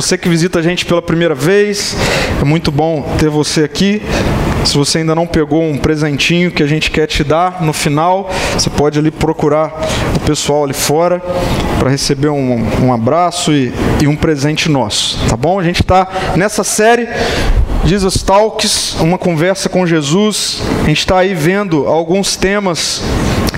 Você 0.00 0.16
que 0.16 0.30
visita 0.30 0.60
a 0.60 0.62
gente 0.62 0.86
pela 0.86 1.02
primeira 1.02 1.34
vez, 1.34 1.94
é 2.40 2.42
muito 2.42 2.72
bom 2.72 3.02
ter 3.18 3.28
você 3.28 3.64
aqui. 3.64 4.00
Se 4.64 4.74
você 4.74 4.96
ainda 4.96 5.14
não 5.14 5.26
pegou 5.26 5.62
um 5.62 5.76
presentinho 5.76 6.50
que 6.50 6.62
a 6.62 6.66
gente 6.66 6.90
quer 6.90 7.06
te 7.06 7.22
dar 7.22 7.60
no 7.60 7.74
final, 7.74 8.30
você 8.54 8.70
pode 8.70 8.98
ali 8.98 9.10
procurar 9.10 9.70
o 10.16 10.20
pessoal 10.20 10.64
ali 10.64 10.72
fora 10.72 11.20
para 11.78 11.90
receber 11.90 12.30
um, 12.30 12.66
um 12.82 12.94
abraço 12.94 13.52
e, 13.52 13.74
e 14.00 14.06
um 14.06 14.16
presente 14.16 14.70
nosso, 14.70 15.18
tá 15.28 15.36
bom? 15.36 15.60
A 15.60 15.62
gente 15.62 15.82
está 15.82 16.08
nessa 16.34 16.64
série 16.64 17.06
Jesus 17.84 18.22
Talks, 18.22 18.94
uma 19.00 19.18
conversa 19.18 19.68
com 19.68 19.86
Jesus. 19.86 20.62
A 20.82 20.86
gente 20.86 21.00
está 21.00 21.18
aí 21.18 21.34
vendo 21.34 21.86
alguns 21.86 22.36
temas 22.36 23.02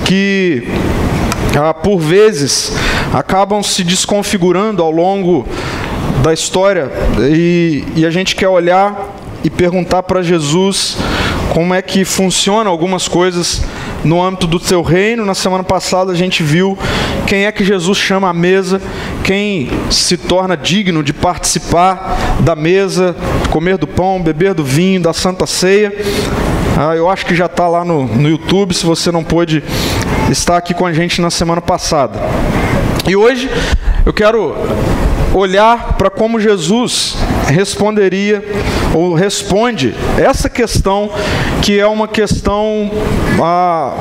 que 0.05 0.67
ah, 1.57 1.73
por 1.73 2.01
vezes 2.01 2.73
acabam 3.13 3.63
se 3.63 3.85
desconfigurando 3.85 4.83
ao 4.83 4.91
longo 4.91 5.47
da 6.23 6.33
história 6.33 6.91
e, 7.19 7.85
e 7.97 8.07
a 8.07 8.11
gente 8.11 8.37
quer 8.37 8.49
olhar 8.49 9.11
e 9.43 9.51
perguntar 9.51 10.05
para 10.05 10.23
Jesus 10.23 10.97
como 11.53 11.75
é 11.75 11.83
que 11.83 12.05
funciona 12.05 12.71
algumas 12.71 13.09
coisas 13.09 13.63
no 14.05 14.23
âmbito 14.23 14.47
do 14.47 14.59
seu 14.61 14.83
reino. 14.83 15.25
Na 15.27 15.35
semana 15.35 15.65
passada 15.65 16.13
a 16.13 16.15
gente 16.15 16.43
viu 16.43 16.79
quem 17.27 17.45
é 17.45 17.53
que 17.53 17.65
Jesus 17.65 17.99
chama 17.99 18.29
à 18.29 18.33
mesa, 18.33 18.81
quem 19.25 19.69
se 19.91 20.17
torna 20.17 20.57
digno 20.57 21.03
de 21.03 21.13
participar 21.13 22.39
da 22.41 22.55
mesa, 22.55 23.17
comer 23.51 23.77
do 23.77 23.87
pão, 23.87 24.23
beber 24.23 24.55
do 24.55 24.65
vinho, 24.65 25.01
da 25.01 25.13
santa 25.13 25.45
ceia. 25.45 25.93
Ah, 26.79 26.95
eu 26.95 27.11
acho 27.11 27.27
que 27.27 27.35
já 27.35 27.47
está 27.47 27.67
lá 27.67 27.85
no, 27.85 28.07
no 28.07 28.29
YouTube, 28.29 28.73
se 28.73 28.87
você 28.87 29.11
não 29.11 29.25
pôde 29.25 29.63
estar 30.31 30.57
aqui 30.57 30.73
com 30.73 30.87
a 30.87 30.93
gente 30.93 31.21
na 31.21 31.31
semana 31.31 31.61
passada. 31.61 32.19
E 33.07 33.17
hoje 33.17 33.51
eu 34.07 34.13
quero 34.13 34.55
olhar 35.35 35.95
para 35.95 36.11
como 36.11 36.41
Jesus 36.41 37.17
responderia 37.47 38.45
ou 38.95 39.15
responde 39.15 39.95
essa 40.19 40.49
questão 40.49 41.11
que 41.63 41.79
é 41.79 41.87
uma 41.87 42.07
questão 42.07 42.91
ah, 43.43 43.95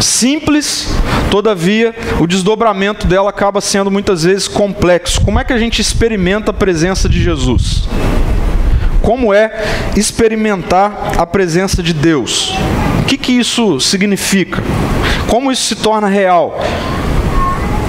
simples, 0.00 0.88
todavia 1.30 1.94
o 2.20 2.26
desdobramento 2.26 3.06
dela 3.06 3.30
acaba 3.30 3.60
sendo 3.60 3.90
muitas 3.90 4.22
vezes 4.22 4.46
complexo. 4.46 5.20
Como 5.20 5.38
é 5.38 5.44
que 5.44 5.52
a 5.52 5.58
gente 5.58 5.80
experimenta 5.80 6.50
a 6.50 6.54
presença 6.54 7.08
de 7.08 7.22
Jesus? 7.22 7.88
Como 9.02 9.32
é 9.32 9.64
experimentar 9.96 11.12
a 11.16 11.26
presença 11.26 11.82
de 11.82 11.92
Deus? 11.92 12.52
O 13.00 13.04
que, 13.04 13.16
que 13.16 13.32
isso 13.32 13.80
significa? 13.80 14.62
Como 15.28 15.50
isso 15.50 15.62
se 15.62 15.76
torna 15.76 16.08
real? 16.08 16.60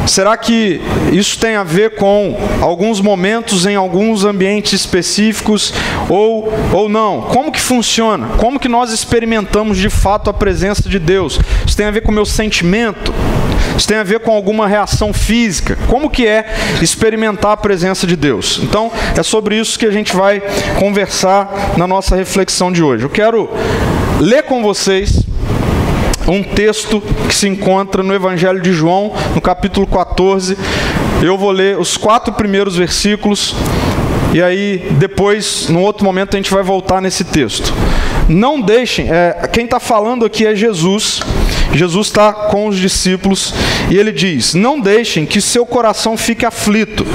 Será 0.10 0.36
que 0.36 0.82
isso 1.14 1.38
tem 1.38 1.56
a 1.56 1.64
ver 1.64 1.92
com 1.92 2.36
alguns 2.62 3.00
momentos 3.00 3.68
em 3.68 3.76
alguns 3.76 4.26
ambientes 4.26 4.74
específicos 4.74 5.72
ou, 6.10 6.52
ou 6.74 6.90
não? 6.90 7.22
Como 7.22 7.52
que 7.52 7.62
funciona? 7.62 8.30
Como 8.38 8.60
que 8.60 8.68
nós 8.68 8.92
experimentamos 8.92 9.78
de 9.78 9.88
fato 9.88 10.28
a 10.28 10.34
presença 10.34 10.90
de 10.90 10.98
Deus? 10.98 11.40
Isso 11.64 11.78
tem 11.78 11.86
a 11.86 11.92
ver 11.92 12.02
com 12.02 12.12
o 12.12 12.16
meu 12.16 12.26
sentimento? 12.26 13.14
Isso 13.78 13.88
tem 13.88 13.98
a 13.98 14.04
ver 14.04 14.22
com 14.22 14.32
alguma 14.32 14.68
reação 14.68 15.14
física? 15.14 15.78
Como 15.88 16.10
que 16.10 16.26
é 16.26 16.56
experimentar 16.82 17.52
a 17.52 17.58
presença 17.58 18.08
de 18.08 18.16
Deus? 18.16 18.60
Então, 18.64 18.92
é 19.16 19.22
sobre 19.22 19.60
isso 19.60 19.78
que 19.78 19.86
a 19.86 19.92
gente 19.92 20.16
vai 20.16 20.42
conversar 20.80 21.76
na 21.78 21.86
nossa 21.86 22.16
reflexão 22.16 22.72
de 22.72 22.82
hoje. 22.82 23.04
Eu 23.04 23.12
quero 23.12 23.48
ler 24.20 24.42
com 24.42 24.64
vocês 24.64 25.22
um 26.34 26.44
texto 26.44 27.02
que 27.28 27.34
se 27.34 27.48
encontra 27.48 28.04
no 28.04 28.14
Evangelho 28.14 28.62
de 28.62 28.72
João, 28.72 29.14
no 29.34 29.42
capítulo 29.42 29.88
14. 29.88 30.58
Eu 31.24 31.38
vou 31.38 31.52
ler 31.52 31.78
os 31.78 31.98
quatro 31.98 32.34
primeiros 32.34 32.76
versículos 32.76 33.56
e 34.34 34.42
aí 34.42 34.88
depois, 34.92 35.68
num 35.70 35.82
outro 35.82 36.06
momento, 36.06 36.36
a 36.36 36.38
gente 36.38 36.52
vai 36.52 36.62
voltar 36.62 37.02
nesse 37.02 37.24
texto. 37.24 37.74
Não 38.28 38.62
deixem, 38.62 39.10
é, 39.10 39.50
quem 39.52 39.66
está 39.66 39.80
falando 39.80 40.24
aqui 40.24 40.46
é 40.46 40.56
Jesus. 40.56 41.20
Jesus 41.73 42.08
está 42.08 42.32
com 42.32 42.68
os 42.68 42.78
discípulos 42.78 43.54
e 43.89 43.98
ele 43.98 44.12
diz: 44.12 44.54
Não 44.54 44.80
deixem 44.80 45.26
que 45.26 45.42
seu 45.42 45.66
coração 45.66 46.16
fique 46.16 46.45
aflito. 46.45 47.06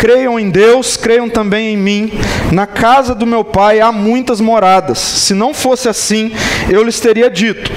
Creiam 0.00 0.40
em 0.40 0.48
Deus, 0.48 0.96
creiam 0.96 1.28
também 1.28 1.74
em 1.74 1.76
mim. 1.76 2.10
Na 2.50 2.66
casa 2.66 3.14
do 3.14 3.26
meu 3.26 3.44
pai 3.44 3.80
há 3.80 3.92
muitas 3.92 4.40
moradas. 4.40 4.98
Se 4.98 5.34
não 5.34 5.52
fosse 5.52 5.90
assim, 5.90 6.32
eu 6.70 6.82
lhes 6.82 6.98
teria 6.98 7.28
dito: 7.28 7.70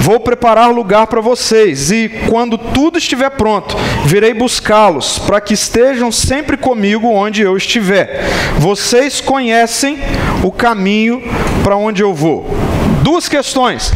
Vou 0.00 0.20
preparar 0.20 0.70
lugar 0.70 1.06
para 1.06 1.22
vocês, 1.22 1.90
e 1.90 2.10
quando 2.28 2.58
tudo 2.58 2.98
estiver 2.98 3.30
pronto, 3.30 3.74
virei 4.04 4.34
buscá-los, 4.34 5.18
para 5.20 5.40
que 5.40 5.54
estejam 5.54 6.12
sempre 6.12 6.58
comigo 6.58 7.08
onde 7.08 7.40
eu 7.40 7.56
estiver. 7.56 8.26
Vocês 8.58 9.22
conhecem 9.22 10.00
o 10.44 10.52
caminho 10.52 11.22
para 11.64 11.76
onde 11.76 12.02
eu 12.02 12.12
vou. 12.12 12.46
Duas 13.02 13.26
questões. 13.26 13.90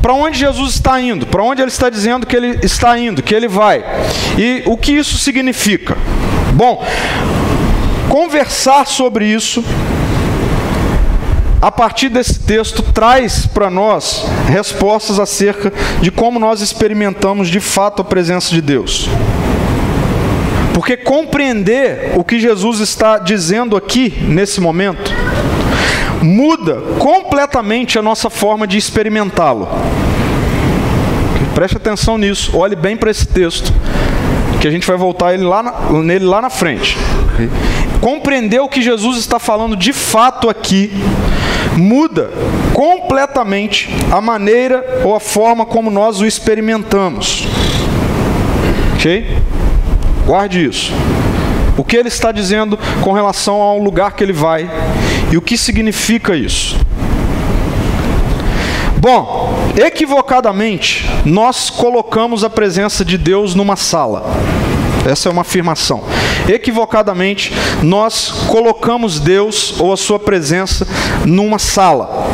Para 0.00 0.14
onde 0.14 0.38
Jesus 0.38 0.74
está 0.74 0.98
indo? 1.00 1.26
Para 1.26 1.42
onde 1.42 1.60
ele 1.60 1.70
está 1.70 1.90
dizendo 1.90 2.26
que 2.26 2.34
ele 2.34 2.60
está 2.62 2.98
indo, 2.98 3.22
que 3.22 3.34
ele 3.34 3.48
vai? 3.48 3.84
E 4.38 4.62
o 4.64 4.76
que 4.78 4.92
isso 4.92 5.18
significa? 5.18 5.98
Bom, 6.56 6.82
conversar 8.16 8.86
sobre 8.86 9.26
isso 9.26 9.62
a 11.60 11.70
partir 11.70 12.08
desse 12.08 12.40
texto, 12.40 12.82
traz 12.82 13.44
para 13.44 13.68
nós 13.68 14.24
respostas 14.48 15.20
acerca 15.20 15.70
de 16.00 16.10
como 16.10 16.38
nós 16.38 16.62
experimentamos 16.62 17.48
de 17.48 17.60
fato 17.60 18.00
a 18.00 18.04
presença 18.06 18.54
de 18.54 18.62
Deus. 18.62 19.06
Porque 20.72 20.96
compreender 20.96 22.12
o 22.16 22.24
que 22.24 22.40
Jesus 22.40 22.80
está 22.80 23.18
dizendo 23.18 23.76
aqui, 23.76 24.14
nesse 24.22 24.62
momento, 24.62 25.12
muda 26.22 26.76
completamente 26.98 27.98
a 27.98 28.02
nossa 28.02 28.30
forma 28.30 28.66
de 28.66 28.78
experimentá-lo. 28.78 29.68
Preste 31.54 31.76
atenção 31.76 32.16
nisso, 32.16 32.56
olhe 32.56 32.76
bem 32.76 32.96
para 32.96 33.10
esse 33.10 33.26
texto, 33.26 33.70
que 34.58 34.66
a 34.66 34.70
gente 34.70 34.86
vai 34.86 34.96
voltar 34.96 35.34
ele 35.34 35.44
lá 35.44 35.62
na, 35.62 35.72
nele 36.02 36.24
lá 36.24 36.40
na 36.40 36.48
frente. 36.48 36.96
Compreender 38.00 38.60
o 38.60 38.68
que 38.68 38.82
Jesus 38.82 39.18
está 39.18 39.38
falando 39.38 39.76
de 39.76 39.92
fato 39.92 40.48
aqui 40.48 40.90
muda 41.76 42.30
completamente 42.72 43.88
a 44.10 44.20
maneira 44.20 45.02
ou 45.04 45.14
a 45.14 45.20
forma 45.20 45.66
como 45.66 45.90
nós 45.90 46.20
o 46.20 46.26
experimentamos. 46.26 47.46
Ok? 48.94 49.36
Guarde 50.26 50.64
isso. 50.64 50.92
O 51.76 51.84
que 51.84 51.96
ele 51.96 52.08
está 52.08 52.32
dizendo 52.32 52.78
com 53.02 53.12
relação 53.12 53.60
ao 53.60 53.78
lugar 53.78 54.12
que 54.12 54.24
ele 54.24 54.32
vai 54.32 54.68
e 55.30 55.36
o 55.36 55.42
que 55.42 55.56
significa 55.56 56.34
isso. 56.34 56.76
Bom, 58.98 59.54
equivocadamente, 59.76 61.08
nós 61.24 61.70
colocamos 61.70 62.42
a 62.42 62.50
presença 62.50 63.04
de 63.04 63.18
Deus 63.18 63.54
numa 63.54 63.76
sala. 63.76 64.24
Essa 65.06 65.28
é 65.28 65.32
uma 65.32 65.42
afirmação. 65.42 66.02
Equivocadamente, 66.48 67.52
nós 67.82 68.30
colocamos 68.48 69.20
Deus 69.20 69.78
ou 69.78 69.92
a 69.92 69.96
sua 69.96 70.18
presença 70.18 70.86
numa 71.24 71.58
sala, 71.58 72.28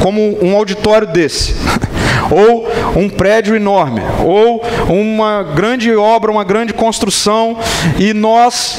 como 0.00 0.38
um 0.44 0.56
auditório 0.56 1.08
desse. 1.08 1.54
ou 2.30 2.68
um 2.96 3.08
prédio 3.08 3.56
enorme, 3.56 4.00
ou 4.24 4.62
uma 4.88 5.42
grande 5.42 5.94
obra, 5.94 6.30
uma 6.30 6.44
grande 6.44 6.72
construção, 6.72 7.58
e 7.98 8.14
nós 8.14 8.78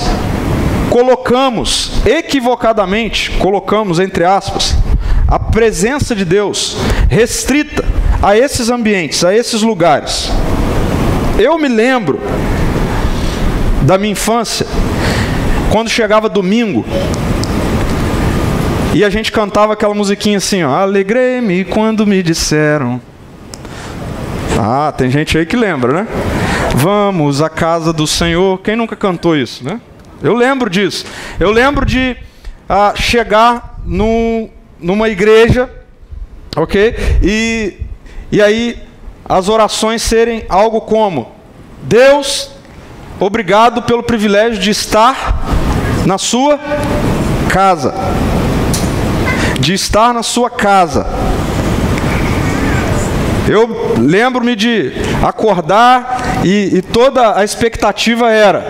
colocamos 0.90 1.92
equivocadamente, 2.06 3.32
colocamos 3.40 4.00
entre 4.00 4.24
aspas, 4.24 4.76
a 5.28 5.40
presença 5.40 6.16
de 6.16 6.24
Deus 6.24 6.78
restrita 7.10 7.84
a 8.22 8.38
esses 8.38 8.70
ambientes, 8.70 9.24
a 9.24 9.36
esses 9.36 9.62
lugares. 9.62 10.32
Eu 11.38 11.58
me 11.58 11.68
lembro 11.68 12.20
da 13.84 13.98
minha 13.98 14.14
infância, 14.14 14.66
quando 15.72 15.90
chegava 15.90 16.30
domingo, 16.30 16.86
e 18.94 19.04
a 19.04 19.10
gente 19.10 19.32
cantava 19.32 19.74
aquela 19.74 19.94
musiquinha 19.94 20.38
assim, 20.38 20.64
ó, 20.64 20.70
alegrei-me 20.70 21.66
quando 21.66 22.06
me 22.06 22.22
disseram. 22.22 23.02
Ah, 24.58 24.94
tem 24.96 25.10
gente 25.10 25.38
aí 25.38 25.46
que 25.46 25.56
lembra, 25.56 26.04
né? 26.04 26.08
Vamos 26.76 27.42
à 27.42 27.50
casa 27.50 27.92
do 27.92 28.06
Senhor. 28.06 28.60
Quem 28.60 28.76
nunca 28.76 28.96
cantou 28.96 29.36
isso, 29.36 29.64
né? 29.64 29.82
Eu 30.22 30.36
lembro 30.36 30.70
disso. 30.70 31.06
Eu 31.40 31.52
lembro 31.52 31.86
de 31.88 32.16
ah, 32.70 32.94
chegar 32.96 33.80
num, 33.84 34.48
numa 34.80 35.10
igreja, 35.10 35.70
ok? 36.56 36.96
E, 37.24 37.78
e 38.32 38.42
aí 38.42 38.78
as 39.26 39.50
orações 39.50 40.04
serem 40.04 40.46
algo 40.48 40.82
como: 40.82 41.32
Deus 41.82 42.53
Obrigado 43.20 43.82
pelo 43.84 44.04
privilégio 44.04 44.60
de 44.60 44.72
estar 44.72 45.44
na 46.06 46.18
sua 46.18 46.60
casa. 47.50 47.94
De 49.60 49.74
estar 49.74 50.14
na 50.14 50.24
sua 50.24 50.50
casa. 50.50 51.06
Eu 53.48 53.96
lembro-me 54.00 54.56
de 54.56 54.94
acordar 55.22 56.42
e, 56.44 56.78
e, 56.78 56.82
toda 56.82 57.38
a 57.38 57.44
expectativa 57.44 58.32
era: 58.32 58.66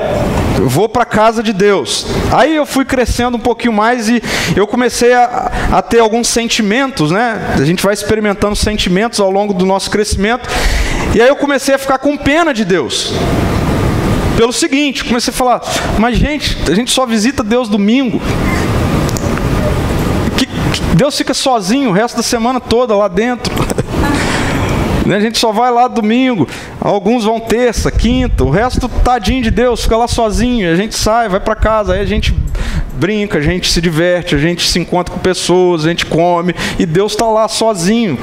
Eu 0.58 0.68
vou 0.68 0.90
para 0.90 1.04
a 1.04 1.06
casa 1.06 1.44
de 1.44 1.54
Deus. 1.54 2.08
Aí 2.32 2.56
eu 2.56 2.66
fui 2.66 2.84
crescendo 2.84 3.38
um 3.38 3.40
pouquinho 3.40 3.74
mais 3.74 4.10
e 4.10 4.22
eu 4.56 4.66
comecei 4.66 5.14
a, 5.14 5.52
a 5.72 5.82
ter 5.82 6.00
alguns 6.00 6.28
sentimentos, 6.28 7.12
né? 7.12 7.56
A 7.56 7.64
gente 7.64 7.84
vai 7.84 7.94
experimentando 7.94 8.56
sentimentos 8.56 9.20
ao 9.20 9.30
longo 9.30 9.54
do 9.54 9.66
nosso 9.66 9.92
crescimento. 9.92 10.50
E 11.14 11.22
aí 11.22 11.28
eu 11.28 11.36
comecei 11.36 11.76
a 11.76 11.78
ficar 11.78 12.00
com 12.00 12.18
pena 12.18 12.54
de 12.54 12.66
Deus. 12.66 13.14
Pelo 14.38 14.52
seguinte, 14.52 15.04
comecei 15.04 15.32
a 15.32 15.36
falar, 15.36 15.62
mas 16.00 16.18
gente, 16.18 16.58
a 16.70 16.74
gente 16.74 16.92
só 16.92 17.06
visita 17.06 17.44
Deus 17.44 17.70
domingo. 17.70 18.20
Que, 20.38 20.46
que 20.48 20.96
Deus 20.96 21.16
fica 21.16 21.34
sozinho 21.34 21.90
o 21.90 21.94
resto 21.94 22.18
da 22.18 22.24
semana 22.24 22.60
toda 22.60 22.96
lá 22.96 23.08
dentro. 23.08 23.54
Né, 25.06 25.18
a 25.18 25.20
gente 25.20 25.38
só 25.38 25.52
vai 25.52 25.70
lá 25.70 25.90
domingo, 25.90 26.48
alguns 26.80 27.26
vão 27.26 27.38
terça, 27.38 27.92
quinta, 27.92 28.46
o 28.46 28.50
resto, 28.50 28.88
tadinho 28.88 29.44
de 29.44 29.52
Deus, 29.52 29.84
fica 29.84 29.98
lá 29.98 30.08
sozinho. 30.08 30.72
A 30.72 30.78
gente 30.78 30.96
sai, 30.96 31.28
vai 31.28 31.42
para 31.42 31.58
casa, 31.58 31.94
aí 31.94 32.00
a 32.00 32.06
gente 32.06 32.34
brinca, 32.94 33.38
a 33.40 33.42
gente 33.42 33.70
se 33.70 33.82
diverte, 33.82 34.34
a 34.34 34.38
gente 34.38 34.66
se 34.66 34.80
encontra 34.80 35.14
com 35.14 35.20
pessoas, 35.20 35.86
a 35.86 35.90
gente 35.90 36.06
come, 36.06 36.56
e 36.80 36.86
Deus 36.86 37.12
está 37.12 37.26
lá 37.26 37.50
sozinho. 37.50 38.18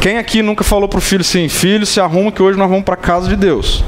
Quem 0.00 0.16
aqui 0.16 0.42
nunca 0.42 0.64
falou 0.64 0.88
para 0.88 0.98
o 0.98 1.00
filho 1.00 1.20
assim: 1.20 1.46
Filho, 1.48 1.84
se 1.84 2.00
arruma 2.00 2.32
que 2.32 2.42
hoje 2.42 2.58
nós 2.58 2.70
vamos 2.70 2.84
para 2.84 2.94
a 2.94 2.96
casa 2.96 3.28
de 3.28 3.36
Deus? 3.36 3.84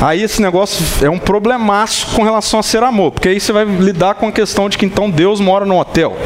Aí 0.00 0.20
esse 0.20 0.42
negócio 0.42 0.84
é 1.00 1.08
um 1.08 1.18
problemaço 1.18 2.08
com 2.16 2.24
relação 2.24 2.58
a 2.58 2.62
ser 2.62 2.82
amor, 2.82 3.12
porque 3.12 3.28
aí 3.28 3.38
você 3.38 3.52
vai 3.52 3.64
lidar 3.64 4.16
com 4.16 4.26
a 4.26 4.32
questão 4.32 4.68
de 4.68 4.76
que 4.76 4.84
então 4.84 5.08
Deus 5.08 5.38
mora 5.38 5.64
no 5.64 5.78
hotel. 5.78 6.16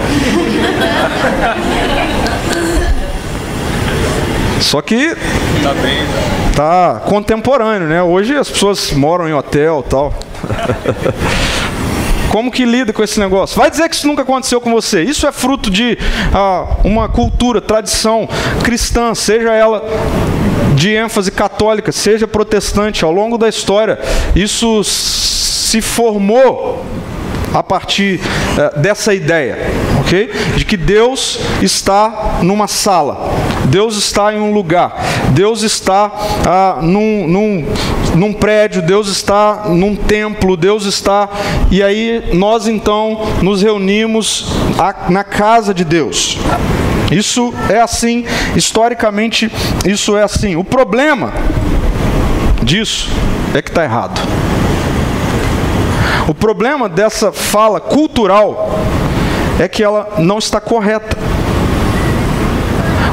Só 4.62 4.80
que 4.80 5.14
tá, 5.62 5.74
bem, 5.74 5.98
tá 6.56 7.02
contemporâneo, 7.04 7.86
né? 7.86 8.02
Hoje 8.02 8.34
as 8.34 8.50
pessoas 8.50 8.92
moram 8.92 9.28
em 9.28 9.34
hotel, 9.34 9.84
tal. 9.86 10.14
Como 12.36 12.50
que 12.50 12.66
lida 12.66 12.92
com 12.92 13.02
esse 13.02 13.18
negócio? 13.18 13.56
Vai 13.56 13.70
dizer 13.70 13.88
que 13.88 13.96
isso 13.96 14.06
nunca 14.06 14.20
aconteceu 14.20 14.60
com 14.60 14.70
você. 14.70 15.02
Isso 15.02 15.26
é 15.26 15.32
fruto 15.32 15.70
de 15.70 15.96
ah, 16.34 16.66
uma 16.84 17.08
cultura, 17.08 17.62
tradição 17.62 18.28
cristã, 18.62 19.14
seja 19.14 19.54
ela 19.54 19.82
de 20.74 20.94
ênfase 20.94 21.30
católica, 21.30 21.90
seja 21.92 22.28
protestante, 22.28 23.06
ao 23.06 23.10
longo 23.10 23.38
da 23.38 23.48
história, 23.48 23.98
isso 24.34 24.84
se 24.84 25.80
formou 25.80 26.84
a 27.54 27.62
partir 27.62 28.20
uh, 28.20 28.78
dessa 28.80 29.14
ideia, 29.14 29.56
ok? 30.00 30.30
De 30.56 30.64
que 30.66 30.76
Deus 30.76 31.40
está 31.62 32.40
numa 32.42 32.68
sala, 32.68 33.30
Deus 33.64 33.96
está 33.96 34.34
em 34.34 34.38
um 34.38 34.52
lugar, 34.52 34.94
Deus 35.30 35.62
está 35.62 36.08
uh, 36.08 36.82
num, 36.82 37.26
num, 37.26 37.66
num 38.16 38.32
prédio, 38.32 38.82
Deus 38.82 39.08
está 39.08 39.64
num 39.68 39.94
templo, 39.94 40.56
Deus 40.56 40.84
está. 40.86 41.28
E 41.70 41.82
aí 41.82 42.30
nós 42.32 42.66
então 42.66 43.20
nos 43.42 43.62
reunimos 43.62 44.46
na 45.08 45.22
casa 45.22 45.72
de 45.72 45.84
Deus. 45.84 46.38
Isso 47.10 47.54
é 47.70 47.80
assim, 47.80 48.24
historicamente, 48.56 49.50
isso 49.84 50.16
é 50.16 50.22
assim. 50.22 50.56
O 50.56 50.64
problema 50.64 51.32
disso 52.62 53.08
é 53.54 53.62
que 53.62 53.68
está 53.68 53.84
errado. 53.84 54.20
O 56.26 56.34
problema 56.34 56.88
dessa 56.88 57.30
fala 57.30 57.78
cultural 57.78 58.80
é 59.60 59.68
que 59.68 59.82
ela 59.82 60.14
não 60.18 60.38
está 60.38 60.60
correta. 60.60 61.16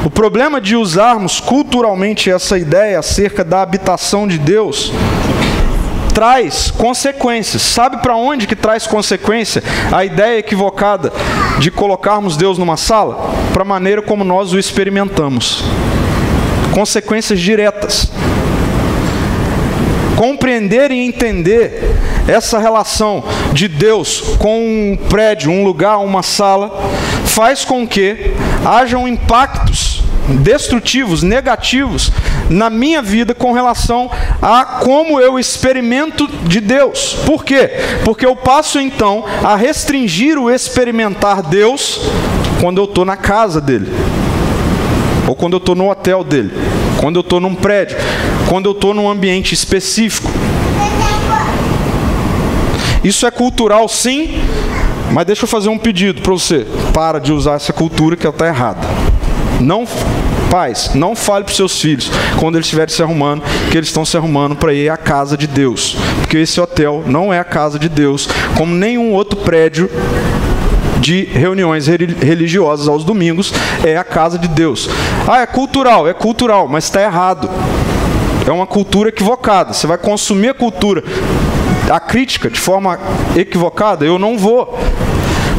O 0.04 0.10
problema 0.10 0.60
de 0.60 0.76
usarmos 0.76 1.40
culturalmente 1.40 2.30
essa 2.30 2.58
ideia 2.58 2.98
acerca 2.98 3.42
da 3.42 3.62
habitação 3.62 4.28
de 4.28 4.38
Deus 4.38 4.92
traz 6.12 6.70
consequências. 6.70 7.62
Sabe 7.62 8.02
para 8.02 8.14
onde 8.14 8.46
que 8.46 8.54
traz 8.54 8.86
consequência 8.86 9.62
a 9.90 10.04
ideia 10.04 10.38
equivocada 10.38 11.10
de 11.58 11.70
colocarmos 11.70 12.36
Deus 12.36 12.58
numa 12.58 12.76
sala? 12.76 13.30
Para 13.54 13.62
a 13.62 13.64
maneira 13.64 14.02
como 14.02 14.24
nós 14.24 14.52
o 14.52 14.58
experimentamos. 14.58 15.64
Consequências 16.74 17.40
diretas 17.40 18.12
compreender 20.16 20.90
e 20.90 21.00
entender 21.00 21.96
essa 22.26 22.58
relação 22.58 23.22
de 23.52 23.68
Deus 23.68 24.20
com 24.38 24.58
um 24.58 24.96
prédio, 25.08 25.50
um 25.50 25.64
lugar, 25.64 25.98
uma 25.98 26.22
sala, 26.22 26.90
faz 27.24 27.64
com 27.64 27.86
que 27.86 28.32
hajam 28.64 29.06
impactos 29.06 29.93
destrutivos, 30.28 31.22
negativos 31.22 32.10
na 32.48 32.70
minha 32.70 33.02
vida 33.02 33.34
com 33.34 33.52
relação 33.52 34.10
a 34.40 34.64
como 34.64 35.20
eu 35.20 35.38
experimento 35.38 36.26
de 36.46 36.60
Deus. 36.60 37.16
Por 37.26 37.44
quê? 37.44 37.70
Porque 38.04 38.24
eu 38.24 38.34
passo 38.34 38.80
então 38.80 39.24
a 39.42 39.56
restringir 39.56 40.38
o 40.38 40.50
experimentar 40.50 41.42
Deus 41.42 42.00
quando 42.60 42.78
eu 42.78 42.84
estou 42.84 43.04
na 43.04 43.16
casa 43.16 43.60
dele, 43.60 43.90
ou 45.28 45.34
quando 45.34 45.54
eu 45.54 45.58
estou 45.58 45.74
no 45.74 45.90
hotel 45.90 46.24
dele, 46.24 46.52
quando 46.98 47.16
eu 47.16 47.20
estou 47.20 47.40
num 47.40 47.54
prédio, 47.54 47.96
quando 48.48 48.66
eu 48.66 48.72
estou 48.72 48.94
num 48.94 49.10
ambiente 49.10 49.52
específico. 49.52 50.30
Isso 53.02 53.26
é 53.26 53.30
cultural, 53.30 53.86
sim, 53.86 54.40
mas 55.12 55.26
deixa 55.26 55.44
eu 55.44 55.48
fazer 55.48 55.68
um 55.68 55.76
pedido 55.76 56.22
para 56.22 56.32
você. 56.32 56.66
Para 56.94 57.18
de 57.18 57.32
usar 57.32 57.54
essa 57.54 57.72
cultura 57.72 58.16
que 58.16 58.26
ela 58.26 58.34
está 58.34 58.46
errada. 58.46 59.13
Não, 59.64 59.86
pais, 60.50 60.90
não 60.94 61.16
fale 61.16 61.44
para 61.44 61.50
os 61.50 61.56
seus 61.56 61.80
filhos, 61.80 62.10
quando 62.38 62.56
eles 62.56 62.66
estiverem 62.66 62.94
se 62.94 63.02
arrumando, 63.02 63.42
que 63.70 63.78
eles 63.78 63.88
estão 63.88 64.04
se 64.04 64.14
arrumando 64.14 64.54
para 64.54 64.74
ir 64.74 64.90
à 64.90 64.96
casa 64.96 65.38
de 65.38 65.46
Deus. 65.46 65.96
Porque 66.20 66.36
esse 66.36 66.60
hotel 66.60 67.02
não 67.06 67.32
é 67.32 67.38
a 67.38 67.44
casa 67.44 67.78
de 67.78 67.88
Deus, 67.88 68.28
como 68.56 68.74
nenhum 68.74 69.12
outro 69.12 69.38
prédio 69.40 69.90
de 71.00 71.24
reuniões 71.24 71.86
religiosas 71.86 72.88
aos 72.88 73.04
domingos 73.04 73.52
é 73.82 73.96
a 73.96 74.04
casa 74.04 74.38
de 74.38 74.48
Deus. 74.48 74.88
Ah, 75.26 75.40
é 75.40 75.46
cultural, 75.46 76.06
é 76.06 76.12
cultural, 76.12 76.68
mas 76.68 76.84
está 76.84 77.02
errado. 77.02 77.48
É 78.46 78.50
uma 78.52 78.66
cultura 78.66 79.08
equivocada. 79.08 79.72
Você 79.72 79.86
vai 79.86 79.96
consumir 79.96 80.50
a 80.50 80.54
cultura, 80.54 81.02
a 81.90 81.98
crítica 81.98 82.50
de 82.50 82.60
forma 82.60 82.98
equivocada? 83.34 84.04
Eu 84.04 84.18
não 84.18 84.36
vou. 84.36 84.78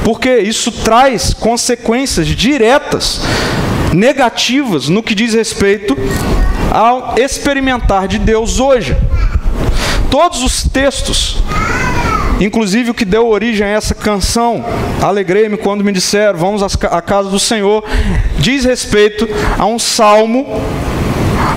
Porque 0.04 0.38
isso 0.38 0.72
traz 0.72 1.34
consequências 1.34 2.28
diretas, 2.28 3.22
negativas, 3.96 4.90
no 4.90 5.02
que 5.02 5.16
diz 5.16 5.34
respeito 5.34 5.98
ao 6.72 7.16
experimentar 7.18 8.08
de 8.08 8.20
Deus 8.20 8.60
hoje. 8.60 8.96
Todos 10.12 10.44
os 10.44 10.64
textos 10.64 11.42
Inclusive 12.40 12.92
o 12.92 12.94
que 12.94 13.06
deu 13.06 13.28
origem 13.30 13.66
a 13.66 13.70
essa 13.70 13.96
canção, 13.96 14.66
Alegrei-me 15.02 15.56
quando 15.56 15.84
me 15.84 15.92
disseram, 15.92 16.38
vamos 16.38 16.62
à 16.64 17.02
casa 17.02 17.30
do 17.30 17.40
Senhor, 17.40 17.84
diz 18.38 18.66
respeito 18.66 19.28
a 19.58 19.66
um 19.66 19.80
salmo 19.80 20.46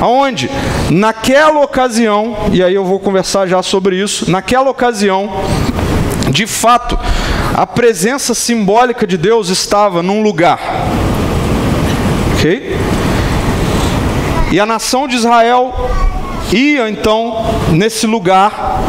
aonde 0.00 0.48
naquela 0.90 1.60
ocasião, 1.60 2.36
e 2.52 2.62
aí 2.62 2.74
eu 2.74 2.84
vou 2.84 3.00
conversar 3.00 3.48
já 3.48 3.60
sobre 3.60 3.96
isso, 3.96 4.30
naquela 4.30 4.70
ocasião, 4.70 5.28
de 6.30 6.46
fato, 6.46 6.96
a 7.54 7.66
presença 7.66 8.32
simbólica 8.34 9.04
de 9.06 9.16
Deus 9.16 9.48
estava 9.48 10.00
num 10.02 10.22
lugar. 10.22 10.60
OK? 12.38 12.76
E 14.52 14.60
a 14.60 14.64
nação 14.64 15.08
de 15.08 15.16
Israel 15.16 15.74
ia 16.52 16.88
então 16.88 17.44
nesse 17.72 18.06
lugar 18.06 18.80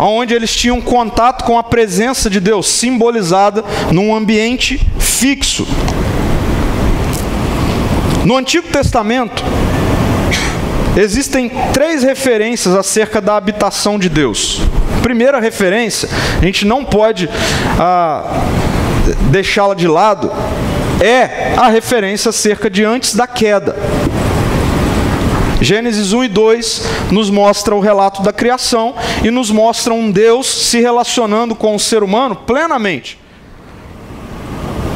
onde 0.00 0.32
eles 0.32 0.54
tinham 0.56 0.80
contato 0.80 1.44
com 1.44 1.58
a 1.58 1.62
presença 1.62 2.30
de 2.30 2.40
Deus 2.40 2.66
simbolizada 2.66 3.62
num 3.92 4.14
ambiente 4.14 4.80
fixo. 4.98 5.66
No 8.24 8.36
Antigo 8.36 8.68
Testamento, 8.68 9.44
Existem 10.96 11.48
três 11.72 12.02
referências 12.02 12.74
acerca 12.74 13.20
da 13.20 13.36
habitação 13.36 14.00
de 14.00 14.08
Deus. 14.08 14.60
Primeira 15.00 15.38
referência, 15.38 16.08
a 16.42 16.44
gente 16.44 16.66
não 16.66 16.84
pode 16.84 17.30
ah, 17.78 18.24
deixá-la 19.30 19.74
de 19.74 19.86
lado, 19.86 20.28
é 21.00 21.54
a 21.56 21.68
referência 21.68 22.30
acerca 22.30 22.68
de 22.68 22.84
antes 22.84 23.14
da 23.14 23.26
queda. 23.26 23.76
Gênesis 25.60 26.12
1 26.12 26.24
e 26.24 26.28
2 26.28 26.82
nos 27.10 27.30
mostra 27.30 27.74
o 27.74 27.80
relato 27.80 28.22
da 28.22 28.32
criação 28.32 28.94
e 29.24 29.30
nos 29.30 29.50
mostra 29.50 29.92
um 29.92 30.10
Deus 30.10 30.46
se 30.46 30.80
relacionando 30.80 31.54
com 31.54 31.74
o 31.74 31.80
ser 31.80 32.02
humano 32.02 32.36
plenamente. 32.36 33.18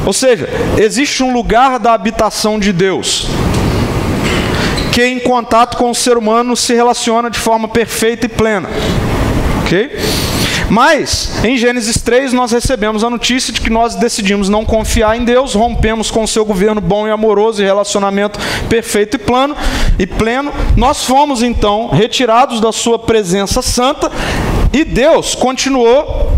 Ou 0.05 0.13
seja, 0.13 0.49
existe 0.77 1.23
um 1.23 1.33
lugar 1.33 1.79
da 1.79 1.93
habitação 1.93 2.59
de 2.59 2.71
Deus 2.71 3.27
que 4.93 5.03
em 5.03 5.19
contato 5.19 5.75
com 5.75 5.89
o 5.89 5.95
ser 5.95 6.17
humano 6.17 6.55
se 6.55 6.71
relaciona 6.75 7.27
de 7.27 7.39
forma 7.39 7.67
perfeita 7.67 8.27
e 8.27 8.29
plena. 8.29 8.69
Ok? 9.63 9.89
Mas, 10.69 11.43
em 11.43 11.57
Gênesis 11.57 12.01
3, 12.01 12.33
nós 12.33 12.51
recebemos 12.51 13.03
a 13.03 13.09
notícia 13.09 13.53
de 13.53 13.61
que 13.61 13.69
nós 13.69 13.95
decidimos 13.95 14.49
não 14.49 14.65
confiar 14.65 15.17
em 15.17 15.23
Deus, 15.23 15.53
rompemos 15.53 16.09
com 16.09 16.23
o 16.23 16.27
seu 16.27 16.45
governo 16.45 16.81
bom 16.81 17.07
e 17.07 17.11
amoroso 17.11 17.61
e 17.61 17.65
relacionamento 17.65 18.39
perfeito 18.69 19.15
e 19.15 19.19
plano 19.19 19.55
e 19.99 20.07
pleno. 20.07 20.51
Nós 20.75 21.03
fomos 21.03 21.43
então 21.43 21.89
retirados 21.89 22.59
da 22.59 22.71
sua 22.71 22.97
presença 22.97 23.61
santa 23.61 24.11
e 24.71 24.83
Deus 24.83 25.35
continuou 25.35 26.37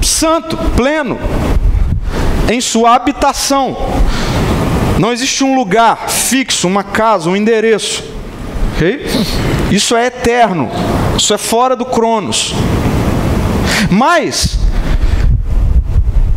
santo, 0.00 0.56
pleno, 0.76 1.18
em 2.50 2.60
sua 2.60 2.94
habitação. 2.94 3.76
Não 4.98 5.12
existe 5.12 5.42
um 5.42 5.56
lugar 5.56 6.08
fixo, 6.08 6.68
uma 6.68 6.84
casa, 6.84 7.28
um 7.28 7.36
endereço. 7.36 8.04
Okay? 8.74 9.04
Isso 9.70 9.96
é 9.96 10.06
eterno. 10.06 10.70
Isso 11.16 11.32
é 11.34 11.38
fora 11.38 11.74
do 11.74 11.84
Cronos. 11.84 12.54
Mas, 13.92 14.58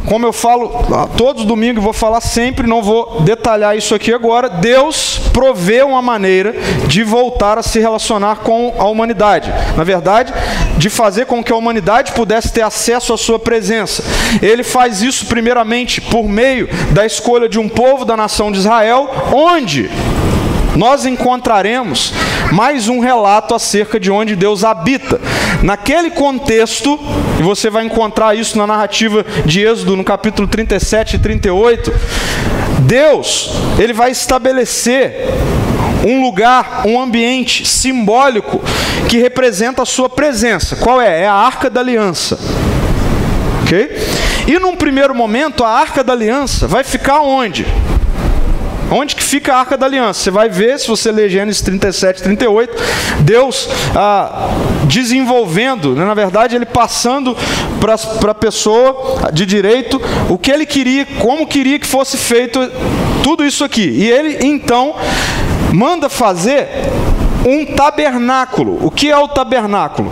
como 0.05 0.25
eu 0.25 0.33
falo 0.33 0.69
todos 1.15 1.43
os 1.43 1.47
domingos, 1.47 1.81
vou 1.81 1.93
falar 1.93 2.19
sempre, 2.19 2.67
não 2.67 2.83
vou 2.83 3.21
detalhar 3.21 3.77
isso 3.77 3.95
aqui 3.95 4.13
agora. 4.13 4.49
Deus 4.49 5.21
provê 5.31 5.81
uma 5.81 6.01
maneira 6.01 6.53
de 6.85 7.01
voltar 7.01 7.57
a 7.57 7.63
se 7.63 7.79
relacionar 7.79 8.39
com 8.39 8.75
a 8.77 8.83
humanidade. 8.83 9.53
Na 9.77 9.85
verdade, 9.85 10.33
de 10.77 10.89
fazer 10.89 11.27
com 11.27 11.41
que 11.41 11.53
a 11.53 11.55
humanidade 11.55 12.11
pudesse 12.11 12.51
ter 12.51 12.61
acesso 12.61 13.13
à 13.13 13.17
sua 13.17 13.39
presença. 13.39 14.03
Ele 14.41 14.61
faz 14.61 15.01
isso 15.01 15.25
primeiramente 15.25 16.01
por 16.01 16.27
meio 16.27 16.67
da 16.91 17.05
escolha 17.05 17.47
de 17.47 17.57
um 17.57 17.69
povo 17.69 18.03
da 18.03 18.17
nação 18.17 18.51
de 18.51 18.59
Israel, 18.59 19.09
onde 19.33 19.89
nós 20.75 21.05
encontraremos 21.05 22.13
mais 22.51 22.89
um 22.89 22.99
relato 22.99 23.55
acerca 23.55 23.97
de 23.97 24.11
onde 24.11 24.35
Deus 24.35 24.65
habita. 24.65 25.21
Naquele 25.63 26.11
contexto, 26.11 26.99
e 27.39 27.43
você 27.43 27.69
vai 27.69 27.85
encontrar 27.85 28.35
isso 28.35 28.57
na 28.57 28.67
narrativa 28.67 29.25
de 29.45 29.61
Êxodo, 29.61 29.95
no 29.95 30.03
capítulo 30.03 30.47
37 30.47 31.15
e 31.15 31.19
38, 31.19 31.93
Deus, 32.81 33.51
ele 33.79 33.93
vai 33.93 34.11
estabelecer 34.11 35.27
um 36.05 36.21
lugar, 36.21 36.83
um 36.85 37.01
ambiente 37.01 37.67
simbólico 37.67 38.61
que 39.09 39.17
representa 39.17 39.81
a 39.81 39.85
sua 39.85 40.07
presença. 40.07 40.75
Qual 40.75 41.01
é? 41.01 41.21
É 41.21 41.27
a 41.27 41.33
Arca 41.33 41.69
da 41.69 41.81
Aliança. 41.81 42.37
OK? 43.63 43.97
E 44.47 44.59
num 44.59 44.75
primeiro 44.75 45.15
momento, 45.15 45.63
a 45.63 45.69
Arca 45.69 46.03
da 46.03 46.13
Aliança 46.13 46.67
vai 46.67 46.83
ficar 46.83 47.21
onde? 47.21 47.65
Onde 48.91 49.15
que 49.15 49.23
fica 49.23 49.53
a 49.53 49.59
Arca 49.59 49.77
da 49.77 49.85
Aliança? 49.85 50.19
Você 50.21 50.31
vai 50.31 50.47
ver, 50.47 50.79
se 50.79 50.87
você 50.87 51.11
ler 51.11 51.29
Gênesis 51.29 51.61
37, 51.61 52.21
38, 52.21 52.83
Deus 53.21 53.67
ah, 53.95 54.49
desenvolvendo, 54.85 55.95
né, 55.95 56.05
na 56.05 56.13
verdade, 56.13 56.55
ele 56.55 56.65
passando 56.65 57.35
para 57.79 58.31
a 58.31 58.35
pessoa 58.35 59.31
de 59.33 59.45
direito 59.45 59.99
o 60.29 60.37
que 60.37 60.51
ele 60.51 60.65
queria, 60.65 61.05
como 61.19 61.47
queria 61.47 61.79
que 61.79 61.87
fosse 61.87 62.15
feito 62.17 62.59
tudo 63.23 63.43
isso 63.43 63.63
aqui. 63.63 63.81
E 63.81 64.09
ele, 64.09 64.45
então, 64.45 64.95
manda 65.73 66.07
fazer 66.07 66.67
um 67.45 67.65
tabernáculo. 67.75 68.79
O 68.85 68.91
que 68.91 69.09
é 69.09 69.17
o 69.17 69.27
tabernáculo? 69.27 70.11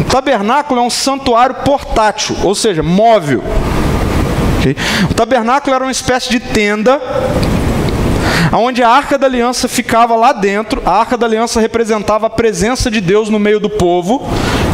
O 0.00 0.04
tabernáculo 0.04 0.80
é 0.80 0.82
um 0.82 0.90
santuário 0.90 1.56
portátil, 1.56 2.36
ou 2.42 2.54
seja, 2.54 2.82
móvel. 2.82 3.42
O 5.10 5.14
tabernáculo 5.14 5.74
era 5.74 5.84
uma 5.84 5.92
espécie 5.92 6.30
de 6.30 6.40
tenda 6.40 6.98
onde 8.52 8.82
a 8.82 8.88
arca 8.88 9.18
da 9.18 9.26
aliança 9.26 9.68
ficava 9.68 10.14
lá 10.14 10.32
dentro, 10.32 10.82
a 10.84 10.92
arca 10.92 11.16
da 11.16 11.26
aliança 11.26 11.60
representava 11.60 12.26
a 12.26 12.30
presença 12.30 12.90
de 12.90 13.00
Deus 13.00 13.28
no 13.28 13.38
meio 13.38 13.60
do 13.60 13.70
povo, 13.70 14.26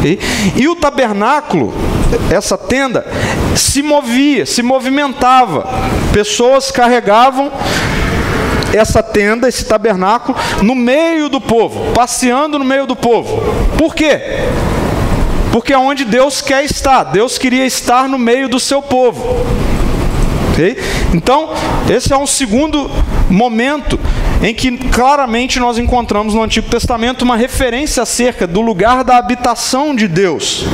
e, 0.05 0.19
e 0.61 0.69
o 0.69 0.77
tabernáculo, 0.77 1.73
essa 2.31 2.57
tenda, 2.57 3.07
se 3.55 3.83
movia, 3.83 4.47
se 4.47 4.63
movimentava, 4.63 5.67
pessoas 6.13 6.71
carregavam 6.71 7.53
essa 8.73 9.03
tenda, 9.03 9.49
esse 9.49 9.65
tabernáculo, 9.65 10.39
no 10.63 10.75
meio 10.75 11.29
do 11.29 11.41
povo, 11.41 11.93
passeando 11.93 12.59
no 12.59 12.65
meio 12.65 12.87
do 12.87 12.95
povo. 12.95 13.43
Por 13.77 13.95
quê? 13.95 14.21
Porque 15.53 15.73
é 15.73 15.79
onde 15.79 16.05
Deus 16.05 16.41
quer 16.41 16.65
estar. 16.65 17.05
Deus 17.05 17.37
queria 17.37 17.67
estar 17.67 18.09
no 18.09 18.19
meio 18.19 18.49
do 18.49 18.61
seu 18.61 18.81
povo. 18.81 19.45
Okay? 20.53 20.77
Então, 21.15 21.51
esse 21.89 22.13
é 22.13 22.17
um 22.17 22.27
segundo 22.27 22.91
momento 23.29 23.99
em 24.43 24.55
que 24.55 24.77
claramente 24.89 25.59
nós 25.59 25.79
encontramos 25.79 26.35
no 26.35 26.43
Antigo 26.43 26.69
Testamento 26.71 27.23
uma 27.23 27.37
referência 27.37 28.03
acerca 28.03 28.47
do 28.47 28.61
lugar 28.61 29.05
da 29.05 29.17
habitação 29.17 29.95
de 29.95 30.07
Deus. 30.07 30.65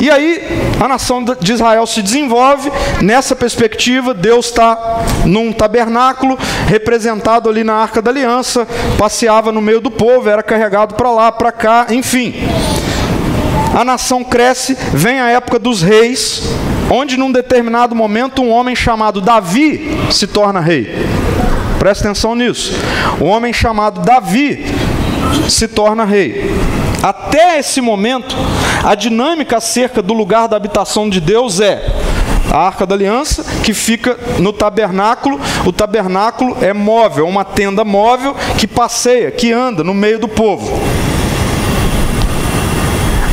E 0.00 0.10
aí 0.10 0.42
a 0.80 0.88
nação 0.88 1.22
de 1.22 1.52
Israel 1.52 1.86
se 1.86 2.02
desenvolve 2.02 2.72
nessa 3.00 3.36
perspectiva. 3.36 4.12
Deus 4.12 4.46
está 4.46 5.04
num 5.24 5.52
tabernáculo 5.52 6.36
representado 6.66 7.48
ali 7.48 7.62
na 7.62 7.74
Arca 7.74 8.02
da 8.02 8.10
Aliança, 8.10 8.66
passeava 8.98 9.52
no 9.52 9.60
meio 9.60 9.80
do 9.80 9.92
povo, 9.92 10.28
era 10.28 10.42
carregado 10.42 10.96
para 10.96 11.08
lá, 11.08 11.30
para 11.30 11.52
cá, 11.52 11.86
enfim. 11.90 12.34
A 13.78 13.84
nação 13.84 14.24
cresce, 14.24 14.76
vem 14.92 15.20
a 15.20 15.28
época 15.28 15.60
dos 15.60 15.82
reis, 15.82 16.42
onde 16.92 17.16
num 17.16 17.32
determinado 17.32 17.94
momento 17.94 18.42
um 18.42 18.50
homem 18.50 18.76
chamado 18.76 19.22
Davi 19.22 19.98
se 20.10 20.26
torna 20.26 20.60
rei. 20.60 20.94
Presta 21.78 22.04
atenção 22.04 22.34
nisso. 22.34 22.74
Um 23.18 23.24
homem 23.24 23.50
chamado 23.50 24.02
Davi 24.02 24.62
se 25.48 25.66
torna 25.68 26.04
rei. 26.04 26.54
Até 27.02 27.58
esse 27.58 27.80
momento, 27.80 28.36
a 28.84 28.94
dinâmica 28.94 29.56
acerca 29.56 30.02
do 30.02 30.12
lugar 30.12 30.46
da 30.46 30.56
habitação 30.56 31.08
de 31.08 31.18
Deus 31.18 31.60
é 31.60 31.82
a 32.52 32.58
arca 32.58 32.84
da 32.84 32.94
aliança, 32.94 33.42
que 33.64 33.72
fica 33.72 34.18
no 34.38 34.52
tabernáculo. 34.52 35.40
O 35.64 35.72
tabernáculo 35.72 36.58
é 36.60 36.74
móvel, 36.74 37.26
uma 37.26 37.42
tenda 37.44 37.84
móvel 37.84 38.36
que 38.58 38.66
passeia, 38.66 39.30
que 39.30 39.50
anda 39.50 39.82
no 39.82 39.94
meio 39.94 40.18
do 40.18 40.28
povo. 40.28 40.78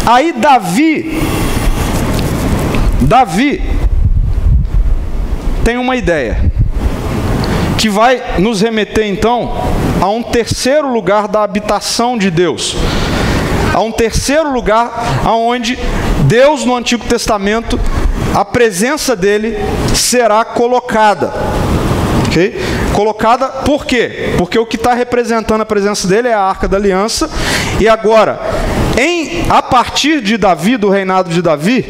Aí 0.05 0.31
Davi 0.31 1.21
Davi 3.01 3.61
tem 5.63 5.77
uma 5.77 5.95
ideia 5.95 6.51
que 7.77 7.89
vai 7.89 8.39
nos 8.39 8.61
remeter 8.61 9.05
então 9.05 9.53
a 10.01 10.07
um 10.09 10.21
terceiro 10.21 10.91
lugar 10.91 11.27
da 11.27 11.43
habitação 11.43 12.17
de 12.17 12.29
Deus, 12.29 12.75
a 13.73 13.79
um 13.81 13.91
terceiro 13.91 14.51
lugar 14.51 15.21
aonde 15.23 15.77
Deus 16.25 16.65
no 16.65 16.75
Antigo 16.75 17.05
Testamento 17.05 17.79
a 18.35 18.43
presença 18.45 19.15
dele 19.15 19.57
será 19.93 20.43
colocada. 20.45 21.33
Okay? 22.27 22.59
Colocada 22.93 23.47
por 23.47 23.85
quê? 23.85 24.33
Porque 24.37 24.59
o 24.59 24.65
que 24.65 24.75
está 24.75 24.93
representando 24.93 25.61
a 25.61 25.65
presença 25.65 26.07
dele 26.07 26.27
é 26.27 26.33
a 26.33 26.41
arca 26.41 26.67
da 26.67 26.77
aliança. 26.77 27.29
E 27.79 27.87
agora, 27.87 28.39
em, 28.97 29.45
a 29.49 29.61
partir 29.61 30.21
de 30.21 30.37
Davi, 30.37 30.77
do 30.77 30.89
reinado 30.89 31.29
de 31.29 31.41
Davi, 31.41 31.85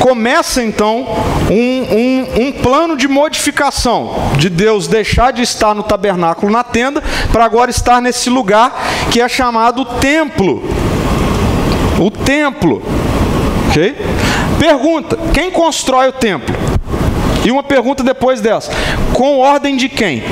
começa 0.00 0.62
então 0.62 1.06
um, 1.50 1.54
um, 1.54 2.46
um, 2.46 2.52
plano 2.52 2.96
de 2.96 3.06
modificação 3.06 4.32
de 4.38 4.48
Deus 4.48 4.88
deixar 4.88 5.30
de 5.30 5.42
estar 5.42 5.74
no 5.74 5.82
tabernáculo 5.82 6.50
na 6.50 6.64
tenda 6.64 7.02
para 7.30 7.44
agora 7.44 7.70
estar 7.70 8.00
nesse 8.00 8.30
lugar 8.30 8.72
que 9.12 9.20
é 9.20 9.28
chamado 9.28 9.84
templo. 9.84 10.62
O 12.00 12.10
templo. 12.10 12.82
Ok? 13.68 13.94
Pergunta: 14.58 15.18
quem 15.34 15.50
constrói 15.50 16.08
o 16.08 16.12
templo? 16.12 16.54
E 17.44 17.50
uma 17.50 17.62
pergunta 17.62 18.02
depois 18.02 18.40
dessa: 18.40 18.72
com 19.12 19.38
ordem 19.38 19.76
de 19.76 19.88
quem? 19.88 20.22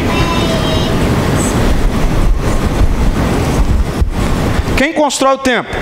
Quem 4.79 4.95
constrói 4.95 5.35
o 5.35 5.39
templo? 5.39 5.75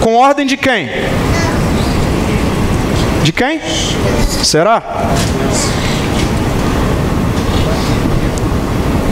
Com 0.00 0.16
ordem 0.16 0.46
de 0.46 0.56
quem? 0.56 0.88
De 3.26 3.32
quem? 3.32 3.60
Será? 4.44 4.80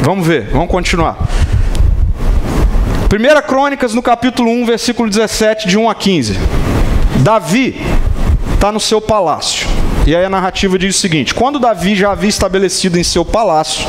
Vamos 0.03 0.25
ver, 0.25 0.51
vamos 0.53 0.69
continuar. 0.69 1.17
1 3.11 3.49
Crônicas, 3.49 3.93
no 3.93 4.01
capítulo 4.01 4.53
1, 4.53 4.67
versículo 4.67 5.11
17, 5.11 5.67
de 5.67 5.77
1 5.77 5.91
a 5.91 5.95
15. 5.97 6.39
Davi 7.25 7.85
está 8.55 8.71
no 8.71 8.79
seu 8.79 9.01
palácio. 9.01 9.67
E 10.07 10.15
aí 10.15 10.25
a 10.25 10.31
narrativa 10.31 10.79
diz 10.79 10.97
o 10.97 11.01
seguinte: 11.01 11.35
Quando 11.35 11.59
Davi 11.59 11.97
já 11.97 12.13
havia 12.13 12.31
estabelecido 12.31 12.97
em 12.97 13.03
seu 13.03 13.25
palácio, 13.25 13.85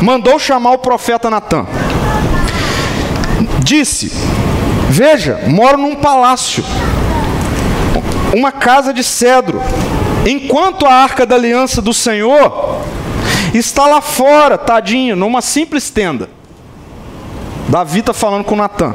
mandou 0.00 0.38
chamar 0.38 0.74
o 0.74 0.78
profeta 0.78 1.28
Natan. 1.28 1.66
Disse: 3.64 4.12
Veja, 4.88 5.40
moro 5.48 5.76
num 5.76 5.96
palácio 5.96 6.62
uma 8.34 8.52
casa 8.52 8.92
de 8.92 9.02
cedro, 9.02 9.60
enquanto 10.26 10.86
a 10.86 10.92
arca 10.92 11.24
da 11.24 11.36
aliança 11.36 11.80
do 11.80 11.94
Senhor 11.94 12.82
está 13.54 13.86
lá 13.86 14.00
fora, 14.00 14.58
tadinho, 14.58 15.16
numa 15.16 15.40
simples 15.40 15.90
tenda. 15.90 16.28
Davi 17.68 18.00
está 18.00 18.12
falando 18.12 18.44
com 18.44 18.56
Natan. 18.56 18.94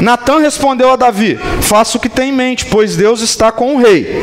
Natan 0.00 0.40
respondeu 0.40 0.90
a 0.90 0.96
Davi: 0.96 1.38
Faça 1.60 1.96
o 1.96 2.00
que 2.00 2.08
tem 2.08 2.30
em 2.30 2.32
mente, 2.32 2.66
pois 2.66 2.96
Deus 2.96 3.20
está 3.20 3.52
com 3.52 3.76
o 3.76 3.78
rei. 3.78 4.20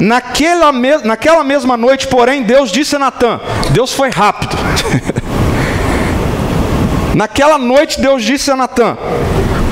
Naquela, 0.00 0.72
me 0.72 0.96
naquela 0.98 1.44
mesma 1.44 1.76
noite, 1.76 2.08
porém, 2.08 2.42
Deus 2.42 2.70
disse 2.70 2.96
a 2.96 2.98
Natan: 2.98 3.40
Deus 3.70 3.92
foi 3.92 4.10
rápido. 4.10 4.56
Naquela 7.14 7.58
noite, 7.58 8.00
Deus 8.00 8.24
disse 8.24 8.50
a 8.50 8.56
Natan: 8.56 8.96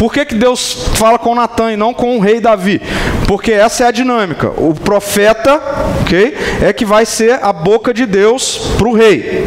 Por 0.03 0.13
que, 0.13 0.25
que 0.25 0.35
Deus 0.35 0.89
fala 0.97 1.17
com 1.17 1.33
Natan 1.33 1.71
e 1.71 1.77
não 1.77 1.95
com 1.95 2.19
o 2.19 2.21
rei 2.21 2.41
Davi? 2.41 2.83
Porque 3.29 3.53
essa 3.53 3.85
é 3.85 3.87
a 3.87 3.93
dinâmica. 3.93 4.51
O 4.57 4.75
profeta, 4.75 5.63
ok, 6.01 6.37
é 6.61 6.73
que 6.73 6.85
vai 6.85 7.07
ser 7.07 7.39
a 7.41 7.53
boca 7.53 7.95
de 7.95 8.05
Deus 8.05 8.73
para 8.77 8.89
o 8.89 8.95
rei. 8.95 9.47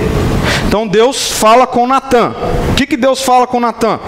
Então 0.66 0.88
Deus 0.88 1.30
fala 1.30 1.68
com 1.68 1.86
Natan. 1.86 2.34
O 2.72 2.74
que, 2.74 2.88
que 2.88 2.96
Deus 2.96 3.22
fala 3.22 3.46
com 3.46 3.60
Natan? 3.60 4.00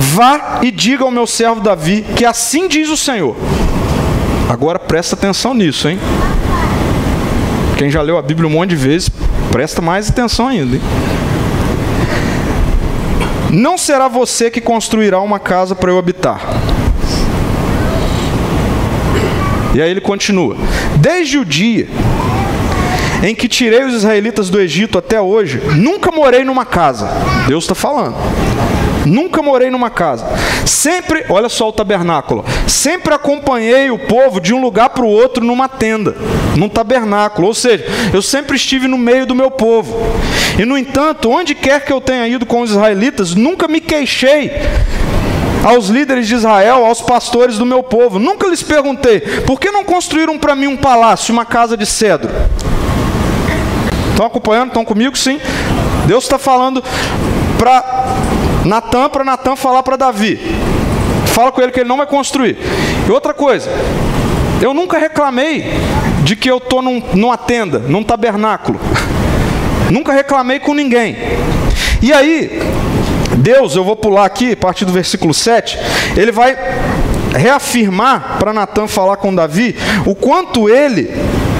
Vá 0.00 0.58
e 0.62 0.72
diga 0.72 1.04
ao 1.04 1.12
meu 1.12 1.28
servo 1.28 1.60
Davi 1.60 2.04
que 2.16 2.24
assim 2.24 2.66
diz 2.66 2.88
o 2.88 2.96
Senhor. 2.96 3.36
Agora 4.48 4.80
presta 4.80 5.14
atenção 5.14 5.54
nisso, 5.54 5.88
hein? 5.88 6.00
Quem 7.76 7.88
já 7.88 8.02
leu 8.02 8.18
a 8.18 8.22
Bíblia 8.22 8.48
um 8.48 8.52
monte 8.52 8.70
de 8.70 8.76
vezes, 8.76 9.08
presta 9.52 9.80
mais 9.80 10.10
atenção 10.10 10.48
ainda. 10.48 10.74
Hein? 10.74 10.82
Não 13.50 13.78
será 13.78 14.08
você 14.08 14.50
que 14.50 14.60
construirá 14.60 15.20
uma 15.20 15.38
casa 15.38 15.74
para 15.74 15.90
eu 15.90 15.98
habitar. 15.98 16.40
E 19.74 19.80
aí 19.80 19.90
ele 19.90 20.00
continua: 20.00 20.56
Desde 20.96 21.38
o 21.38 21.44
dia 21.44 21.88
em 23.22 23.34
que 23.34 23.48
tirei 23.48 23.84
os 23.84 23.94
israelitas 23.94 24.48
do 24.48 24.60
Egito 24.60 24.98
até 24.98 25.20
hoje, 25.20 25.60
nunca 25.76 26.12
morei 26.12 26.44
numa 26.44 26.64
casa. 26.64 27.08
Deus 27.46 27.64
está 27.64 27.74
falando. 27.74 28.16
Nunca 29.08 29.40
morei 29.40 29.70
numa 29.70 29.88
casa. 29.88 30.26
Sempre, 30.66 31.24
olha 31.30 31.48
só 31.48 31.68
o 31.68 31.72
tabernáculo. 31.72 32.44
Sempre 32.66 33.14
acompanhei 33.14 33.90
o 33.90 33.98
povo 33.98 34.40
de 34.40 34.52
um 34.52 34.60
lugar 34.60 34.90
para 34.90 35.04
o 35.04 35.08
outro 35.08 35.42
numa 35.42 35.68
tenda, 35.68 36.14
num 36.56 36.68
tabernáculo. 36.68 37.48
Ou 37.48 37.54
seja, 37.54 37.86
eu 38.12 38.20
sempre 38.20 38.56
estive 38.56 38.86
no 38.86 38.98
meio 38.98 39.24
do 39.24 39.34
meu 39.34 39.50
povo. 39.50 39.96
E 40.58 40.64
no 40.64 40.76
entanto, 40.76 41.30
onde 41.30 41.54
quer 41.54 41.84
que 41.84 41.92
eu 41.92 42.00
tenha 42.00 42.28
ido 42.28 42.44
com 42.44 42.60
os 42.60 42.70
israelitas, 42.70 43.34
nunca 43.34 43.66
me 43.66 43.80
queixei 43.80 44.52
aos 45.64 45.88
líderes 45.88 46.26
de 46.28 46.34
Israel, 46.34 46.84
aos 46.84 47.00
pastores 47.00 47.56
do 47.56 47.64
meu 47.64 47.82
povo. 47.82 48.18
Nunca 48.18 48.46
lhes 48.46 48.62
perguntei: 48.62 49.20
por 49.20 49.58
que 49.58 49.70
não 49.70 49.84
construíram 49.84 50.38
para 50.38 50.54
mim 50.54 50.66
um 50.66 50.76
palácio, 50.76 51.32
uma 51.32 51.46
casa 51.46 51.76
de 51.76 51.86
cedro? 51.86 52.30
Estão 54.10 54.26
acompanhando? 54.26 54.68
Estão 54.68 54.84
comigo? 54.84 55.16
Sim. 55.16 55.40
Deus 56.06 56.24
está 56.24 56.38
falando 56.38 56.82
para 57.58 57.84
Natan, 58.64 59.08
para 59.08 59.24
Natan 59.24 59.56
falar 59.56 59.82
para 59.82 59.96
Davi. 59.96 60.38
Fala 61.26 61.52
com 61.52 61.60
ele 61.60 61.72
que 61.72 61.80
ele 61.80 61.88
não 61.88 61.96
vai 61.96 62.06
construir. 62.06 62.56
E 63.06 63.10
outra 63.10 63.34
coisa, 63.34 63.68
eu 64.62 64.72
nunca 64.72 64.98
reclamei 64.98 65.64
de 66.22 66.36
que 66.36 66.50
eu 66.50 66.58
estou 66.58 66.80
num, 66.82 67.02
numa 67.14 67.36
tenda, 67.36 67.78
num 67.78 68.02
tabernáculo. 68.02 68.78
Nunca 69.90 70.12
reclamei 70.12 70.60
com 70.60 70.74
ninguém. 70.74 71.16
E 72.02 72.12
aí, 72.12 72.60
Deus, 73.38 73.74
eu 73.74 73.82
vou 73.82 73.96
pular 73.96 74.26
aqui, 74.26 74.52
a 74.52 74.56
partir 74.56 74.84
do 74.84 74.92
versículo 74.92 75.32
7, 75.32 75.78
ele 76.14 76.30
vai 76.30 76.54
reafirmar 77.34 78.36
para 78.38 78.52
Natan 78.52 78.86
falar 78.86 79.16
com 79.16 79.34
Davi 79.34 79.74
o 80.04 80.14
quanto 80.14 80.68
ele 80.68 81.10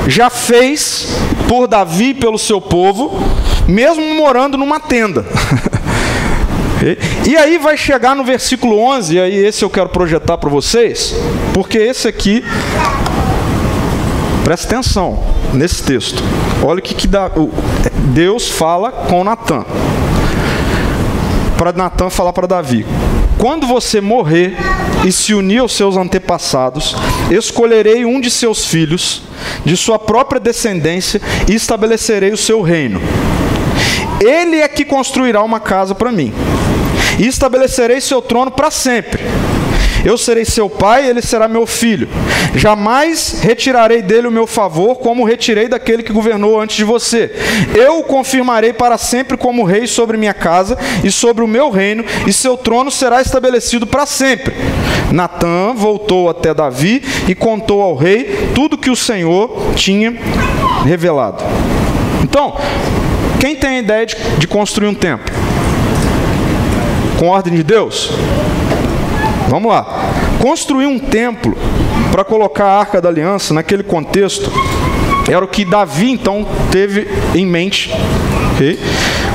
já 0.07 0.29
fez 0.29 1.09
por 1.49 1.67
Davi 1.67 2.11
e 2.11 2.15
pelo 2.15 2.39
seu 2.39 2.61
povo, 2.61 3.19
mesmo 3.67 4.15
morando 4.15 4.59
numa 4.59 4.79
tenda. 4.79 5.25
e 7.27 7.37
aí 7.37 7.59
vai 7.59 7.77
chegar 7.77 8.15
no 8.15 8.25
versículo 8.25 8.79
11, 8.79 9.17
e 9.17 9.21
aí 9.21 9.35
esse 9.35 9.65
eu 9.65 9.71
quero 9.71 9.89
projetar 9.89 10.39
para 10.39 10.49
vocês, 10.51 11.15
porque 11.53 11.79
esse 11.79 12.07
aqui 12.07 12.45
Presta 14.49 14.77
atenção 14.77 15.23
nesse 15.53 15.83
texto. 15.83 16.23
Olha 16.65 16.79
o 16.79 16.83
que, 16.83 16.95
que 16.95 17.07
dá, 17.07 17.31
Deus 18.15 18.49
fala 18.49 18.91
com 18.91 19.23
Natan. 19.23 19.63
Para 21.59 21.71
Natan 21.71 22.09
falar 22.09 22.33
para 22.33 22.47
Davi: 22.47 22.87
Quando 23.37 23.67
você 23.67 24.01
morrer 24.01 24.57
e 25.05 25.13
se 25.13 25.35
unir 25.35 25.59
aos 25.59 25.73
seus 25.73 25.99
antepassados, 25.99 26.97
escolherei 27.31 28.07
um 28.07 28.19
de 28.19 28.31
seus 28.31 28.65
filhos, 28.65 29.21
de 29.67 29.77
sua 29.77 29.99
própria 29.99 30.41
descendência, 30.41 31.21
e 31.47 31.55
estabelecerei 31.55 32.33
o 32.33 32.37
seu 32.39 32.63
reino. 32.63 33.03
Ele 34.21 34.61
é 34.61 34.69
que 34.69 34.85
construirá 34.85 35.43
uma 35.43 35.61
casa 35.61 35.95
para 35.95 36.13
mim, 36.13 36.33
e 37.19 37.27
estabelecerei 37.27 38.01
seu 38.01 38.21
trono 38.21 38.51
para 38.51 38.71
sempre. 38.71 39.23
Eu 40.05 40.17
serei 40.17 40.45
seu 40.45 40.71
pai, 40.71 41.09
ele 41.09 41.21
será 41.21 41.49
meu 41.49 41.67
filho. 41.67 42.09
Jamais 42.55 43.41
retirarei 43.43 44.01
dele 44.01 44.29
o 44.29 44.33
meu 44.33 44.47
favor, 44.47 44.97
como 44.97 45.25
retirei 45.25 45.69
daquele 45.69 46.03
que 46.03 46.13
governou 46.13 46.61
antes 46.61 46.77
de 46.77 46.85
você. 46.85 47.31
Eu 47.75 47.99
o 47.99 48.05
confirmarei 48.05 48.73
para 48.73 48.97
sempre 48.97 49.37
como 49.37 49.65
rei 49.65 49.87
sobre 49.87 50.17
minha 50.17 50.35
casa 50.35 50.79
e 51.03 51.11
sobre 51.11 51.43
o 51.43 51.49
meu 51.49 51.71
reino, 51.71 52.05
e 52.27 52.33
seu 52.33 52.57
trono 52.57 52.91
será 52.91 53.21
estabelecido 53.21 53.87
para 53.87 54.07
sempre. 54.07 54.55
Natã 55.13 55.75
voltou 55.75 56.29
até 56.29 56.55
Davi 56.55 57.03
e 57.27 57.35
contou 57.35 57.83
ao 57.83 57.97
rei 57.97 58.51
tudo 58.55 58.79
que 58.79 58.91
o 58.91 58.97
Senhor 58.97 59.73
tinha 59.75 60.17
revelado. 60.85 61.43
Então, 62.23 62.57
quem 63.41 63.57
tem 63.57 63.71
a 63.71 63.79
ideia 63.79 64.07
de, 64.07 64.17
de 64.39 64.49
construir 64.49 64.89
um 64.89 64.95
templo? 64.95 65.33
Com 67.19 67.29
ordem 67.29 67.55
de 67.55 67.63
Deus? 67.63 68.11
Vamos 69.49 69.71
lá. 69.71 70.13
Construir 70.41 70.87
um 70.87 70.99
templo 70.99 71.57
para 72.11 72.25
colocar 72.25 72.67
a 72.67 72.79
arca 72.79 73.01
da 73.01 73.09
aliança 73.09 73.55
naquele 73.55 73.83
contexto 73.83 74.51
era 75.29 75.45
o 75.45 75.49
que 75.49 75.65
Davi 75.65 76.11
então 76.11 76.47
teve 76.71 77.09
em 77.35 77.47
mente. 77.47 77.91
Okay? 78.55 78.79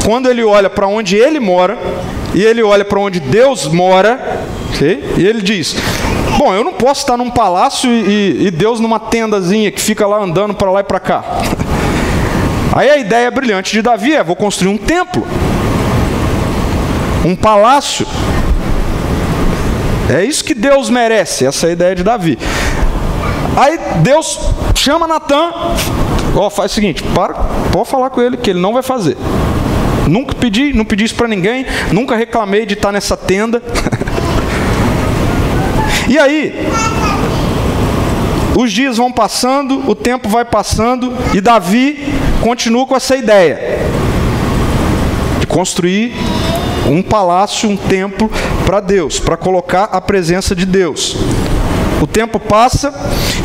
Quando 0.06 0.30
ele 0.30 0.44
olha 0.44 0.70
para 0.70 0.88
onde 0.88 1.16
ele 1.16 1.40
mora 1.40 1.78
e 2.34 2.44
ele 2.44 2.64
olha 2.64 2.84
para 2.84 3.00
onde 3.00 3.20
Deus 3.20 3.68
mora, 3.68 4.44
okay? 4.74 5.04
e 5.18 5.26
ele 5.26 5.42
diz: 5.42 5.76
Bom, 6.38 6.54
eu 6.54 6.64
não 6.64 6.74
posso 6.74 7.02
estar 7.02 7.16
num 7.16 7.30
palácio 7.30 7.90
e, 7.90 8.48
e 8.48 8.52
Deus 8.52 8.80
numa 8.80 9.00
tendazinha 9.00 9.72
que 9.72 9.80
fica 9.80 10.06
lá 10.08 10.22
andando 10.22 10.54
para 10.54 10.72
lá 10.72 10.80
e 10.80 10.84
para 10.84 11.00
cá. 11.00 11.24
Aí 12.74 12.90
a 12.90 12.98
ideia 12.98 13.30
brilhante 13.30 13.72
de 13.72 13.82
Davi 13.82 14.14
é: 14.14 14.24
vou 14.24 14.36
construir 14.36 14.70
um 14.70 14.78
templo, 14.78 15.26
um 17.24 17.36
palácio 17.36 18.06
é 20.10 20.24
isso 20.24 20.44
que 20.44 20.54
Deus 20.54 20.90
merece, 20.90 21.46
essa 21.46 21.68
é 21.68 21.70
a 21.70 21.74
ideia 21.74 21.96
de 21.96 22.04
Davi. 22.04 22.38
Aí 23.56 23.80
Deus 24.02 24.40
chama 24.76 25.08
Natan, 25.08 25.52
ó, 26.36 26.50
faz 26.50 26.72
o 26.72 26.76
seguinte, 26.76 27.02
para, 27.16 27.34
pode 27.72 27.90
falar 27.90 28.10
com 28.10 28.22
ele 28.22 28.38
que 28.38 28.50
ele 28.50 28.60
não 28.60 28.74
vai 28.74 28.84
fazer. 28.84 29.16
Nunca 30.08 30.36
pedi, 30.36 30.74
não 30.74 30.84
pedi 30.84 31.06
isso 31.06 31.16
para 31.16 31.28
ninguém, 31.28 31.66
nunca 31.92 32.16
reclamei 32.16 32.66
de 32.66 32.74
estar 32.74 32.92
nessa 32.92 33.16
tenda. 33.16 33.62
e 36.10 36.20
aí, 36.20 36.68
os 38.58 38.72
dias 38.72 38.98
vão 38.98 39.12
passando, 39.12 39.90
o 39.90 39.96
tempo 39.96 40.28
vai 40.28 40.44
passando 40.44 41.14
e 41.34 41.40
Davi 41.40 42.14
continua 42.44 42.86
com 42.86 42.94
essa 42.94 43.16
ideia 43.16 43.58
de 45.40 45.48
construir 45.48 46.14
um 46.90 47.02
palácio, 47.02 47.70
um 47.70 47.78
templo 47.78 48.30
para 48.66 48.82
Deus, 48.82 49.18
para 49.18 49.38
colocar 49.38 49.86
a 49.86 50.02
presença 50.02 50.54
de 50.54 50.66
Deus. 50.66 51.16
O 52.02 52.06
tempo 52.06 52.38
passa 52.42 52.94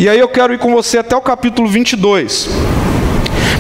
e 0.01 0.09
aí 0.09 0.19
eu 0.19 0.27
quero 0.27 0.53
ir 0.53 0.59
com 0.59 0.75
você 0.75 0.99
até 0.99 1.15
o 1.15 1.21
capítulo 1.21 1.69
22. 1.69 2.49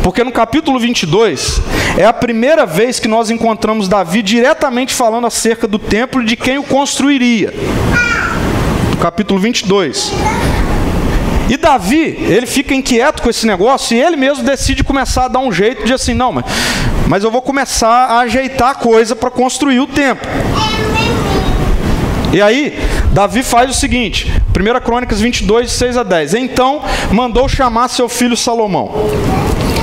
Porque 0.03 0.25
no 0.25 0.33
capítulo 0.33 0.77
22 0.81 1.63
é 1.97 2.05
a 2.05 2.13
primeira 2.13 2.67
vez 2.67 2.99
que 2.99 3.07
nós 3.07 3.31
encontramos 3.31 3.87
Davi 3.87 4.23
diretamente 4.23 4.93
falando 4.93 5.29
acerca 5.29 5.69
do 5.69 5.79
templo 5.79 6.21
e 6.21 6.25
de 6.25 6.35
quem 6.35 6.59
o 6.59 6.65
construiria. 6.65 7.55
No 8.91 8.97
capítulo 8.97 9.39
22. 9.39 10.13
E 11.49 11.57
Davi, 11.57 12.19
ele 12.29 12.47
fica 12.47 12.75
inquieto 12.75 13.23
com 13.23 13.31
esse 13.31 13.47
negócio 13.47 13.97
e 13.97 14.01
ele 14.01 14.17
mesmo 14.17 14.45
decide 14.45 14.85
começar 14.85 15.25
a 15.25 15.29
dar 15.29 15.39
um 15.39 15.51
jeito 15.51 15.85
de 15.85 15.95
assim, 15.95 16.13
não, 16.13 16.31
mas, 16.31 16.45
mas 17.07 17.25
eu 17.25 17.31
vou 17.31 17.41
começar 17.41 17.89
a 17.89 18.19
ajeitar 18.21 18.71
a 18.71 18.75
coisa 18.75 19.17
para 19.17 19.31
construir 19.31 19.81
o 19.81 19.87
templo. 19.87 20.29
E 22.31 22.43
aí, 22.43 22.79
Davi 23.13 23.43
faz 23.43 23.71
o 23.71 23.75
seguinte, 23.75 24.31
1 24.51 24.81
Crônicas 24.85 25.21
22, 25.21 25.73
6 25.73 25.97
a 25.97 26.03
10. 26.03 26.35
Então 26.35 26.83
mandou 27.11 27.49
chamar 27.49 27.89
seu 27.89 28.09
filho 28.09 28.37
Salomão 28.37 28.93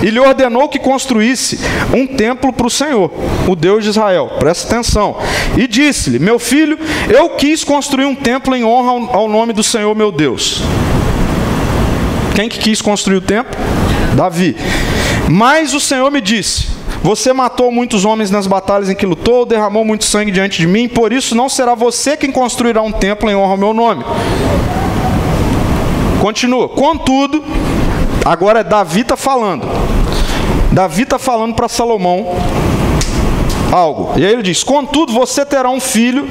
e 0.04 0.10
lhe 0.12 0.20
ordenou 0.20 0.70
que 0.70 0.78
construísse 0.78 1.60
um 1.92 2.06
templo 2.06 2.54
para 2.54 2.68
o 2.68 2.70
Senhor, 2.70 3.12
o 3.48 3.56
Deus 3.56 3.84
de 3.84 3.90
Israel. 3.90 4.34
Presta 4.38 4.76
atenção. 4.76 5.18
E 5.58 5.68
disse-lhe: 5.68 6.20
Meu 6.20 6.38
filho, 6.38 6.78
eu 7.10 7.30
quis 7.32 7.64
construir 7.64 8.06
um 8.06 8.14
templo 8.14 8.56
em 8.56 8.64
honra 8.64 9.12
ao 9.12 9.28
nome 9.28 9.52
do 9.52 9.64
Senhor 9.64 9.96
meu 9.96 10.12
Deus. 10.12 10.62
Quem 12.36 12.50
que 12.50 12.60
quis 12.60 12.82
construir 12.82 13.16
o 13.16 13.22
templo? 13.22 13.56
Davi. 14.14 14.58
Mas 15.30 15.74
o 15.74 15.80
Senhor 15.80 16.12
me 16.12 16.20
disse: 16.20 16.68
Você 17.02 17.32
matou 17.32 17.72
muitos 17.72 18.04
homens 18.04 18.30
nas 18.30 18.46
batalhas 18.46 18.90
em 18.90 18.96
que 18.96 19.06
lutou, 19.06 19.46
derramou 19.46 19.86
muito 19.86 20.04
sangue 20.04 20.32
diante 20.32 20.58
de 20.58 20.68
mim, 20.68 20.88
por 20.90 21.14
isso 21.14 21.34
não 21.34 21.48
será 21.48 21.74
você 21.74 22.18
quem 22.18 22.32
construirá 22.32 22.82
um 22.82 22.92
templo 22.92 23.30
em 23.30 23.36
honra 23.36 23.52
ao 23.52 23.58
meu 23.58 23.74
nome. 23.74 24.04
Continua. 26.20 26.68
Contudo, 26.68 27.44
agora 28.26 28.60
é 28.60 28.64
Davi 28.64 29.02
está 29.02 29.16
falando. 29.16 29.66
Davi 30.72 31.04
está 31.04 31.18
falando 31.18 31.54
para 31.56 31.70
Salomão 31.70 32.36
algo. 33.72 34.20
E 34.20 34.26
aí 34.26 34.34
ele 34.34 34.44
diz: 34.44 34.62
Contudo, 34.62 35.14
você 35.14 35.46
terá 35.46 35.70
um 35.70 35.80
filho 35.80 36.28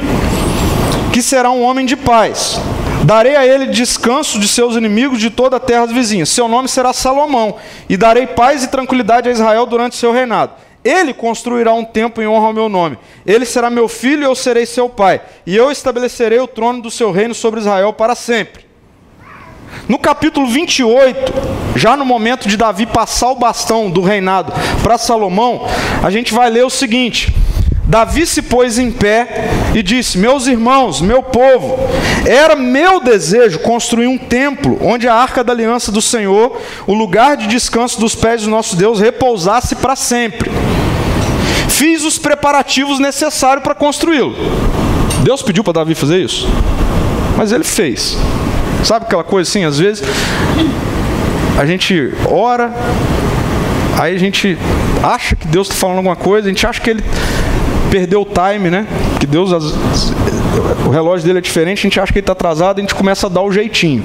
que 1.13 1.23
será 1.23 1.51
um 1.51 1.63
homem 1.63 1.87
de 1.87 1.97
paz. 1.97 2.61
Darei 3.05 3.37
a 3.37 3.47
ele 3.47 3.67
descanso 3.67 4.41
de 4.41 4.49
seus 4.49 4.77
inimigos 4.77 5.21
de 5.21 5.29
toda 5.29 5.57
a 5.57 5.61
terra 5.61 5.85
vizinha. 5.87 6.25
Seu 6.25 6.49
nome 6.49 6.69
será 6.69 6.91
Salomão, 6.95 7.57
e 7.87 7.99
darei 7.99 8.27
paz 8.27 8.65
e 8.65 8.69
tranquilidade 8.69 9.29
a 9.29 9.33
Israel 9.33 9.67
durante 9.67 9.95
seu 9.95 10.11
reinado. 10.11 10.53
Ele 10.83 11.13
construirá 11.13 11.75
um 11.75 11.85
templo 11.85 12.23
em 12.23 12.27
honra 12.27 12.47
ao 12.47 12.53
meu 12.55 12.69
nome. 12.69 12.99
Ele 13.27 13.45
será 13.45 13.69
meu 13.69 13.89
filho 13.89 14.23
e 14.23 14.25
eu 14.25 14.35
serei 14.35 14.65
seu 14.65 14.89
pai. 14.89 15.21
E 15.47 15.55
eu 15.55 15.71
estabelecerei 15.71 16.39
o 16.39 16.47
trono 16.47 16.81
do 16.81 16.91
seu 16.91 17.11
reino 17.11 17.35
sobre 17.35 17.61
Israel 17.61 17.93
para 17.93 18.15
sempre. 18.15 18.65
No 19.87 19.99
capítulo 19.99 20.47
28, 20.47 21.33
já 21.77 21.97
no 21.97 22.05
momento 22.05 22.49
de 22.49 22.57
Davi 22.57 22.87
passar 22.87 23.31
o 23.31 23.37
bastão 23.37 23.91
do 23.91 24.01
reinado 24.01 24.53
para 24.83 24.97
Salomão, 24.97 25.67
a 26.03 26.11
gente 26.11 26.33
vai 26.33 26.49
ler 26.49 26.65
o 26.65 26.71
seguinte: 26.71 27.35
Davi 27.95 28.27
se 28.27 28.43
pôs 28.43 28.77
em 28.77 28.91
pé 28.91 29.49
e 29.73 29.81
disse: 29.81 30.19
Meus 30.19 30.49
irmãos, 30.49 31.01
meu 31.01 31.23
povo, 31.23 31.79
era 32.27 32.57
meu 32.57 32.99
desejo 32.99 33.61
construir 33.61 34.09
um 34.09 34.19
templo 34.19 34.77
onde 34.83 35.07
a 35.07 35.15
arca 35.15 35.45
da 35.45 35.53
aliança 35.53 35.93
do 35.93 36.03
Senhor, 36.03 36.61
o 36.89 36.93
lugar 36.93 37.37
de 37.37 37.47
descanso 37.47 38.01
dos 38.01 38.17
pés 38.17 38.43
do 38.43 38.51
nosso 38.51 38.75
Deus, 38.75 38.99
repousasse 38.99 39.77
para 39.77 39.95
sempre. 39.95 40.51
Fiz 41.69 42.03
os 42.03 42.19
preparativos 42.19 42.99
necessários 42.99 43.63
para 43.63 43.77
construí-lo. 43.77 44.35
Deus 45.23 45.41
pediu 45.41 45.63
para 45.63 45.75
Davi 45.75 45.95
fazer 45.95 46.19
isso, 46.19 46.49
mas 47.37 47.53
ele 47.53 47.63
fez. 47.63 48.19
Sabe 48.83 49.07
aquela 49.07 49.23
coisa 49.23 49.49
assim, 49.49 49.63
às 49.63 49.79
vezes 49.79 50.03
a 51.57 51.65
gente 51.65 52.13
ora, 52.29 52.75
aí 53.97 54.17
a 54.17 54.19
gente 54.19 54.59
acha 55.01 55.37
que 55.37 55.47
Deus 55.47 55.69
está 55.69 55.79
falando 55.79 55.99
alguma 55.99 56.17
coisa, 56.17 56.49
a 56.49 56.51
gente 56.51 56.67
acha 56.67 56.81
que 56.81 56.91
ele 56.91 57.05
perdeu 57.95 58.23
o 58.23 58.25
time, 58.25 58.71
né? 58.71 58.89
Que 59.21 59.27
Deus, 59.27 59.53
o 60.85 60.91
relógio 60.91 61.25
dele 61.25 61.39
é 61.39 61.41
diferente, 61.41 61.79
a 61.79 61.83
gente 61.83 62.01
acha 62.01 62.13
que 62.13 62.19
ele 62.19 62.25
está 62.25 62.33
atrasado, 62.33 62.79
a 62.79 62.81
gente 62.81 62.93
começa 62.93 63.29
a 63.29 63.31
dar 63.31 63.43
o 63.43 63.53
jeitinho. 63.53 64.03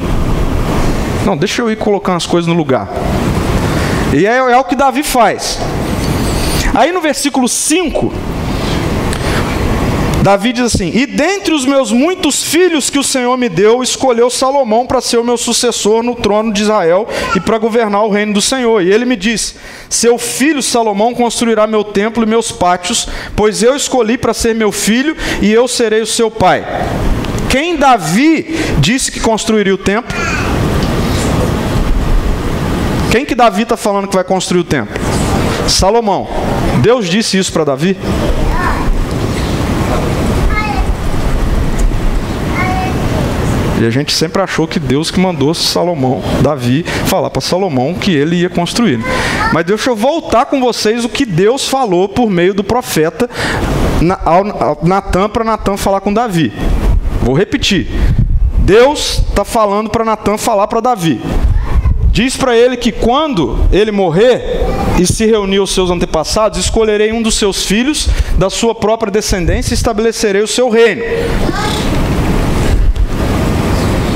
Não, 1.25 1.35
deixa 1.35 1.63
eu 1.63 1.71
ir 1.71 1.75
colocar 1.75 2.15
as 2.15 2.27
coisas 2.27 2.47
no 2.47 2.53
lugar. 2.53 2.87
E 4.13 4.27
é, 4.27 4.37
é 4.37 4.57
o 4.57 4.63
que 4.63 4.75
Davi 4.75 5.01
faz. 5.01 5.57
Aí 6.75 6.91
no 6.91 7.01
versículo 7.01 7.49
5, 7.49 8.13
Davi 10.21 10.51
diz 10.51 10.65
assim: 10.65 10.91
E 10.93 11.05
dentre 11.05 11.53
os 11.53 11.65
meus 11.65 11.91
muitos 11.91 12.43
filhos 12.43 12.89
que 12.89 12.99
o 12.99 13.03
Senhor 13.03 13.37
me 13.37 13.47
deu, 13.47 13.81
escolheu 13.81 14.29
Salomão 14.29 14.85
para 14.85 15.01
ser 15.01 15.17
o 15.17 15.23
meu 15.23 15.37
sucessor 15.37 16.03
no 16.03 16.15
trono 16.15 16.51
de 16.51 16.61
Israel 16.61 17.07
e 17.35 17.39
para 17.39 17.57
governar 17.57 18.03
o 18.03 18.09
reino 18.09 18.33
do 18.33 18.41
Senhor. 18.41 18.83
E 18.83 18.91
ele 18.91 19.05
me 19.05 19.15
disse: 19.15 19.55
Seu 19.89 20.17
filho 20.17 20.61
Salomão 20.61 21.13
construirá 21.13 21.65
meu 21.65 21.83
templo 21.83 22.23
e 22.23 22.27
meus 22.27 22.51
pátios, 22.51 23.07
pois 23.35 23.63
eu 23.63 23.75
escolhi 23.75 24.17
para 24.17 24.33
ser 24.33 24.53
meu 24.53 24.71
filho 24.71 25.15
e 25.41 25.51
eu 25.51 25.67
serei 25.67 26.01
o 26.01 26.07
seu 26.07 26.29
pai. 26.29 26.65
Quem 27.49 27.77
Davi 27.77 28.55
disse 28.79 29.11
que 29.11 29.19
construiria 29.19 29.73
o 29.73 29.77
templo? 29.77 30.15
Quem 33.09 33.25
que 33.25 33.33
Davi 33.33 33.63
está 33.63 33.75
falando 33.75 34.07
que 34.07 34.15
vai 34.15 34.23
construir 34.23 34.59
o 34.59 34.63
templo? 34.63 34.99
Salomão. 35.67 36.27
Deus 36.81 37.07
disse 37.07 37.37
isso 37.37 37.51
para 37.51 37.63
Davi? 37.63 37.97
E 43.79 43.85
a 43.85 43.89
gente 43.89 44.11
sempre 44.11 44.41
achou 44.41 44.67
que 44.67 44.79
Deus 44.79 45.09
que 45.09 45.19
mandou 45.19 45.53
Salomão, 45.53 46.21
Davi, 46.41 46.83
falar 47.05 47.29
para 47.29 47.41
Salomão 47.41 47.93
que 47.93 48.11
ele 48.11 48.35
ia 48.35 48.49
construir. 48.49 48.99
Mas 49.53 49.65
deixa 49.65 49.89
eu 49.89 49.95
voltar 49.95 50.45
com 50.47 50.59
vocês 50.59 51.05
o 51.05 51.09
que 51.09 51.25
Deus 51.25 51.67
falou 51.67 52.09
por 52.09 52.29
meio 52.29 52.53
do 52.53 52.63
profeta 52.63 53.29
Natan 54.83 55.29
para 55.29 55.43
Natan 55.45 55.77
falar 55.77 56.01
com 56.01 56.13
Davi. 56.13 56.51
Vou 57.21 57.33
repetir. 57.33 57.87
Deus 58.59 59.23
está 59.29 59.45
falando 59.45 59.89
para 59.89 60.03
Natan 60.03 60.37
falar 60.37 60.67
para 60.67 60.81
Davi. 60.81 61.21
Diz 62.11 62.35
para 62.35 62.57
ele 62.57 62.75
que 62.75 62.91
quando 62.91 63.59
ele 63.71 63.91
morrer 63.91 64.65
e 64.99 65.05
se 65.05 65.25
reunir 65.25 65.59
os 65.59 65.73
seus 65.73 65.89
antepassados, 65.89 66.59
escolherei 66.59 67.13
um 67.13 67.21
dos 67.21 67.35
seus 67.35 67.65
filhos 67.65 68.09
da 68.37 68.49
sua 68.49 68.75
própria 68.75 69.11
descendência 69.11 69.73
e 69.73 69.75
estabelecerei 69.75 70.41
o 70.41 70.47
seu 70.47 70.69
reino. 70.69 71.03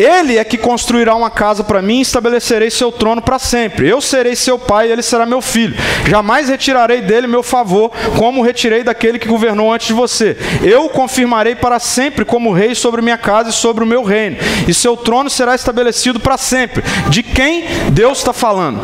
Ele 0.04 0.38
é 0.38 0.44
que 0.44 0.58
construirá 0.58 1.16
uma 1.16 1.30
casa 1.30 1.63
para 1.63 1.82
mim 1.82 2.00
e 2.00 2.02
estabelecerei 2.02 2.70
seu 2.70 2.92
trono 2.92 3.22
para 3.22 3.39
sempre. 3.39 3.88
Eu 3.88 4.02
serei 4.02 4.36
seu 4.36 4.60
pai 4.60 4.89
e 4.89 4.92
ele 4.92 5.02
será 5.02 5.26
meu 5.26 5.42
filho. 5.42 5.76
Jamais 6.10 6.50
retirarei 6.50 7.02
dele 7.02 7.26
meu 7.26 7.42
favor, 7.42 7.89
como 8.18 8.42
retirei 8.42 8.84
daquele 8.84 9.18
que 9.18 9.30
governou 9.30 9.72
antes 9.72 9.88
de 9.88 9.94
você. 9.94 10.38
Eu 10.62 10.86
o 10.86 10.89
confirmarei 10.89 11.56
para 11.56 11.80
sempre 11.80 12.26
como 12.26 12.52
rei 12.52 12.76
sobre 12.76 13.02
minha 13.02 13.18
casa 13.18 13.50
e 13.50 13.54
sobre 13.54 13.82
o 13.82 13.88
meu 13.88 14.04
reino. 14.04 14.36
E 14.68 14.74
seu 14.74 14.98
trono 14.98 15.30
será 15.30 15.56
estabelecido 15.56 16.20
para 16.20 16.38
sempre. 16.38 16.84
De 17.08 17.24
quem 17.24 17.66
Deus 17.92 18.18
está 18.18 18.34
falando? 18.34 18.82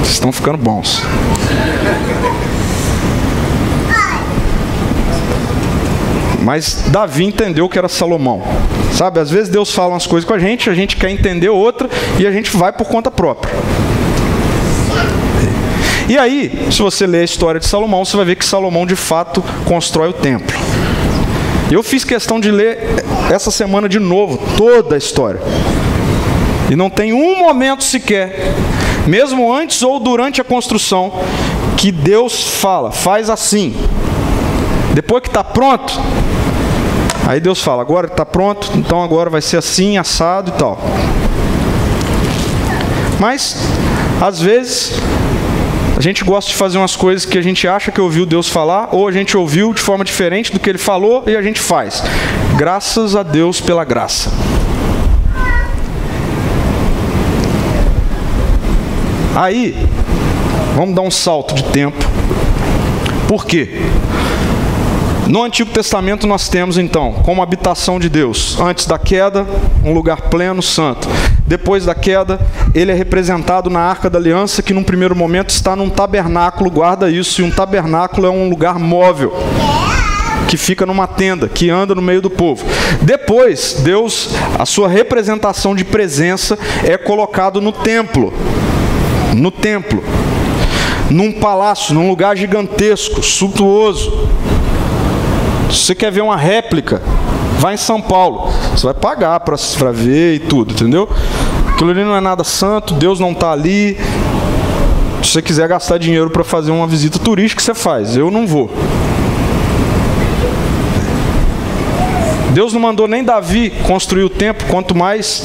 Vocês 0.00 0.12
estão 0.12 0.30
ficando 0.30 0.58
bons. 0.58 1.02
Mas 6.44 6.84
Davi 6.88 7.24
entendeu 7.24 7.68
que 7.68 7.78
era 7.78 7.88
Salomão. 7.88 8.42
Sabe, 8.92 9.18
às 9.18 9.30
vezes 9.30 9.48
Deus 9.48 9.72
fala 9.72 9.94
umas 9.94 10.06
coisas 10.06 10.28
com 10.28 10.34
a 10.34 10.38
gente, 10.38 10.68
a 10.68 10.74
gente 10.74 10.96
quer 10.96 11.10
entender 11.10 11.48
outra 11.48 11.88
e 12.18 12.26
a 12.26 12.30
gente 12.30 12.54
vai 12.54 12.70
por 12.70 12.86
conta 12.86 13.10
própria. 13.10 13.52
E 16.06 16.18
aí, 16.18 16.68
se 16.70 16.82
você 16.82 17.06
ler 17.06 17.22
a 17.22 17.24
história 17.24 17.58
de 17.58 17.66
Salomão, 17.66 18.04
você 18.04 18.14
vai 18.14 18.26
ver 18.26 18.36
que 18.36 18.44
Salomão 18.44 18.86
de 18.86 18.94
fato 18.94 19.42
constrói 19.64 20.10
o 20.10 20.12
templo. 20.12 20.54
Eu 21.70 21.82
fiz 21.82 22.04
questão 22.04 22.38
de 22.38 22.50
ler 22.50 23.02
essa 23.32 23.50
semana 23.50 23.88
de 23.88 23.98
novo 23.98 24.38
toda 24.56 24.94
a 24.96 24.98
história. 24.98 25.40
E 26.70 26.76
não 26.76 26.90
tem 26.90 27.14
um 27.14 27.38
momento 27.38 27.82
sequer, 27.82 28.52
mesmo 29.06 29.50
antes 29.50 29.82
ou 29.82 29.98
durante 29.98 30.42
a 30.42 30.44
construção, 30.44 31.20
que 31.78 31.90
Deus 31.90 32.60
fala, 32.60 32.92
faz 32.92 33.30
assim. 33.30 33.74
Depois 34.94 35.22
que 35.22 35.28
está 35.28 35.44
pronto, 35.44 35.92
Aí 37.26 37.40
Deus 37.40 37.62
fala: 37.62 37.80
agora 37.80 38.06
está 38.06 38.24
pronto, 38.24 38.70
então 38.74 39.02
agora 39.02 39.30
vai 39.30 39.40
ser 39.40 39.56
assim, 39.56 39.96
assado 39.96 40.50
e 40.50 40.58
tal. 40.58 40.78
Mas, 43.18 43.56
às 44.20 44.40
vezes, 44.40 44.92
a 45.96 46.00
gente 46.00 46.22
gosta 46.22 46.50
de 46.50 46.56
fazer 46.56 46.76
umas 46.76 46.94
coisas 46.94 47.24
que 47.24 47.38
a 47.38 47.42
gente 47.42 47.66
acha 47.66 47.90
que 47.90 48.00
ouviu 48.00 48.26
Deus 48.26 48.48
falar, 48.48 48.90
ou 48.92 49.08
a 49.08 49.12
gente 49.12 49.36
ouviu 49.36 49.72
de 49.72 49.80
forma 49.80 50.04
diferente 50.04 50.52
do 50.52 50.60
que 50.60 50.68
ele 50.68 50.78
falou 50.78 51.24
e 51.26 51.34
a 51.34 51.40
gente 51.40 51.60
faz. 51.60 52.02
Graças 52.56 53.16
a 53.16 53.22
Deus 53.22 53.60
pela 53.60 53.84
graça. 53.84 54.30
Aí, 59.34 59.76
vamos 60.76 60.94
dar 60.94 61.02
um 61.02 61.10
salto 61.10 61.54
de 61.54 61.62
tempo. 61.64 62.04
Por 63.26 63.46
quê? 63.46 63.80
No 65.26 65.42
Antigo 65.42 65.70
Testamento 65.70 66.26
nós 66.26 66.48
temos 66.50 66.76
então, 66.76 67.14
como 67.22 67.42
habitação 67.42 67.98
de 67.98 68.10
Deus, 68.10 68.60
antes 68.60 68.84
da 68.84 68.98
queda, 68.98 69.46
um 69.82 69.94
lugar 69.94 70.22
pleno, 70.22 70.62
santo. 70.62 71.08
Depois 71.46 71.86
da 71.86 71.94
queda, 71.94 72.38
ele 72.74 72.92
é 72.92 72.94
representado 72.94 73.70
na 73.70 73.80
Arca 73.80 74.10
da 74.10 74.18
Aliança, 74.18 74.62
que 74.62 74.74
num 74.74 74.82
primeiro 74.82 75.16
momento 75.16 75.48
está 75.48 75.74
num 75.74 75.88
tabernáculo, 75.88 76.70
guarda 76.70 77.10
isso, 77.10 77.40
e 77.40 77.44
um 77.44 77.50
tabernáculo 77.50 78.26
é 78.26 78.30
um 78.30 78.50
lugar 78.50 78.78
móvel 78.78 79.32
que 80.46 80.58
fica 80.58 80.84
numa 80.84 81.06
tenda, 81.06 81.48
que 81.48 81.70
anda 81.70 81.94
no 81.94 82.02
meio 82.02 82.20
do 82.20 82.28
povo. 82.28 82.64
Depois, 83.00 83.78
Deus, 83.82 84.28
a 84.58 84.66
sua 84.66 84.88
representação 84.88 85.74
de 85.74 85.84
presença 85.84 86.58
é 86.84 86.98
colocado 86.98 87.62
no 87.62 87.72
templo. 87.72 88.32
No 89.34 89.50
templo. 89.50 90.04
Num 91.10 91.32
palácio, 91.32 91.94
num 91.94 92.08
lugar 92.08 92.36
gigantesco, 92.36 93.22
suntuoso 93.22 94.28
se 95.70 95.78
você 95.78 95.94
quer 95.94 96.10
ver 96.10 96.22
uma 96.22 96.36
réplica, 96.36 97.00
vai 97.58 97.74
em 97.74 97.76
São 97.76 98.00
Paulo. 98.00 98.50
Você 98.72 98.84
vai 98.86 98.94
pagar 98.94 99.40
para 99.40 99.56
ver 99.92 100.34
e 100.34 100.38
tudo, 100.38 100.72
entendeu? 100.72 101.08
Aquilo 101.68 101.90
ali 101.90 102.04
não 102.04 102.16
é 102.16 102.20
nada 102.20 102.44
santo, 102.44 102.94
Deus 102.94 103.18
não 103.18 103.32
está 103.32 103.52
ali. 103.52 103.98
Se 105.22 105.30
você 105.30 105.42
quiser 105.42 105.68
gastar 105.68 105.98
dinheiro 105.98 106.30
para 106.30 106.44
fazer 106.44 106.70
uma 106.70 106.86
visita 106.86 107.18
turística, 107.18 107.62
você 107.62 107.74
faz. 107.74 108.16
Eu 108.16 108.30
não 108.30 108.46
vou. 108.46 108.70
Deus 112.52 112.72
não 112.72 112.80
mandou 112.80 113.08
nem 113.08 113.24
Davi 113.24 113.70
construir 113.84 114.22
o 114.22 114.30
templo, 114.30 114.66
quanto 114.68 114.94
mais 114.94 115.44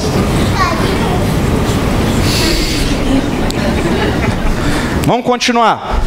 Vamos 5.10 5.26
continuar. 5.26 6.00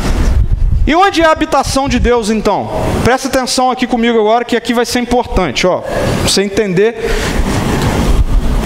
E 0.88 0.96
onde 0.96 1.22
é 1.22 1.26
a 1.26 1.32
habitação 1.34 1.90
de 1.90 2.00
Deus 2.00 2.30
então? 2.30 2.70
Presta 3.04 3.28
atenção 3.28 3.70
aqui 3.70 3.86
comigo 3.86 4.18
agora, 4.18 4.46
que 4.46 4.56
aqui 4.56 4.74
vai 4.74 4.86
ser 4.86 5.00
importante, 5.00 5.68
ó. 5.68 5.84
Você 6.24 6.42
entender. 6.42 6.96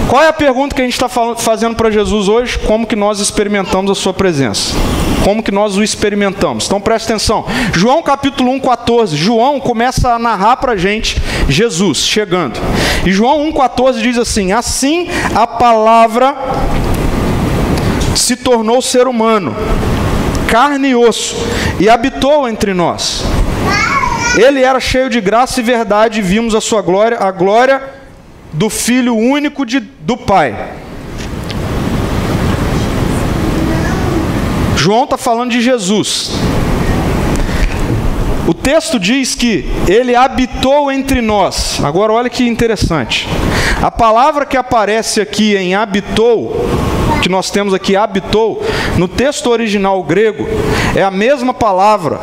Qual 0.08 0.22
é 0.22 0.28
a 0.28 0.32
pergunta 0.32 0.74
que 0.74 0.80
a 0.80 0.84
gente 0.84 0.94
está 0.94 1.08
fazendo 1.08 1.74
para 1.74 1.90
Jesus 1.90 2.28
hoje? 2.28 2.58
Como 2.60 2.86
que 2.86 2.94
nós 2.94 3.18
experimentamos 3.18 3.90
a 3.90 3.94
sua 3.94 4.14
presença? 4.14 4.74
Como 5.24 5.42
que 5.42 5.50
nós 5.50 5.76
o 5.76 5.82
experimentamos? 5.82 6.66
Então 6.66 6.80
presta 6.80 7.12
atenção. 7.12 7.44
João 7.74 8.00
capítulo 8.00 8.50
1, 8.52 8.60
14. 8.60 9.16
João 9.16 9.58
começa 9.58 10.14
a 10.14 10.18
narrar 10.18 10.56
para 10.56 10.72
a 10.72 10.76
gente 10.76 11.20
Jesus 11.48 11.98
chegando. 11.98 12.60
E 13.04 13.10
João 13.10 13.42
1, 13.48 13.52
14 13.52 14.00
diz 14.00 14.16
assim: 14.16 14.52
Assim 14.52 15.08
a 15.34 15.46
palavra 15.46 16.34
se 18.14 18.36
tornou 18.36 18.80
ser 18.80 19.08
humano, 19.08 19.54
carne 20.46 20.90
e 20.90 20.94
osso, 20.94 21.36
e 21.78 21.90
habitou 21.90 22.48
entre 22.48 22.72
nós. 22.72 23.24
Ele 24.38 24.62
era 24.62 24.78
cheio 24.78 25.10
de 25.10 25.20
graça 25.20 25.58
e 25.58 25.64
verdade, 25.64 26.20
e 26.20 26.22
vimos 26.22 26.54
a 26.54 26.60
sua 26.60 26.80
glória, 26.80 27.18
a 27.18 27.32
glória 27.32 27.82
do 28.52 28.70
Filho 28.70 29.16
único 29.16 29.66
de, 29.66 29.80
do 29.80 30.16
Pai. 30.16 30.74
João 34.76 35.02
está 35.02 35.16
falando 35.16 35.50
de 35.50 35.60
Jesus. 35.60 36.30
O 38.46 38.54
texto 38.54 39.00
diz 39.00 39.34
que 39.34 39.68
ele 39.88 40.14
habitou 40.14 40.92
entre 40.92 41.20
nós. 41.20 41.82
Agora 41.82 42.12
olha 42.12 42.30
que 42.30 42.46
interessante. 42.46 43.28
A 43.82 43.90
palavra 43.90 44.46
que 44.46 44.56
aparece 44.56 45.20
aqui 45.20 45.56
em 45.56 45.74
habitou, 45.74 46.64
que 47.20 47.28
nós 47.28 47.50
temos 47.50 47.74
aqui 47.74 47.96
habitou, 47.96 48.64
no 48.98 49.08
texto 49.08 49.48
original 49.48 50.02
grego, 50.02 50.46
é 50.94 51.02
a 51.02 51.10
mesma 51.10 51.54
palavra 51.54 52.20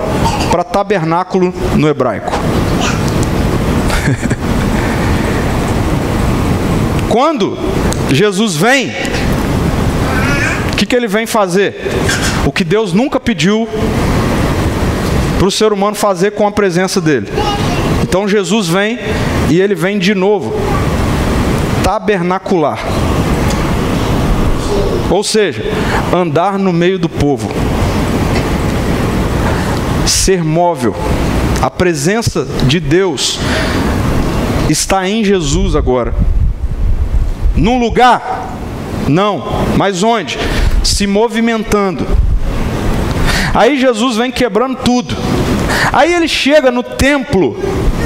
para 0.51 0.63
tabernáculo 0.63 1.51
no 1.73 1.88
hebraico. 1.88 2.31
Quando 7.09 7.57
Jesus 8.11 8.55
vem, 8.57 8.93
o 10.73 10.75
que, 10.75 10.85
que 10.85 10.93
ele 10.93 11.07
vem 11.07 11.25
fazer? 11.25 11.77
O 12.45 12.51
que 12.51 12.65
Deus 12.65 12.91
nunca 12.91 13.21
pediu 13.21 13.69
para 15.39 15.47
o 15.47 15.51
ser 15.51 15.71
humano 15.71 15.95
fazer 15.95 16.31
com 16.31 16.45
a 16.45 16.51
presença 16.51 16.99
dele. 16.99 17.29
Então 18.03 18.27
Jesus 18.27 18.67
vem 18.67 18.99
e 19.49 19.61
ele 19.61 19.75
vem 19.75 19.97
de 19.97 20.13
novo, 20.13 20.53
tabernacular. 21.83 22.79
Ou 25.10 25.24
seja, 25.24 25.63
andar 26.13 26.58
no 26.58 26.74
meio 26.74 26.98
do 26.98 27.08
povo, 27.08 27.50
ser 30.06 30.44
móvel. 30.44 30.96
A 31.62 31.70
presença 31.70 32.46
de 32.68 32.80
Deus 32.80 33.39
está 34.70 35.08
em 35.08 35.24
Jesus 35.24 35.76
agora. 35.76 36.13
Num 37.56 37.80
lugar? 37.80 38.56
Não. 39.08 39.44
Mas 39.78 40.04
onde? 40.04 40.38
Se 40.84 41.08
movimentando. 41.08 42.06
Aí 43.54 43.80
Jesus 43.80 44.18
vem 44.18 44.32
quebrando 44.32 44.78
tudo. 44.84 45.15
Aí 45.94 46.13
ele 46.13 46.28
chega 46.28 46.72
no 46.72 46.84
templo, 46.84 47.58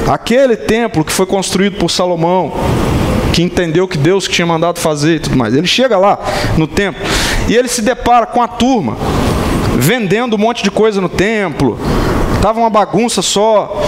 aquele 0.08 0.56
templo 0.56 1.04
que 1.04 1.12
foi 1.12 1.26
construído 1.26 1.76
por 1.76 1.90
Salomão, 1.90 2.52
que 3.32 3.42
entendeu 3.42 3.86
que 3.86 3.98
Deus 3.98 4.26
tinha 4.26 4.46
mandado 4.46 4.78
fazer 4.78 5.16
e 5.16 5.20
tudo 5.20 5.36
mais. 5.36 5.54
Ele 5.54 5.66
chega 5.66 5.96
lá 5.96 6.18
no 6.56 6.66
templo 6.66 7.02
e 7.48 7.54
ele 7.54 7.68
se 7.68 7.82
depara 7.82 8.26
com 8.26 8.42
a 8.42 8.48
turma 8.48 8.96
vendendo 9.76 10.34
um 10.34 10.38
monte 10.38 10.62
de 10.62 10.70
coisa 10.70 11.00
no 11.00 11.08
templo. 11.08 11.78
Tava 12.42 12.58
uma 12.58 12.70
bagunça 12.70 13.22
só. 13.22 13.82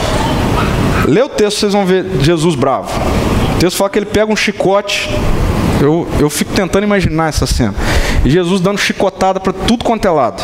Lê 1.07 1.21
o 1.23 1.29
texto, 1.29 1.59
vocês 1.61 1.73
vão 1.73 1.85
ver 1.85 2.07
Jesus 2.21 2.55
bravo. 2.55 2.89
O 3.57 3.59
texto 3.59 3.77
fala 3.77 3.91
que 3.91 3.99
ele 3.99 4.07
pega 4.07 4.33
um 4.33 4.37
chicote. 4.37 5.11
Eu, 5.81 6.07
eu 6.21 6.31
fico 6.31 6.53
tentando 6.53 6.85
imaginar 6.85 7.29
essa 7.29 7.47
cena. 7.47 7.75
E 8.25 8.31
Jesus 8.31 8.61
dando 8.61 8.79
chicotada 8.79 9.41
para 9.41 9.53
tudo 9.53 9.85
quanto 9.85 10.07
é 10.07 10.11
lado 10.11 10.43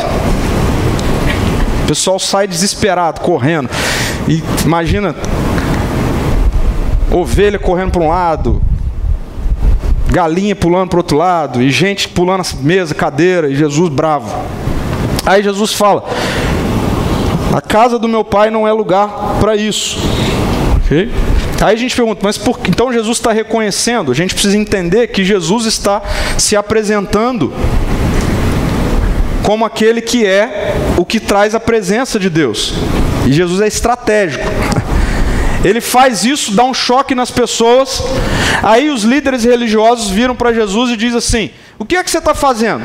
pessoal 1.89 2.19
sai 2.19 2.47
desesperado, 2.47 3.19
correndo. 3.21 3.67
E 4.27 4.43
imagina 4.63 5.15
ovelha 7.11 7.57
correndo 7.57 7.89
para 7.89 8.01
um 8.03 8.09
lado, 8.09 8.61
galinha 10.11 10.55
pulando 10.55 10.89
para 10.89 10.97
o 10.97 10.99
outro 10.99 11.17
lado, 11.17 11.61
e 11.61 11.69
gente 11.69 12.07
pulando 12.07 12.41
a 12.41 12.63
mesa, 12.63 12.93
cadeira, 12.95 13.49
e 13.49 13.55
Jesus 13.55 13.89
bravo. 13.89 14.33
Aí 15.25 15.43
Jesus 15.43 15.73
fala: 15.73 16.03
A 17.53 17.61
casa 17.61 17.99
do 17.99 18.07
meu 18.07 18.23
pai 18.23 18.49
não 18.49 18.67
é 18.67 18.73
lugar 18.73 19.37
para 19.39 19.55
isso. 19.55 19.99
Aí 21.61 21.75
a 21.75 21.77
gente 21.77 21.95
pergunta, 21.95 22.21
mas 22.23 22.37
por 22.37 22.59
que? 22.59 22.71
Então 22.71 22.91
Jesus 22.91 23.17
está 23.17 23.31
reconhecendo, 23.31 24.11
a 24.11 24.15
gente 24.15 24.33
precisa 24.33 24.57
entender 24.57 25.07
que 25.07 25.23
Jesus 25.23 25.65
está 25.65 26.01
se 26.37 26.55
apresentando 26.55 27.53
como 29.43 29.65
aquele 29.65 30.01
que 30.01 30.25
é 30.25 30.75
o 30.97 31.05
que 31.05 31.19
traz 31.19 31.53
a 31.53 31.59
presença 31.59 32.19
de 32.19 32.29
Deus. 32.29 32.73
E 33.27 33.33
Jesus 33.33 33.61
é 33.61 33.67
estratégico. 33.67 34.45
Ele 35.63 35.81
faz 35.81 36.23
isso, 36.23 36.53
dá 36.53 36.63
um 36.63 36.73
choque 36.73 37.13
nas 37.13 37.31
pessoas. 37.31 38.01
Aí 38.63 38.89
os 38.89 39.03
líderes 39.03 39.43
religiosos 39.43 40.09
viram 40.09 40.35
para 40.35 40.53
Jesus 40.53 40.91
e 40.91 40.97
dizem 40.97 41.17
assim: 41.17 41.49
O 41.77 41.85
que 41.85 41.95
é 41.95 42.03
que 42.03 42.09
você 42.09 42.19
está 42.19 42.33
fazendo? 42.33 42.83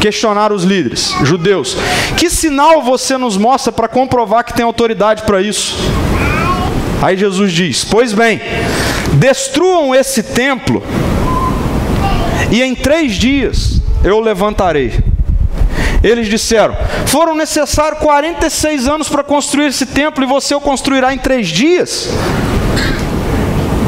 Questionaram 0.00 0.54
os 0.54 0.62
líderes 0.62 1.14
judeus: 1.24 1.76
Que 2.16 2.30
sinal 2.30 2.82
você 2.82 3.16
nos 3.18 3.36
mostra 3.36 3.72
para 3.72 3.88
comprovar 3.88 4.44
que 4.44 4.54
tem 4.54 4.64
autoridade 4.64 5.22
para 5.22 5.42
isso? 5.42 5.76
Aí 7.02 7.16
Jesus 7.16 7.52
diz: 7.52 7.84
Pois 7.84 8.12
bem, 8.12 8.40
destruam 9.14 9.94
esse 9.94 10.22
templo, 10.22 10.82
e 12.50 12.62
em 12.62 12.74
três 12.74 13.14
dias 13.14 13.80
eu 14.04 14.20
levantarei. 14.20 15.13
Eles 16.04 16.28
disseram: 16.28 16.76
Foram 17.06 17.34
necessários 17.34 17.98
46 17.98 18.86
anos 18.86 19.08
para 19.08 19.24
construir 19.24 19.68
esse 19.68 19.86
templo 19.86 20.22
e 20.22 20.26
você 20.26 20.54
o 20.54 20.60
construirá 20.60 21.14
em 21.14 21.18
três 21.18 21.48
dias. 21.48 22.10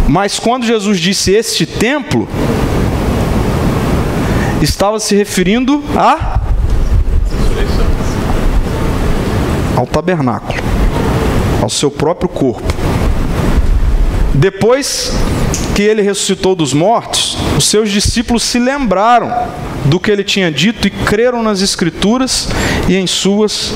Mas 0.09 0.39
quando 0.39 0.65
Jesus 0.65 0.99
disse 0.99 1.33
este 1.33 1.67
templo, 1.67 2.27
estava 4.63 4.99
se 4.99 5.15
referindo 5.15 5.85
a 5.95 6.41
ao 9.77 9.87
tabernáculo, 9.87 10.59
ao 11.61 11.69
seu 11.69 11.91
próprio 11.91 12.31
corpo. 12.31 12.73
Depois 14.33 15.13
que 15.75 15.83
ele 15.83 16.01
ressuscitou 16.01 16.55
dos 16.55 16.73
mortos, 16.73 17.37
os 17.59 17.67
seus 17.67 17.91
discípulos 17.91 18.43
se 18.43 18.59
lembraram 18.59 19.31
do 19.89 20.01
que 20.01 20.11
ele 20.11 20.25
tinha 20.25 20.51
dito 20.51 20.87
e 20.87 20.91
creram 20.91 21.43
nas 21.43 21.61
Escrituras 21.61 22.49
e 22.89 22.97
em 22.97 23.07
suas 23.07 23.75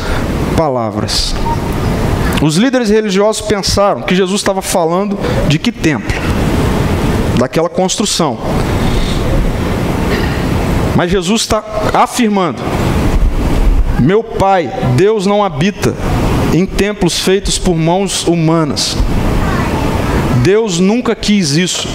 palavras. 0.57 1.35
Os 2.43 2.57
líderes 2.57 2.89
religiosos 2.89 3.43
pensaram 3.43 4.03
que 4.03 4.15
Jesus 4.15 4.41
estava 4.41 4.63
falando 4.63 5.19
de 5.49 5.59
que 5.59 5.71
templo? 5.71 6.19
Daquela 7.39 7.69
construção. 7.69 8.39
Mas 10.97 11.11
Jesus 11.11 11.43
está 11.43 11.63
afirmando: 11.93 12.63
Meu 13.99 14.23
Pai, 14.23 14.71
Deus 14.97 15.27
não 15.27 15.45
habita 15.45 15.95
em 16.53 16.67
templos 16.67 17.19
feitos 17.19 17.59
por 17.59 17.77
mãos 17.77 18.27
humanas. 18.27 18.97
Deus 20.43 20.79
nunca 20.79 21.15
quis 21.15 21.57
isso. 21.57 21.89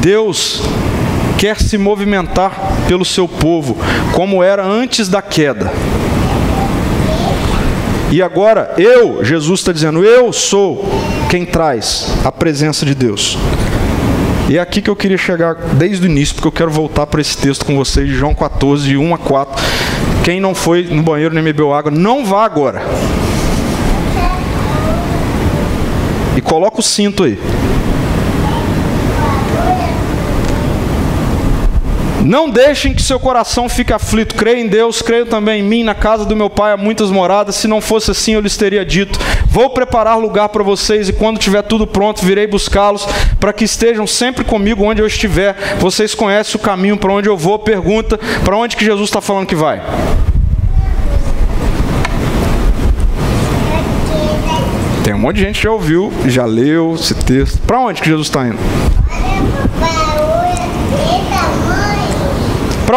Deus 0.00 0.62
quer 1.40 1.58
se 1.58 1.78
movimentar 1.78 2.52
pelo 2.86 3.02
seu 3.02 3.26
povo, 3.26 3.74
como 4.12 4.42
era 4.44 4.62
antes 4.62 5.08
da 5.08 5.22
queda. 5.22 5.72
E 8.12 8.20
agora 8.20 8.74
eu, 8.76 9.24
Jesus 9.24 9.60
está 9.60 9.72
dizendo, 9.72 10.04
eu 10.04 10.34
sou 10.34 10.84
quem 11.30 11.46
traz 11.46 12.12
a 12.22 12.30
presença 12.30 12.84
de 12.84 12.94
Deus. 12.94 13.38
E 14.50 14.58
é 14.58 14.60
aqui 14.60 14.82
que 14.82 14.90
eu 14.90 14.96
queria 14.96 15.16
chegar 15.16 15.54
desde 15.54 16.06
o 16.06 16.10
início, 16.10 16.34
porque 16.34 16.48
eu 16.48 16.52
quero 16.52 16.70
voltar 16.70 17.06
para 17.06 17.22
esse 17.22 17.38
texto 17.38 17.64
com 17.64 17.74
vocês, 17.74 18.06
de 18.06 18.14
João 18.14 18.34
14, 18.34 18.86
de 18.86 18.98
1 18.98 19.14
a 19.14 19.18
4. 19.18 19.64
Quem 20.22 20.40
não 20.40 20.54
foi 20.54 20.82
no 20.82 21.02
banheiro 21.02 21.34
nem 21.34 21.42
bebeu 21.42 21.72
água, 21.72 21.90
não 21.90 22.22
vá 22.22 22.44
agora. 22.44 22.82
E 26.36 26.40
coloca 26.42 26.80
o 26.80 26.82
cinto 26.82 27.24
aí. 27.24 27.38
Não 32.24 32.50
deixem 32.50 32.92
que 32.92 33.02
seu 33.02 33.18
coração 33.18 33.68
fique 33.68 33.92
aflito. 33.92 34.34
Creio 34.34 34.58
em 34.58 34.68
Deus, 34.68 35.00
creio 35.00 35.26
também 35.26 35.60
em 35.60 35.64
mim. 35.64 35.82
Na 35.82 35.94
casa 35.94 36.24
do 36.24 36.36
meu 36.36 36.50
pai 36.50 36.72
há 36.72 36.76
muitas 36.76 37.10
moradas. 37.10 37.56
Se 37.56 37.66
não 37.66 37.80
fosse 37.80 38.10
assim, 38.10 38.34
eu 38.34 38.40
lhes 38.40 38.56
teria 38.56 38.84
dito: 38.84 39.18
Vou 39.46 39.70
preparar 39.70 40.18
lugar 40.18 40.50
para 40.50 40.62
vocês, 40.62 41.08
e 41.08 41.12
quando 41.12 41.38
tiver 41.38 41.62
tudo 41.62 41.86
pronto, 41.86 42.24
virei 42.24 42.46
buscá-los, 42.46 43.06
para 43.38 43.52
que 43.52 43.64
estejam 43.64 44.06
sempre 44.06 44.44
comigo 44.44 44.84
onde 44.84 45.00
eu 45.00 45.06
estiver. 45.06 45.56
Vocês 45.78 46.14
conhecem 46.14 46.56
o 46.56 46.62
caminho 46.62 46.96
para 46.96 47.12
onde 47.12 47.28
eu 47.28 47.36
vou. 47.36 47.58
Pergunta: 47.58 48.18
Para 48.44 48.56
onde 48.56 48.76
que 48.76 48.84
Jesus 48.84 49.08
está 49.08 49.20
falando 49.20 49.46
que 49.46 49.56
vai? 49.56 49.82
Tem 55.02 55.14
um 55.14 55.18
monte 55.18 55.36
de 55.36 55.42
gente 55.42 55.56
que 55.56 55.64
já 55.64 55.72
ouviu, 55.72 56.12
já 56.26 56.44
leu 56.44 56.94
esse 56.94 57.14
texto. 57.14 57.58
Para 57.62 57.80
onde 57.80 58.02
que 58.02 58.08
Jesus 58.08 58.26
está 58.26 58.46
indo? 58.46 58.58
Para 59.80 59.99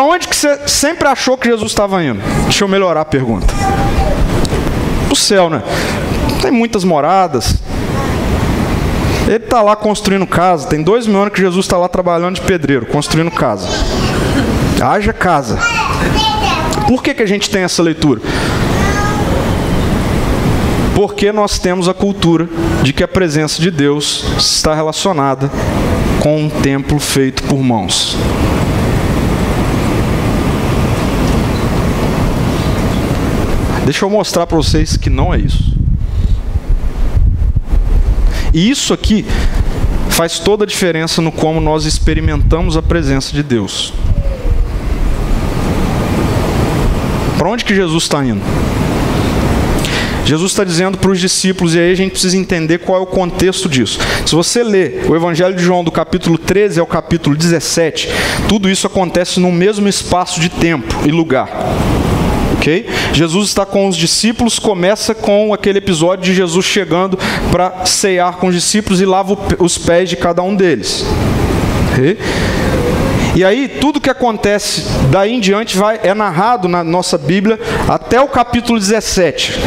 onde 0.01 0.27
que 0.27 0.35
você 0.35 0.67
sempre 0.67 1.07
achou 1.07 1.37
que 1.37 1.47
Jesus 1.47 1.71
estava 1.71 2.03
indo? 2.03 2.21
Deixa 2.43 2.63
eu 2.63 2.67
melhorar 2.67 3.01
a 3.01 3.05
pergunta. 3.05 3.53
O 5.11 5.15
céu, 5.15 5.49
né? 5.49 5.61
Tem 6.41 6.51
muitas 6.51 6.83
moradas. 6.83 7.55
Ele 9.27 9.35
está 9.35 9.61
lá 9.61 9.75
construindo 9.75 10.25
casa. 10.25 10.67
Tem 10.67 10.81
dois 10.81 11.05
mil 11.05 11.21
anos 11.21 11.33
que 11.33 11.41
Jesus 11.41 11.65
está 11.65 11.77
lá 11.77 11.87
trabalhando 11.87 12.35
de 12.35 12.41
pedreiro, 12.41 12.85
construindo 12.85 13.31
casa. 13.31 13.67
Haja 14.81 15.13
casa. 15.13 15.59
Por 16.87 17.01
que, 17.01 17.13
que 17.13 17.23
a 17.23 17.27
gente 17.27 17.49
tem 17.49 17.63
essa 17.63 17.81
leitura? 17.81 18.21
Porque 20.95 21.31
nós 21.31 21.57
temos 21.57 21.87
a 21.87 21.93
cultura 21.93 22.47
de 22.83 22.93
que 22.93 23.03
a 23.03 23.07
presença 23.07 23.61
de 23.61 23.71
Deus 23.71 24.25
está 24.37 24.73
relacionada 24.73 25.49
com 26.19 26.37
um 26.37 26.49
templo 26.49 26.99
feito 26.99 27.43
por 27.43 27.57
mãos. 27.57 28.17
Deixa 33.85 34.05
eu 34.05 34.09
mostrar 34.09 34.47
para 34.47 34.57
vocês 34.57 34.95
que 34.95 35.09
não 35.09 35.33
é 35.33 35.39
isso. 35.39 35.73
E 38.53 38.69
isso 38.69 38.93
aqui 38.93 39.25
faz 40.09 40.39
toda 40.39 40.63
a 40.63 40.67
diferença 40.67 41.21
no 41.21 41.31
como 41.31 41.59
nós 41.59 41.85
experimentamos 41.85 42.77
a 42.77 42.81
presença 42.81 43.33
de 43.33 43.41
Deus. 43.41 43.93
Para 47.37 47.49
onde 47.49 47.65
que 47.65 47.75
Jesus 47.75 48.03
está 48.03 48.23
indo? 48.23 48.41
Jesus 50.25 50.51
está 50.51 50.63
dizendo 50.63 50.97
para 50.97 51.11
os 51.11 51.19
discípulos, 51.19 51.75
e 51.75 51.79
aí 51.79 51.91
a 51.91 51.95
gente 51.95 52.11
precisa 52.11 52.37
entender 52.37 52.77
qual 52.77 52.99
é 52.99 53.01
o 53.01 53.05
contexto 53.05 53.67
disso. 53.67 53.99
Se 54.25 54.33
você 54.33 54.63
ler 54.63 55.05
o 55.09 55.15
Evangelho 55.15 55.53
de 55.53 55.61
João, 55.61 55.83
do 55.83 55.91
capítulo 55.91 56.37
13 56.37 56.79
ao 56.79 56.85
capítulo 56.85 57.35
17, 57.35 58.07
tudo 58.47 58.69
isso 58.69 58.87
acontece 58.87 59.41
no 59.41 59.51
mesmo 59.51 59.89
espaço 59.89 60.39
de 60.39 60.47
tempo 60.47 60.95
e 61.05 61.11
lugar. 61.11 61.49
Okay? 62.63 62.85
Jesus 63.11 63.49
está 63.49 63.65
com 63.65 63.89
os 63.89 63.97
discípulos, 63.97 64.57
começa 64.57 65.13
com 65.13 65.53
aquele 65.53 65.79
episódio 65.79 66.23
de 66.23 66.33
Jesus 66.33 66.65
chegando 66.65 67.19
para 67.51 67.85
cear 67.85 68.37
com 68.37 68.47
os 68.47 68.55
discípulos 68.55 69.01
e 69.01 69.05
lava 69.05 69.37
os 69.59 69.77
pés 69.77 70.09
de 70.09 70.15
cada 70.15 70.41
um 70.41 70.55
deles. 70.55 71.05
Okay? 71.91 72.17
E 73.35 73.43
aí 73.43 73.67
tudo 73.67 73.99
que 73.99 74.09
acontece 74.09 74.85
daí 75.11 75.33
em 75.33 75.41
diante 75.41 75.75
vai, 75.75 75.99
é 76.03 76.13
narrado 76.13 76.69
na 76.69 76.85
nossa 76.85 77.17
Bíblia 77.17 77.59
até 77.89 78.21
o 78.21 78.29
capítulo 78.29 78.79
17. 78.79 79.59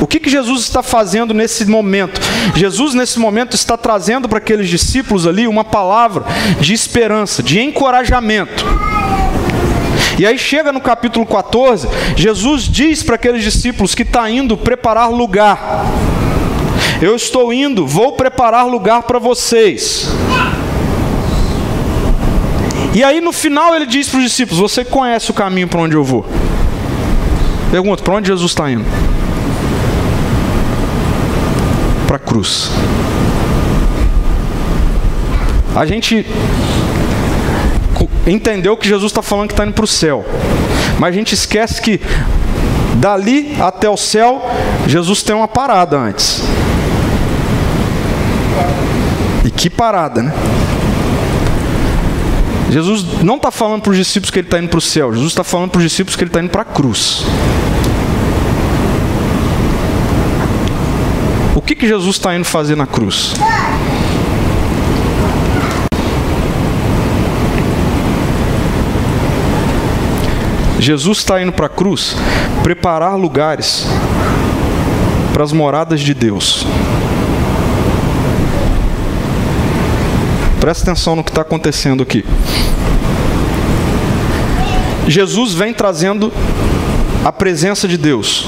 O 0.00 0.06
que, 0.06 0.20
que 0.20 0.30
Jesus 0.30 0.62
está 0.62 0.82
fazendo 0.82 1.34
nesse 1.34 1.66
momento? 1.66 2.18
Jesus, 2.54 2.94
nesse 2.94 3.18
momento, 3.18 3.54
está 3.54 3.76
trazendo 3.76 4.26
para 4.26 4.38
aqueles 4.38 4.70
discípulos 4.70 5.26
ali 5.26 5.46
uma 5.46 5.64
palavra 5.64 6.24
de 6.60 6.72
esperança, 6.72 7.42
de 7.42 7.60
encorajamento. 7.60 8.64
E 10.18 10.26
aí 10.26 10.36
chega 10.36 10.72
no 10.72 10.80
capítulo 10.80 11.24
14, 11.24 11.88
Jesus 12.16 12.64
diz 12.64 13.04
para 13.04 13.14
aqueles 13.14 13.44
discípulos 13.44 13.94
que 13.94 14.02
está 14.02 14.28
indo 14.28 14.56
preparar 14.56 15.10
lugar. 15.10 15.86
Eu 17.00 17.14
estou 17.14 17.52
indo, 17.52 17.86
vou 17.86 18.12
preparar 18.12 18.66
lugar 18.66 19.04
para 19.04 19.20
vocês. 19.20 20.08
E 22.92 23.04
aí 23.04 23.20
no 23.20 23.32
final 23.32 23.76
ele 23.76 23.86
diz 23.86 24.08
para 24.08 24.18
os 24.18 24.24
discípulos: 24.24 24.58
Você 24.58 24.84
conhece 24.84 25.30
o 25.30 25.34
caminho 25.34 25.68
para 25.68 25.80
onde 25.80 25.94
eu 25.94 26.02
vou? 26.02 26.26
Pergunta: 27.70 28.02
Para 28.02 28.14
onde 28.14 28.26
Jesus 28.26 28.50
está 28.50 28.68
indo? 28.68 28.84
Para 32.08 32.16
a 32.16 32.18
cruz. 32.18 32.72
A 35.76 35.86
gente 35.86 36.26
entendeu 38.32 38.76
que 38.76 38.86
Jesus 38.86 39.10
está 39.10 39.22
falando 39.22 39.48
que 39.48 39.54
está 39.54 39.64
indo 39.64 39.74
para 39.74 39.84
o 39.84 39.88
céu. 39.88 40.24
Mas 40.98 41.10
a 41.10 41.12
gente 41.12 41.34
esquece 41.34 41.80
que 41.80 42.00
dali 42.96 43.56
até 43.60 43.88
o 43.88 43.96
céu, 43.96 44.42
Jesus 44.86 45.22
tem 45.22 45.34
uma 45.34 45.48
parada 45.48 45.96
antes. 45.96 46.42
E 49.44 49.50
que 49.50 49.70
parada, 49.70 50.22
né? 50.22 50.32
Jesus 52.70 53.22
não 53.22 53.36
está 53.36 53.50
falando 53.50 53.82
para 53.82 53.92
os 53.92 53.96
discípulos 53.96 54.30
que 54.30 54.38
ele 54.38 54.46
está 54.46 54.58
indo 54.58 54.68
para 54.68 54.78
o 54.78 54.82
céu, 54.82 55.12
Jesus 55.12 55.32
está 55.32 55.42
falando 55.42 55.70
para 55.70 55.78
os 55.78 55.84
discípulos 55.84 56.16
que 56.16 56.22
ele 56.22 56.28
está 56.28 56.40
indo 56.40 56.50
para 56.50 56.62
a 56.62 56.64
cruz. 56.66 57.24
O 61.54 61.62
que, 61.62 61.74
que 61.74 61.88
Jesus 61.88 62.16
está 62.16 62.34
indo 62.34 62.44
fazer 62.44 62.76
na 62.76 62.86
cruz? 62.86 63.34
Jesus 70.78 71.18
está 71.18 71.42
indo 71.42 71.52
para 71.52 71.66
a 71.66 71.68
cruz 71.68 72.16
preparar 72.62 73.16
lugares 73.16 73.86
para 75.32 75.44
as 75.44 75.52
moradas 75.52 76.00
de 76.00 76.14
Deus. 76.14 76.66
Presta 80.60 80.90
atenção 80.90 81.16
no 81.16 81.24
que 81.24 81.30
está 81.30 81.42
acontecendo 81.42 82.02
aqui. 82.02 82.24
Jesus 85.06 85.54
vem 85.54 85.72
trazendo 85.72 86.32
a 87.24 87.32
presença 87.32 87.88
de 87.88 87.96
Deus. 87.96 88.46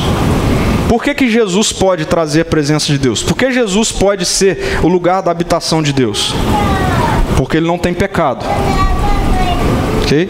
Por 0.88 1.02
que, 1.02 1.14
que 1.14 1.30
Jesus 1.30 1.72
pode 1.72 2.04
trazer 2.04 2.40
a 2.40 2.44
presença 2.44 2.86
de 2.86 2.98
Deus? 2.98 3.22
Por 3.22 3.36
que 3.36 3.52
Jesus 3.52 3.92
pode 3.92 4.26
ser 4.26 4.80
o 4.82 4.88
lugar 4.88 5.22
da 5.22 5.30
habitação 5.30 5.82
de 5.82 5.92
Deus? 5.92 6.34
Porque 7.36 7.56
ele 7.56 7.66
não 7.66 7.78
tem 7.78 7.94
pecado. 7.94 8.44
Ok? 10.02 10.28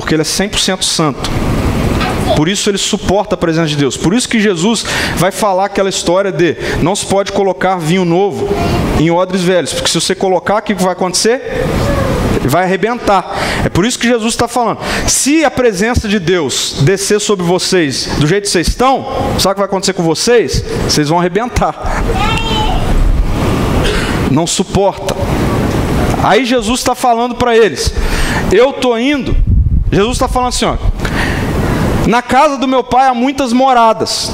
Porque 0.00 0.14
ele 0.14 0.22
é 0.22 0.24
100% 0.24 0.82
santo. 0.82 1.30
Por 2.36 2.48
isso 2.48 2.70
ele 2.70 2.78
suporta 2.78 3.34
a 3.34 3.38
presença 3.38 3.66
de 3.66 3.76
Deus. 3.76 3.96
Por 3.96 4.14
isso 4.14 4.28
que 4.28 4.38
Jesus 4.38 4.84
vai 5.16 5.32
falar 5.32 5.64
aquela 5.64 5.88
história 5.88 6.30
de 6.30 6.56
não 6.82 6.94
se 6.94 7.04
pode 7.04 7.32
colocar 7.32 7.76
vinho 7.76 8.04
novo 8.04 8.48
em 9.00 9.10
odres 9.10 9.42
velhos, 9.42 9.72
porque 9.72 9.88
se 9.88 10.00
você 10.00 10.14
colocar, 10.14 10.58
o 10.58 10.62
que 10.62 10.74
vai 10.74 10.92
acontecer? 10.92 11.40
Vai 12.44 12.62
arrebentar. 12.62 13.36
É 13.64 13.68
por 13.68 13.84
isso 13.84 13.98
que 13.98 14.06
Jesus 14.06 14.34
está 14.34 14.46
falando. 14.46 14.78
Se 15.08 15.44
a 15.44 15.50
presença 15.50 16.06
de 16.06 16.20
Deus 16.20 16.76
descer 16.82 17.20
sobre 17.20 17.44
vocês 17.44 18.08
do 18.18 18.26
jeito 18.26 18.44
que 18.44 18.50
vocês 18.50 18.68
estão, 18.68 19.04
sabe 19.38 19.52
o 19.52 19.54
que 19.54 19.60
vai 19.60 19.66
acontecer 19.66 19.94
com 19.94 20.04
vocês? 20.04 20.64
Vocês 20.84 21.08
vão 21.08 21.18
arrebentar. 21.18 22.04
Não 24.30 24.46
suporta. 24.46 25.16
Aí 26.22 26.44
Jesus 26.44 26.80
está 26.80 26.94
falando 26.94 27.34
para 27.34 27.56
eles: 27.56 27.92
Eu 28.52 28.70
estou 28.70 28.98
indo 28.98 29.36
Jesus 29.90 30.12
está 30.12 30.28
falando 30.28 30.48
assim: 30.48 30.64
ó, 30.64 30.76
na 32.06 32.22
casa 32.22 32.56
do 32.56 32.68
meu 32.68 32.82
pai 32.84 33.08
há 33.08 33.14
muitas 33.14 33.52
moradas. 33.52 34.32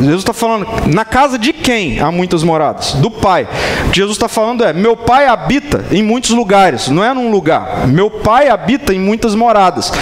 Jesus 0.00 0.20
está 0.20 0.32
falando, 0.32 0.66
na 0.86 1.04
casa 1.04 1.38
de 1.38 1.52
quem 1.52 2.00
há 2.00 2.10
muitas 2.10 2.42
moradas? 2.42 2.94
Do 2.94 3.10
Pai. 3.10 3.46
O 3.86 3.90
que 3.90 3.98
Jesus 3.98 4.16
está 4.16 4.28
falando 4.28 4.64
é: 4.64 4.72
meu 4.72 4.96
Pai 4.96 5.26
habita 5.26 5.84
em 5.90 6.02
muitos 6.02 6.30
lugares, 6.30 6.88
não 6.88 7.04
é 7.04 7.12
num 7.12 7.30
lugar. 7.30 7.86
Meu 7.86 8.10
Pai 8.10 8.48
habita 8.48 8.94
em 8.94 8.98
muitas 8.98 9.34
moradas. 9.34 9.92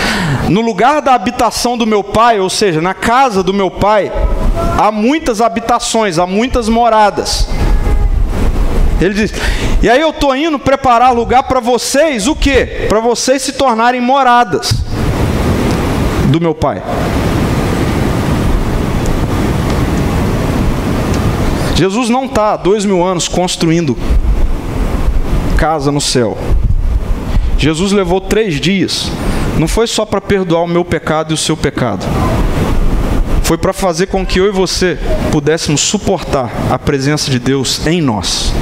No 0.48 0.60
lugar 0.60 1.02
da 1.02 1.14
habitação 1.14 1.76
do 1.76 1.86
meu 1.86 2.04
Pai, 2.04 2.38
ou 2.38 2.48
seja, 2.48 2.80
na 2.80 2.94
casa 2.94 3.42
do 3.42 3.52
meu 3.52 3.70
Pai, 3.70 4.12
há 4.78 4.92
muitas 4.92 5.40
habitações, 5.40 6.18
há 6.18 6.26
muitas 6.26 6.68
moradas. 6.68 7.48
Ele 9.00 9.14
diz: 9.14 9.32
E 9.82 9.88
aí 9.88 10.00
eu 10.00 10.10
estou 10.10 10.34
indo 10.34 10.58
preparar 10.58 11.14
lugar 11.14 11.44
para 11.44 11.60
vocês, 11.60 12.26
o 12.26 12.34
quê? 12.34 12.86
Para 12.88 13.00
vocês 13.00 13.42
se 13.42 13.52
tornarem 13.52 14.00
moradas 14.00 14.72
do 16.28 16.40
meu 16.40 16.54
Pai. 16.54 16.82
Jesus 21.74 22.08
não 22.08 22.24
está 22.24 22.54
há 22.54 22.56
dois 22.56 22.84
mil 22.84 23.04
anos 23.04 23.28
construindo 23.28 23.96
casa 25.56 25.92
no 25.92 26.00
céu. 26.00 26.36
Jesus 27.56 27.92
levou 27.92 28.20
três 28.20 28.60
dias. 28.60 29.10
Não 29.58 29.68
foi 29.68 29.86
só 29.86 30.04
para 30.04 30.20
perdoar 30.20 30.62
o 30.62 30.68
meu 30.68 30.84
pecado 30.84 31.32
e 31.32 31.34
o 31.34 31.36
seu 31.36 31.56
pecado. 31.56 32.04
Foi 33.42 33.56
para 33.56 33.72
fazer 33.72 34.06
com 34.06 34.26
que 34.26 34.38
eu 34.38 34.46
e 34.46 34.52
você 34.52 34.98
pudéssemos 35.32 35.80
suportar 35.80 36.50
a 36.70 36.78
presença 36.78 37.30
de 37.30 37.38
Deus 37.38 37.86
em 37.86 38.00
nós. 38.00 38.52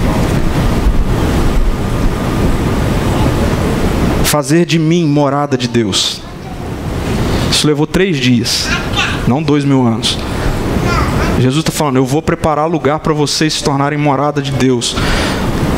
Fazer 4.37 4.67
de 4.67 4.79
mim 4.79 5.07
morada 5.07 5.57
de 5.57 5.67
Deus. 5.67 6.21
Isso 7.51 7.67
levou 7.67 7.87
três 7.87 8.19
dias, 8.19 8.69
não 9.27 9.43
dois 9.43 9.65
mil 9.65 9.87
anos. 9.87 10.19
Jesus 11.39 11.61
está 11.61 11.73
falando: 11.73 11.97
Eu 11.97 12.05
vou 12.05 12.21
preparar 12.21 12.69
lugar 12.69 12.99
para 12.99 13.15
vocês 13.15 13.55
se 13.55 13.65
tornarem 13.65 13.99
morada 13.99 14.43
de 14.43 14.53
Deus. 14.53 14.95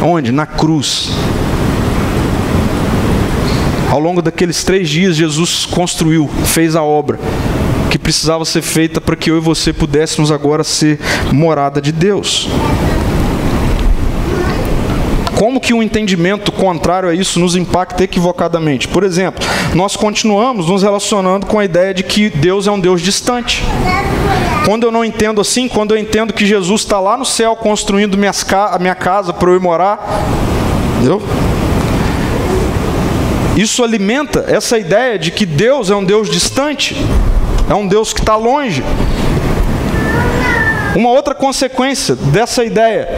Onde? 0.02 0.32
Na 0.32 0.44
cruz. 0.44 1.08
Ao 3.88 4.00
longo 4.00 4.20
daqueles 4.20 4.64
três 4.64 4.88
dias, 4.88 5.14
Jesus 5.14 5.64
construiu, 5.64 6.28
fez 6.44 6.74
a 6.74 6.82
obra. 6.82 7.16
que 7.88 7.98
precisava 7.98 8.44
ser 8.44 8.62
feita 8.62 9.00
para 9.00 9.14
que 9.14 9.30
eu 9.30 9.38
e 9.38 9.40
você 9.40 9.72
pudéssemos 9.72 10.32
agora 10.32 10.64
ser 10.64 10.98
morada 11.32 11.80
de 11.80 11.92
Deus. 11.92 12.48
Como 15.38 15.60
que 15.60 15.72
um 15.72 15.80
entendimento 15.80 16.50
contrário 16.50 17.08
a 17.08 17.14
isso 17.14 17.38
nos 17.38 17.54
impacta 17.54 18.02
equivocadamente? 18.02 18.88
Por 18.88 19.04
exemplo, 19.04 19.46
nós 19.72 19.94
continuamos 19.94 20.66
nos 20.66 20.82
relacionando 20.82 21.46
com 21.46 21.60
a 21.60 21.64
ideia 21.64 21.94
de 21.94 22.02
que 22.02 22.28
Deus 22.28 22.66
é 22.66 22.72
um 22.72 22.80
Deus 22.80 23.00
distante. 23.00 23.62
Quando 24.66 24.82
eu 24.82 24.90
não 24.90 25.04
entendo 25.04 25.40
assim, 25.40 25.68
quando 25.68 25.94
eu 25.94 25.96
entendo 25.96 26.32
que 26.34 26.44
Jesus 26.44 26.80
está 26.80 26.98
lá 26.98 27.16
no 27.16 27.24
céu 27.24 27.54
construindo 27.54 28.18
minhas, 28.18 28.44
a 28.52 28.80
minha 28.80 28.96
casa 28.96 29.32
para 29.32 29.48
eu 29.48 29.54
ir 29.54 29.60
morar, 29.60 30.04
entendeu? 30.96 31.22
Isso 33.56 33.84
alimenta 33.84 34.44
essa 34.48 34.76
ideia 34.76 35.16
de 35.20 35.30
que 35.30 35.46
Deus 35.46 35.88
é 35.88 35.94
um 35.94 36.02
Deus 36.02 36.28
distante, 36.28 36.96
é 37.70 37.74
um 37.76 37.86
Deus 37.86 38.12
que 38.12 38.18
está 38.18 38.34
longe. 38.34 38.82
Uma 40.96 41.10
outra 41.10 41.32
consequência 41.32 42.16
dessa 42.16 42.64
ideia 42.64 43.08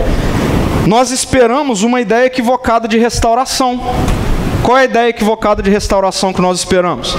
nós 0.87 1.11
esperamos 1.11 1.83
uma 1.83 2.01
ideia 2.01 2.27
equivocada 2.27 2.89
de 2.89 2.99
restauração. 2.99 3.81
Qual 4.63 4.77
é 4.77 4.83
a 4.83 4.85
ideia 4.85 5.09
equivocada 5.09 5.63
de 5.63 5.71
restauração 5.71 6.33
que 6.33 6.41
nós 6.41 6.59
esperamos? 6.59 7.17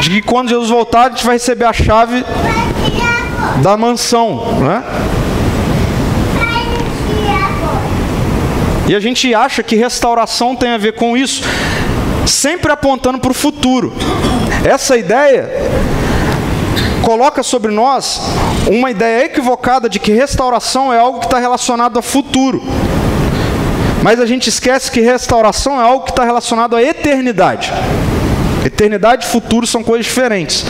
De 0.00 0.10
que 0.10 0.22
quando 0.22 0.48
Jesus 0.48 0.68
voltar, 0.68 1.06
a 1.06 1.10
gente 1.10 1.24
vai 1.24 1.36
receber 1.36 1.64
a 1.64 1.72
chave 1.72 2.24
da 3.62 3.76
mansão, 3.76 4.60
né? 4.60 4.82
E 8.86 8.94
a 8.94 9.00
gente 9.00 9.34
acha 9.34 9.62
que 9.62 9.76
restauração 9.76 10.54
tem 10.54 10.70
a 10.70 10.78
ver 10.78 10.92
com 10.92 11.16
isso, 11.16 11.42
sempre 12.26 12.70
apontando 12.70 13.18
para 13.18 13.30
o 13.30 13.34
futuro. 13.34 13.92
Essa 14.62 14.96
ideia 14.96 15.50
coloca 17.04 17.42
sobre 17.42 17.70
nós 17.70 18.20
uma 18.66 18.90
ideia 18.90 19.26
equivocada 19.26 19.88
de 19.88 20.00
que 20.00 20.10
restauração 20.12 20.92
é 20.92 20.98
algo 20.98 21.20
que 21.20 21.26
está 21.26 21.38
relacionado 21.38 21.98
a 21.98 22.02
futuro. 22.02 22.62
Mas 24.02 24.18
a 24.18 24.26
gente 24.26 24.48
esquece 24.48 24.90
que 24.90 25.00
restauração 25.00 25.80
é 25.80 25.84
algo 25.84 26.04
que 26.04 26.10
está 26.10 26.24
relacionado 26.24 26.74
à 26.74 26.82
eternidade. 26.82 27.72
Eternidade 28.64 29.26
e 29.26 29.28
futuro 29.28 29.66
são 29.66 29.82
coisas 29.82 30.06
diferentes. 30.06 30.64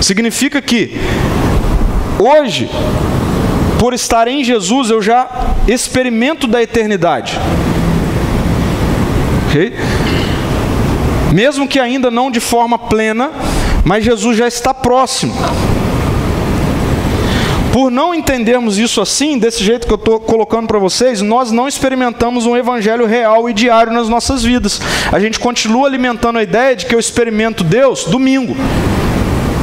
Significa 0.00 0.60
que 0.60 1.00
hoje, 2.18 2.68
por 3.78 3.94
estar 3.94 4.26
em 4.26 4.42
Jesus, 4.42 4.90
eu 4.90 5.00
já 5.00 5.28
experimento 5.68 6.48
da 6.48 6.60
eternidade. 6.60 7.38
Ok? 9.46 9.72
Mesmo 11.32 11.68
que 11.68 11.78
ainda 11.78 12.10
não 12.10 12.30
de 12.30 12.40
forma 12.40 12.78
plena, 12.78 13.30
mas 13.84 14.04
Jesus 14.04 14.36
já 14.36 14.46
está 14.46 14.72
próximo. 14.72 15.34
Por 17.72 17.90
não 17.90 18.14
entendermos 18.14 18.78
isso 18.78 19.00
assim, 19.00 19.38
desse 19.38 19.64
jeito 19.64 19.86
que 19.86 19.92
eu 19.92 19.96
estou 19.96 20.20
colocando 20.20 20.66
para 20.66 20.78
vocês, 20.78 21.22
nós 21.22 21.50
não 21.50 21.66
experimentamos 21.66 22.44
um 22.44 22.54
evangelho 22.54 23.06
real 23.06 23.48
e 23.48 23.54
diário 23.54 23.90
nas 23.90 24.10
nossas 24.10 24.44
vidas. 24.44 24.78
A 25.10 25.18
gente 25.18 25.40
continua 25.40 25.88
alimentando 25.88 26.38
a 26.38 26.42
ideia 26.42 26.76
de 26.76 26.84
que 26.84 26.94
eu 26.94 27.00
experimento 27.00 27.64
Deus 27.64 28.04
domingo. 28.04 28.54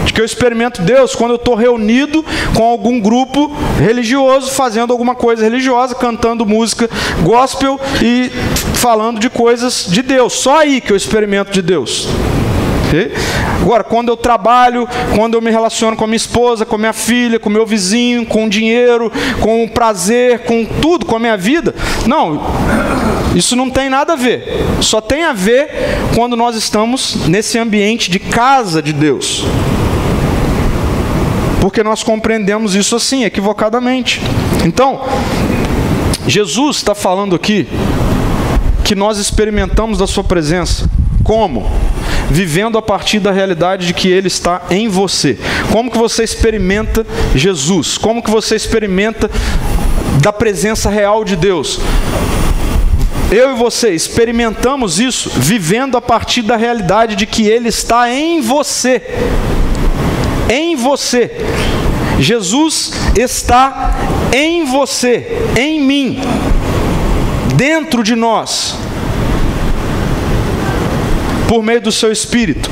De 0.05 0.11
que 0.11 0.19
eu 0.19 0.25
experimento 0.25 0.81
Deus 0.81 1.13
quando 1.13 1.31
eu 1.31 1.35
estou 1.35 1.53
reunido 1.53 2.25
com 2.55 2.63
algum 2.63 2.99
grupo 2.99 3.51
religioso, 3.77 4.49
fazendo 4.49 4.91
alguma 4.91 5.13
coisa 5.13 5.43
religiosa, 5.43 5.93
cantando 5.93 6.47
música 6.47 6.89
gospel 7.21 7.79
e 8.01 8.31
falando 8.73 9.19
de 9.19 9.29
coisas 9.29 9.85
de 9.87 10.01
Deus. 10.01 10.33
Só 10.33 10.57
aí 10.57 10.81
que 10.81 10.91
eu 10.91 10.97
experimento 10.97 11.51
de 11.51 11.61
Deus. 11.61 12.07
Agora, 13.61 13.83
quando 13.83 14.09
eu 14.09 14.17
trabalho, 14.17 14.87
quando 15.15 15.35
eu 15.35 15.41
me 15.41 15.51
relaciono 15.51 15.95
com 15.95 16.03
a 16.03 16.07
minha 16.07 16.17
esposa, 16.17 16.65
com 16.65 16.75
a 16.75 16.79
minha 16.79 16.93
filha, 16.93 17.39
com 17.39 17.49
o 17.49 17.51
meu 17.51 17.65
vizinho, 17.65 18.25
com 18.25 18.45
o 18.45 18.49
dinheiro, 18.49 19.11
com 19.41 19.63
o 19.63 19.69
prazer, 19.69 20.39
com 20.39 20.65
tudo, 20.65 21.05
com 21.05 21.15
a 21.15 21.19
minha 21.19 21.37
vida, 21.37 21.75
não, 22.07 22.41
isso 23.35 23.55
não 23.55 23.69
tem 23.69 23.89
nada 23.89 24.13
a 24.13 24.15
ver. 24.15 24.43
Só 24.81 25.01
tem 25.01 25.23
a 25.23 25.33
ver 25.33 25.69
quando 26.15 26.35
nós 26.35 26.55
estamos 26.55 27.27
nesse 27.27 27.57
ambiente 27.57 28.09
de 28.09 28.19
casa 28.19 28.81
de 28.81 28.93
Deus. 28.93 29.45
Porque 31.61 31.83
nós 31.83 32.03
compreendemos 32.03 32.73
isso 32.73 32.95
assim, 32.95 33.25
equivocadamente. 33.25 34.21
Então, 34.65 35.01
Jesus 36.27 36.77
está 36.77 36.95
falando 36.95 37.35
aqui 37.35 37.67
que 38.83 38.95
nós 38.95 39.17
experimentamos 39.17 39.99
da 39.99 40.07
Sua 40.07 40.23
presença. 40.23 40.89
Como? 41.23 41.69
Vivendo 42.29 42.77
a 42.77 42.81
partir 42.81 43.19
da 43.19 43.31
realidade 43.31 43.87
de 43.87 43.93
que 43.93 44.07
Ele 44.07 44.27
está 44.27 44.63
em 44.69 44.87
você. 44.87 45.37
Como 45.71 45.91
que 45.91 45.97
você 45.97 46.23
experimenta 46.23 47.05
Jesus? 47.35 47.97
Como 47.97 48.21
que 48.21 48.29
você 48.29 48.55
experimenta 48.55 49.29
da 50.21 50.31
presença 50.31 50.89
real 50.89 51.23
de 51.23 51.35
Deus? 51.35 51.79
Eu 53.31 53.51
e 53.51 53.55
você 53.55 53.89
experimentamos 53.89 54.99
isso 54.99 55.29
vivendo 55.35 55.95
a 55.97 56.01
partir 56.01 56.41
da 56.41 56.55
realidade 56.55 57.15
de 57.15 57.25
que 57.25 57.47
Ele 57.47 57.69
está 57.69 58.09
em 58.11 58.41
você. 58.41 59.01
Em 60.49 60.75
você. 60.75 61.31
Jesus 62.19 62.91
está 63.15 63.95
em 64.33 64.65
você, 64.65 65.25
em 65.57 65.81
mim, 65.81 66.19
dentro 67.55 68.03
de 68.03 68.15
nós 68.15 68.78
por 71.49 71.63
meio 71.63 71.81
do 71.81 71.91
seu 71.91 72.11
espírito. 72.11 72.69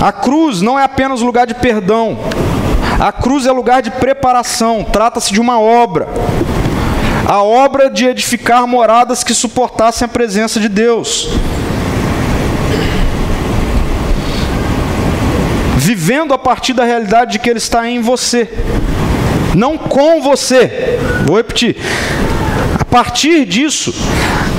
A 0.00 0.12
cruz 0.12 0.62
não 0.62 0.78
é 0.78 0.84
apenas 0.84 1.20
lugar 1.20 1.44
de 1.44 1.54
perdão, 1.54 2.20
a 3.00 3.10
cruz 3.10 3.46
é 3.46 3.50
lugar 3.50 3.82
de 3.82 3.90
preparação, 3.90 4.84
trata-se 4.84 5.32
de 5.32 5.40
uma 5.40 5.58
obra. 5.58 6.06
A 7.26 7.42
obra 7.42 7.90
de 7.90 8.06
edificar 8.06 8.64
moradas 8.68 9.24
que 9.24 9.34
suportassem 9.34 10.06
a 10.06 10.08
presença 10.08 10.60
de 10.60 10.68
Deus. 10.68 11.28
Vivendo 15.76 16.32
a 16.32 16.38
partir 16.38 16.72
da 16.72 16.84
realidade 16.84 17.32
de 17.32 17.38
que 17.40 17.50
Ele 17.50 17.58
está 17.58 17.88
em 17.88 18.00
você, 18.00 18.48
não 19.56 19.76
com 19.76 20.22
você. 20.22 20.98
Vou 21.26 21.36
repetir. 21.36 21.76
A 22.78 22.84
partir 22.84 23.44
disso, 23.44 23.92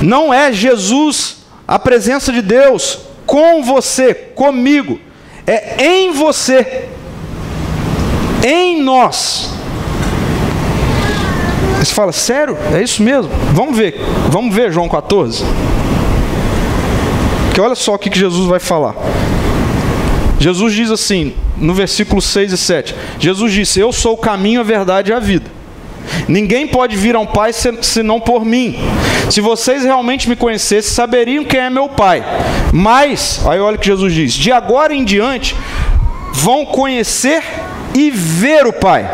não 0.02 0.32
é 0.34 0.52
Jesus 0.52 1.37
a 1.68 1.78
presença 1.78 2.32
de 2.32 2.40
Deus 2.40 2.98
com 3.26 3.62
você, 3.62 4.14
comigo, 4.14 4.98
é 5.46 5.84
em 5.86 6.12
você, 6.12 6.88
em 8.42 8.82
nós. 8.82 9.52
Você 11.78 11.92
fala, 11.92 12.10
sério? 12.10 12.56
É 12.74 12.82
isso 12.82 13.02
mesmo? 13.02 13.30
Vamos 13.52 13.76
ver, 13.76 14.00
vamos 14.30 14.54
ver 14.54 14.72
João 14.72 14.88
14. 14.88 15.44
Porque 17.48 17.60
olha 17.60 17.74
só 17.74 17.94
o 17.94 17.98
que 17.98 18.18
Jesus 18.18 18.48
vai 18.48 18.58
falar. 18.58 18.94
Jesus 20.40 20.72
diz 20.72 20.90
assim, 20.90 21.34
no 21.58 21.74
versículo 21.74 22.22
6 22.22 22.52
e 22.52 22.56
7. 22.56 22.94
Jesus 23.18 23.52
disse: 23.52 23.78
Eu 23.78 23.92
sou 23.92 24.14
o 24.14 24.18
caminho, 24.18 24.60
a 24.60 24.64
verdade 24.64 25.10
e 25.10 25.14
a 25.14 25.18
vida. 25.18 25.57
Ninguém 26.26 26.66
pode 26.66 26.96
vir 26.96 27.14
ao 27.14 27.26
Pai 27.26 27.52
senão 27.52 28.20
por 28.20 28.44
mim. 28.44 28.76
Se 29.30 29.40
vocês 29.40 29.84
realmente 29.84 30.28
me 30.28 30.36
conhecessem, 30.36 30.90
saberiam 30.92 31.44
quem 31.44 31.60
é 31.60 31.70
meu 31.70 31.88
Pai. 31.88 32.24
Mas, 32.72 33.40
aí 33.46 33.60
olha 33.60 33.76
o 33.76 33.78
que 33.78 33.86
Jesus 33.86 34.12
diz: 34.12 34.32
de 34.32 34.50
agora 34.52 34.94
em 34.94 35.04
diante, 35.04 35.54
vão 36.32 36.64
conhecer 36.64 37.42
e 37.94 38.10
ver 38.10 38.66
o 38.66 38.72
Pai. 38.72 39.08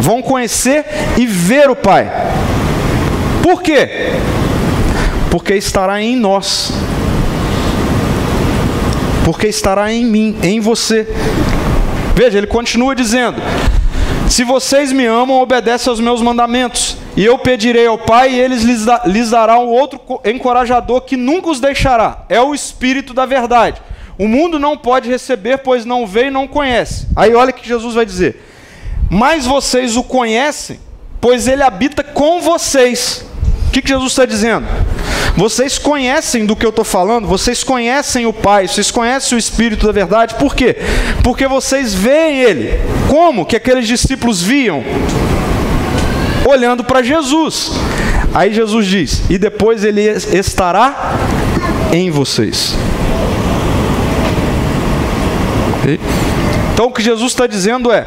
Vão 0.00 0.22
conhecer 0.22 0.84
e 1.18 1.26
ver 1.26 1.68
o 1.68 1.76
Pai. 1.76 2.10
Por 3.42 3.62
quê? 3.62 3.88
Porque 5.30 5.54
estará 5.54 6.00
em 6.02 6.16
nós. 6.16 6.72
Porque 9.24 9.46
estará 9.46 9.92
em 9.92 10.04
mim, 10.04 10.36
em 10.42 10.60
você. 10.60 11.06
Veja, 12.14 12.38
ele 12.38 12.46
continua 12.46 12.94
dizendo: 12.94 13.40
se 14.30 14.44
vocês 14.44 14.92
me 14.92 15.04
amam, 15.04 15.40
obedecem 15.40 15.90
aos 15.90 15.98
meus 15.98 16.22
mandamentos. 16.22 16.96
E 17.16 17.24
eu 17.24 17.36
pedirei 17.36 17.88
ao 17.88 17.98
Pai, 17.98 18.30
e 18.30 18.38
eles 18.38 18.62
lhes, 18.62 18.86
lhes 19.04 19.30
dará 19.30 19.58
um 19.58 19.66
outro 19.66 20.00
encorajador 20.24 21.00
que 21.00 21.16
nunca 21.16 21.50
os 21.50 21.58
deixará. 21.58 22.24
É 22.28 22.40
o 22.40 22.54
Espírito 22.54 23.12
da 23.12 23.26
verdade. 23.26 23.82
O 24.16 24.28
mundo 24.28 24.56
não 24.56 24.76
pode 24.76 25.08
receber, 25.08 25.58
pois 25.58 25.84
não 25.84 26.06
vê 26.06 26.26
e 26.26 26.30
não 26.30 26.46
conhece. 26.46 27.08
Aí 27.16 27.34
olha 27.34 27.50
o 27.50 27.52
que 27.52 27.66
Jesus 27.66 27.96
vai 27.96 28.06
dizer. 28.06 28.40
Mas 29.10 29.46
vocês 29.46 29.96
o 29.96 30.04
conhecem, 30.04 30.78
pois 31.20 31.48
ele 31.48 31.64
habita 31.64 32.04
com 32.04 32.40
vocês. 32.40 33.26
O 33.66 33.72
que, 33.72 33.82
que 33.82 33.88
Jesus 33.88 34.12
está 34.12 34.24
dizendo? 34.24 34.64
Vocês 35.36 35.78
conhecem 35.78 36.44
do 36.44 36.56
que 36.56 36.66
eu 36.66 36.70
estou 36.70 36.84
falando, 36.84 37.26
vocês 37.26 37.64
conhecem 37.64 38.26
o 38.26 38.32
Pai, 38.32 38.68
vocês 38.68 38.90
conhecem 38.90 39.36
o 39.36 39.38
Espírito 39.38 39.86
da 39.86 39.92
verdade, 39.92 40.34
por 40.34 40.54
quê? 40.54 40.76
Porque 41.22 41.46
vocês 41.46 41.94
veem 41.94 42.40
Ele. 42.40 42.80
Como 43.08 43.46
que 43.46 43.56
aqueles 43.56 43.86
discípulos 43.86 44.42
viam? 44.42 44.82
Olhando 46.46 46.84
para 46.84 47.02
Jesus. 47.02 47.70
Aí 48.34 48.52
Jesus 48.52 48.86
diz: 48.86 49.22
E 49.30 49.38
depois 49.38 49.84
Ele 49.84 50.02
estará 50.02 51.14
em 51.92 52.10
vocês. 52.10 52.76
Então 56.74 56.86
o 56.86 56.92
que 56.92 57.02
Jesus 57.02 57.32
está 57.32 57.46
dizendo 57.46 57.90
é: 57.92 58.06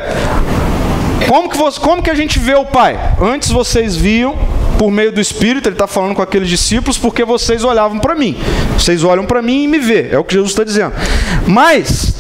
como 1.27 1.49
que, 1.49 1.57
você, 1.57 1.79
como 1.79 2.01
que 2.01 2.09
a 2.09 2.15
gente 2.15 2.39
vê 2.39 2.53
o 2.53 2.65
Pai? 2.65 2.97
Antes 3.21 3.49
vocês 3.49 3.95
viam 3.95 4.37
por 4.83 4.91
meio 4.91 5.13
do 5.13 5.21
Espírito, 5.21 5.69
ele 5.69 5.75
está 5.75 5.87
falando 5.87 6.13
com 6.13 6.21
aqueles 6.21 6.49
discípulos, 6.49 6.97
porque 6.97 7.23
vocês 7.23 7.63
olhavam 7.63 7.99
para 7.99 8.13
mim. 8.13 8.35
Vocês 8.77 9.01
olham 9.01 9.23
para 9.23 9.41
mim 9.41 9.63
e 9.63 9.67
me 9.69 9.79
vê. 9.79 10.09
É 10.11 10.19
o 10.19 10.25
que 10.25 10.33
Jesus 10.33 10.51
está 10.51 10.65
dizendo. 10.65 10.91
Mas, 11.47 12.13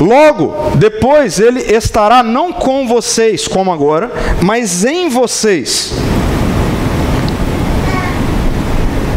logo, 0.00 0.76
depois 0.76 1.40
ele 1.40 1.58
estará 1.62 2.22
não 2.22 2.52
com 2.52 2.86
vocês, 2.86 3.48
como 3.48 3.72
agora, 3.72 4.12
mas 4.40 4.84
em 4.84 5.08
vocês. 5.08 5.92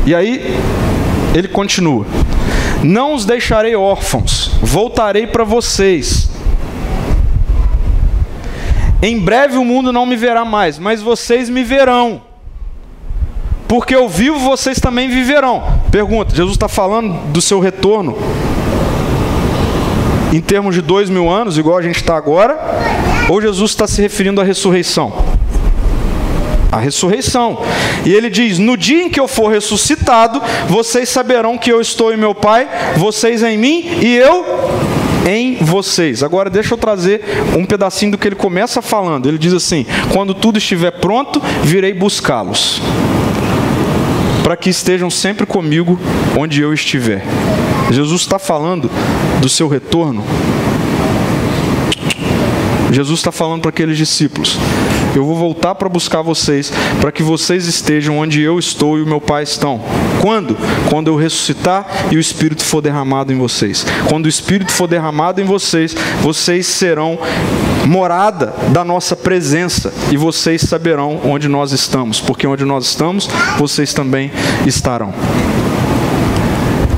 E 0.03 0.15
aí, 0.15 0.57
ele 1.35 1.47
continua: 1.47 2.07
Não 2.81 3.13
os 3.13 3.23
deixarei 3.23 3.75
órfãos, 3.75 4.49
voltarei 4.63 5.27
para 5.27 5.43
vocês. 5.43 6.26
Em 9.01 9.19
breve 9.19 9.57
o 9.57 9.65
mundo 9.65 9.93
não 9.93 10.05
me 10.05 10.15
verá 10.15 10.43
mais, 10.43 10.79
mas 10.79 11.01
vocês 11.01 11.49
me 11.49 11.63
verão. 11.63 12.21
Porque 13.67 13.95
eu 13.95 14.07
vivo, 14.07 14.39
vocês 14.39 14.79
também 14.79 15.09
viverão. 15.09 15.61
Pergunta: 15.91 16.35
Jesus 16.35 16.55
está 16.55 16.67
falando 16.67 17.31
do 17.31 17.41
seu 17.41 17.59
retorno 17.59 18.17
em 20.33 20.41
termos 20.41 20.75
de 20.75 20.81
dois 20.81 21.09
mil 21.09 21.29
anos, 21.29 21.57
igual 21.57 21.77
a 21.77 21.81
gente 21.81 21.97
está 21.97 22.15
agora? 22.15 22.57
Ou 23.29 23.41
Jesus 23.41 23.71
está 23.71 23.87
se 23.87 24.01
referindo 24.01 24.41
à 24.41 24.43
ressurreição? 24.43 25.13
A 26.71 26.79
ressurreição. 26.79 27.61
E 28.05 28.13
ele 28.13 28.29
diz: 28.29 28.57
No 28.57 28.75
dia 28.75 29.03
em 29.03 29.09
que 29.09 29.19
eu 29.19 29.27
for 29.27 29.49
ressuscitado, 29.49 30.41
vocês 30.67 31.09
saberão 31.09 31.57
que 31.57 31.71
eu 31.71 31.79
estou 31.79 32.13
em 32.13 32.17
meu 32.17 32.35
Pai, 32.35 32.67
vocês 32.95 33.43
em 33.43 33.57
mim 33.57 33.85
e 34.01 34.15
eu 34.15 34.45
em 35.27 35.57
vocês. 35.57 36.23
Agora 36.23 36.49
deixa 36.49 36.73
eu 36.73 36.77
trazer 36.77 37.21
um 37.55 37.65
pedacinho 37.65 38.11
do 38.11 38.17
que 38.17 38.27
ele 38.27 38.35
começa 38.35 38.81
falando. 38.81 39.27
Ele 39.27 39.37
diz 39.37 39.53
assim: 39.53 39.85
Quando 40.13 40.33
tudo 40.33 40.57
estiver 40.57 40.91
pronto, 40.91 41.41
virei 41.63 41.93
buscá-los, 41.93 42.81
para 44.43 44.55
que 44.55 44.69
estejam 44.69 45.09
sempre 45.09 45.45
comigo 45.45 45.99
onde 46.35 46.61
eu 46.61 46.73
estiver. 46.73 47.23
Jesus 47.91 48.21
está 48.21 48.39
falando 48.39 48.89
do 49.41 49.47
seu 49.47 49.67
retorno 49.67 50.23
Jesus 52.91 53.19
está 53.19 53.31
falando 53.31 53.61
para 53.61 53.69
aqueles 53.69 53.97
discípulos: 53.97 54.57
Eu 55.17 55.25
vou 55.25 55.35
voltar 55.35 55.73
para 55.73 55.89
buscar 55.89 56.21
vocês, 56.21 56.71
para 57.01 57.11
que 57.11 57.23
vocês 57.23 57.65
estejam 57.65 58.19
onde 58.19 58.39
eu 58.39 58.59
estou 58.59 58.99
e 58.99 59.01
o 59.01 59.05
meu 59.07 59.19
Pai 59.19 59.41
estão. 59.41 59.81
Quando? 60.21 60.55
Quando 60.91 61.07
eu 61.07 61.15
ressuscitar 61.15 61.87
e 62.11 62.17
o 62.17 62.19
Espírito 62.19 62.63
for 62.63 62.81
derramado 62.81 63.33
em 63.33 63.37
vocês. 63.37 63.83
Quando 64.07 64.27
o 64.27 64.29
Espírito 64.29 64.71
for 64.71 64.87
derramado 64.87 65.41
em 65.41 65.43
vocês, 65.43 65.95
vocês 66.21 66.67
serão 66.67 67.17
morada 67.87 68.53
da 68.71 68.85
nossa 68.85 69.15
presença 69.15 69.91
e 70.11 70.17
vocês 70.17 70.61
saberão 70.61 71.19
onde 71.23 71.47
nós 71.47 71.71
estamos, 71.71 72.21
porque 72.21 72.45
onde 72.45 72.63
nós 72.63 72.85
estamos, 72.85 73.27
vocês 73.57 73.95
também 73.95 74.31
estarão. 74.67 75.11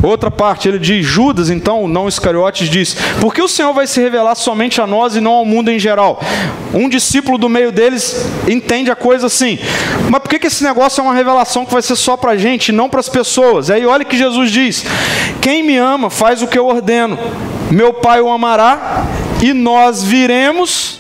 Outra 0.02 0.32
parte, 0.32 0.68
ele 0.68 0.80
diz: 0.80 1.06
Judas, 1.06 1.50
então, 1.50 1.88
não 1.88 2.08
Iscariotes, 2.08 2.70
diz: 2.70 2.96
Por 3.20 3.34
que 3.34 3.42
o 3.42 3.48
Senhor 3.48 3.74
vai 3.74 3.86
se 3.86 4.00
revelar 4.00 4.36
somente 4.36 4.80
a 4.80 4.88
nós 4.88 5.16
e 5.16 5.22
não 5.22 5.34
ao 5.34 5.46
mundo 5.46 5.70
em 5.70 5.80
geral? 5.80 6.22
Um 6.74 6.88
discípulo 6.88 7.38
do 7.38 7.50
meio 7.50 7.72
deles 7.72 8.26
entende 8.48 8.90
a 8.90 8.96
coisa 8.96 9.28
assim: 9.28 9.60
Mas 10.10 10.22
por 10.22 10.30
que, 10.30 10.40
que 10.40 10.48
esse 10.48 10.64
negócio 10.64 11.02
é 11.02 11.04
uma 11.04 11.14
revelação 11.14 11.66
que 11.66 11.74
vai 11.74 11.82
ser 11.82 11.96
só 11.96 12.16
para 12.16 12.32
a 12.32 12.38
gente 12.38 12.70
e 12.70 12.72
não 12.72 12.90
para 12.90 13.02
as 13.02 13.10
pessoas? 13.10 13.70
Aí 13.70 13.86
olha 13.86 14.06
que 14.06 14.18
Jesus 14.18 14.52
diz: 14.52 14.86
Quem 15.42 15.64
me 15.64 15.78
ama 15.78 16.10
faz 16.10 16.42
o 16.42 16.48
que 16.48 16.58
eu 16.58 16.66
ordeno, 16.66 17.18
meu 17.70 17.94
Pai 17.94 18.22
o 18.22 18.30
amará 18.30 19.06
e 19.42 19.54
nós 19.54 20.04
viremos. 20.04 21.00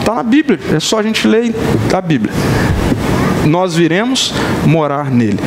Está 0.00 0.16
na 0.16 0.22
Bíblia, 0.22 0.58
é 0.74 0.80
só 0.80 0.98
a 0.98 1.02
gente 1.02 1.26
ler 1.26 1.54
a 1.92 2.00
Bíblia. 2.00 2.32
Nós 3.46 3.74
viremos 3.74 4.34
morar 4.66 5.10
nele. 5.10 5.38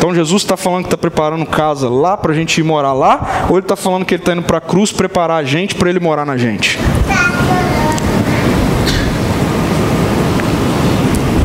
Então 0.00 0.14
Jesus 0.14 0.40
está 0.40 0.56
falando 0.56 0.84
que 0.84 0.86
está 0.86 0.96
preparando 0.96 1.44
casa 1.44 1.86
lá 1.86 2.16
para 2.16 2.32
a 2.32 2.34
gente 2.34 2.58
ir 2.58 2.64
morar 2.64 2.94
lá, 2.94 3.44
ou 3.50 3.58
ele 3.58 3.66
está 3.66 3.76
falando 3.76 4.06
que 4.06 4.14
ele 4.14 4.22
está 4.22 4.32
indo 4.32 4.40
para 4.40 4.56
a 4.56 4.60
cruz 4.60 4.90
preparar 4.90 5.36
a 5.36 5.44
gente 5.44 5.74
para 5.74 5.90
ele 5.90 6.00
morar 6.00 6.24
na 6.24 6.38
gente? 6.38 6.78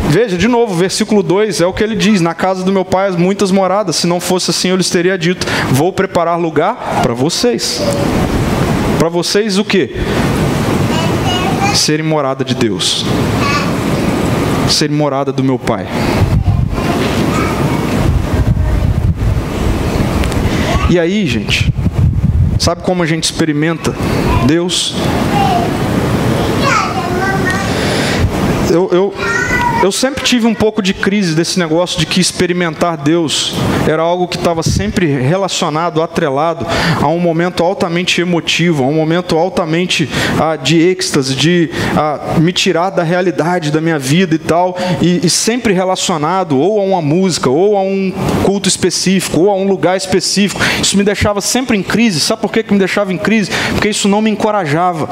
Veja, 0.08 0.38
de 0.38 0.48
novo, 0.48 0.74
versículo 0.74 1.22
2 1.22 1.60
é 1.60 1.66
o 1.66 1.74
que 1.74 1.84
ele 1.84 1.98
diz: 1.98 2.22
Na 2.22 2.34
casa 2.34 2.64
do 2.64 2.72
meu 2.72 2.86
pai 2.86 3.10
há 3.10 3.12
muitas 3.12 3.52
moradas, 3.52 3.98
se 3.98 4.08
não 4.08 4.22
fosse 4.22 4.52
assim 4.52 4.70
eu 4.70 4.78
lhes 4.78 4.90
teria 4.90 5.18
dito: 5.18 5.46
Vou 5.72 5.92
preparar 5.92 6.40
lugar 6.40 7.02
para 7.04 7.14
vocês. 7.14 7.82
Para 8.98 9.10
vocês 9.10 9.58
o 9.58 9.66
que? 9.66 9.98
Serem 11.74 12.06
morada 12.06 12.46
de 12.46 12.56
Deus, 12.56 13.06
serem 14.70 14.96
morada 14.96 15.34
do 15.34 15.44
meu 15.44 15.60
pai. 15.60 15.86
E 20.88 21.00
aí, 21.00 21.26
gente, 21.26 21.74
sabe 22.60 22.84
como 22.84 23.02
a 23.02 23.06
gente 23.08 23.24
experimenta 23.24 23.94
Deus? 24.46 24.94
Eu, 28.70 28.90
eu, 28.92 29.14
eu 29.86 29.92
sempre 29.92 30.24
tive 30.24 30.48
um 30.48 30.54
pouco 30.56 30.82
de 30.82 30.96
crise 30.96 31.36
desse 31.36 31.60
negócio 31.60 32.00
de 32.00 32.08
que 32.08 32.20
experimentar 32.20 32.98
Deus 32.98 33.54
era 33.88 34.02
algo 34.02 34.28
que 34.28 34.36
estava 34.36 34.64
sempre 34.64 35.06
relacionado, 35.06 36.02
atrelado 36.02 36.66
a 37.00 37.08
um 37.08 37.20
momento 37.20 37.62
altamente 37.62 38.20
emotivo, 38.20 38.84
a 38.84 38.88
um 38.88 38.96
momento 38.96 39.38
altamente 39.38 40.10
ah, 40.42 40.56
de 40.56 40.82
êxtase, 40.82 41.36
de 41.36 41.70
ah, 41.96 42.40
me 42.40 42.52
tirar 42.52 42.90
da 42.90 43.04
realidade 43.04 43.72
da 43.72 43.80
minha 43.80 44.00
vida 44.00 44.34
e 44.34 44.40
tal, 44.40 44.76
e, 45.04 45.24
e 45.24 45.30
sempre 45.30 45.72
relacionado 45.72 46.58
ou 46.58 46.80
a 46.80 46.84
uma 46.84 47.02
música, 47.02 47.48
ou 47.48 47.78
a 47.78 47.82
um 47.82 48.12
culto 48.44 48.68
específico, 48.68 49.42
ou 49.42 49.52
a 49.52 49.56
um 49.56 49.68
lugar 49.68 49.96
específico. 49.96 50.60
Isso 50.82 50.98
me 50.98 51.04
deixava 51.04 51.42
sempre 51.42 51.78
em 51.78 51.84
crise. 51.84 52.20
Sabe 52.20 52.42
por 52.42 52.52
que, 52.52 52.64
que 52.64 52.74
me 52.74 52.80
deixava 52.80 53.14
em 53.14 53.20
crise? 53.20 53.52
Porque 53.74 53.90
isso 53.90 54.08
não 54.08 54.20
me 54.20 54.32
encorajava. 54.32 55.08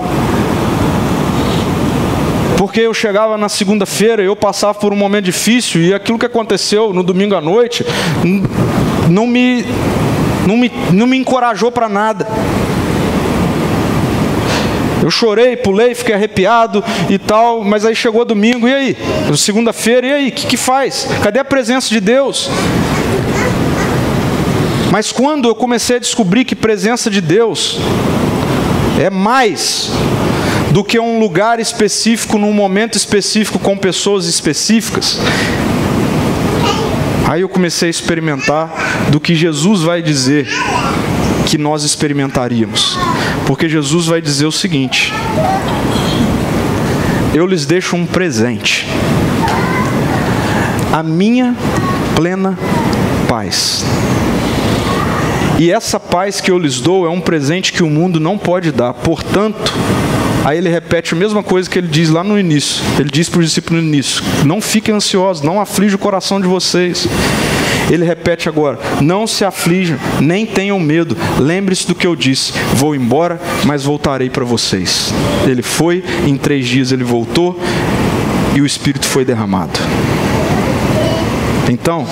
Porque 2.64 2.80
eu 2.80 2.93
chegava 2.93 3.38
na 3.38 3.49
segunda-feira, 3.49 4.24
eu 4.24 4.38
passava 4.38 4.74
por 4.74 4.93
um 4.93 4.95
momento 4.95 5.26
difícil 5.26 5.82
e 5.82 5.93
aquilo 5.93 6.18
que 6.18 6.26
aconteceu 6.26 6.93
no 6.93 7.03
domingo 7.03 7.36
à 7.36 7.41
noite 7.41 7.86
não 9.09 9.28
me, 9.28 9.66
não 10.47 10.55
me, 10.55 10.72
não 10.93 11.05
me 11.05 11.18
encorajou 11.18 11.74
para 11.74 11.89
nada. 11.89 12.26
Eu 15.03 15.11
chorei, 15.11 15.57
pulei, 15.57 15.93
fiquei 15.93 16.16
arrepiado 16.16 16.82
e 17.09 17.18
tal, 17.18 17.66
mas 17.66 17.84
aí 17.84 17.93
chegou 17.93 18.24
domingo, 18.24 18.66
e 18.66 18.74
aí? 18.74 18.97
Segunda-feira, 19.36 20.07
e 20.07 20.14
aí? 20.14 20.30
O 20.30 20.32
que, 20.32 20.47
que 20.47 20.55
faz? 20.55 21.05
Cadê 21.22 21.39
a 21.39 21.45
presença 21.45 21.89
de 21.89 21.99
Deus? 21.99 22.49
Mas 24.89 25.11
quando 25.11 25.49
eu 25.49 25.53
comecei 25.55 25.97
a 25.97 25.99
descobrir 25.99 26.45
que 26.45 26.55
presença 26.55 27.09
de 27.09 27.20
Deus 27.20 27.78
é 28.97 29.09
mais 29.09 29.91
do 30.74 30.84
que 30.84 30.99
um 30.99 31.19
lugar 31.19 31.59
específico, 31.59 32.39
num 32.39 32.51
momento 32.51 32.97
específico, 32.97 33.59
com 33.59 33.78
pessoas 33.78 34.26
específicas. 34.26 35.19
Aí 37.30 37.41
eu 37.41 37.47
comecei 37.47 37.88
a 37.88 37.91
experimentar 37.91 38.74
do 39.09 39.19
que 39.19 39.36
Jesus 39.36 39.82
vai 39.82 40.01
dizer 40.01 40.47
que 41.45 41.59
nós 41.59 41.84
experimentaríamos. 41.84 42.97
Porque 43.45 43.69
Jesus 43.69 44.07
vai 44.07 44.19
dizer 44.19 44.47
o 44.47 44.51
seguinte: 44.51 45.13
Eu 47.36 47.45
lhes 47.45 47.67
deixo 47.67 47.95
um 47.95 48.07
presente. 48.07 48.88
A 50.91 51.03
minha 51.03 51.55
plena 52.15 52.57
paz. 53.28 53.86
E 55.59 55.71
essa 55.71 55.99
paz 55.99 56.41
que 56.41 56.49
eu 56.49 56.57
lhes 56.57 56.82
dou 56.82 57.05
é 57.05 57.09
um 57.09 57.21
presente 57.21 57.71
que 57.71 57.84
o 57.84 57.89
mundo 57.89 58.19
não 58.19 58.39
pode 58.39 58.71
dar. 58.71 58.91
Portanto, 58.93 59.71
Aí 60.44 60.58
ele 60.58 60.70
repete 60.70 61.14
a 61.14 61.18
mesma 61.18 61.41
coisa 61.41 61.70
que 61.70 61.80
ele 61.80 61.88
diz 61.88 62.10
lá 62.10 62.24
no 62.24 62.38
início. 62.38 62.84
Ele 63.00 63.10
diz 63.10 63.30
para 63.30 63.39
os 63.39 63.46
discípulos 63.48 63.82
no 63.82 63.88
início: 63.88 64.24
Não 64.46 64.60
fiquem 64.60 64.94
ansiosos, 64.94 65.41
não 65.41 65.62
aflige 65.62 65.96
o 65.96 66.00
coração 66.00 66.39
de 66.39 66.48
vocês. 66.48 67.08
Ele 67.89 68.06
repete 68.06 68.50
agora: 68.50 68.78
Não 69.02 69.26
se 69.26 69.46
aflijam, 69.46 69.98
nem 70.20 70.46
tenham 70.46 70.80
medo. 70.80 71.16
Lembre-se 71.39 71.88
do 71.88 71.96
que 71.96 72.06
eu 72.06 72.16
disse: 72.16 72.54
Vou 72.76 72.94
embora, 72.94 73.39
mas 73.66 73.84
voltarei 73.84 74.30
para 74.30 74.44
vocês. 74.44 75.14
Ele 75.48 75.62
foi, 75.62 76.04
em 76.28 76.38
três 76.38 76.68
dias 76.68 76.91
ele 76.91 77.04
voltou 77.04 77.60
e 78.56 78.62
o 78.62 78.66
Espírito 78.66 79.06
foi 79.06 79.24
derramado. 79.24 79.80
Então, 81.70 82.06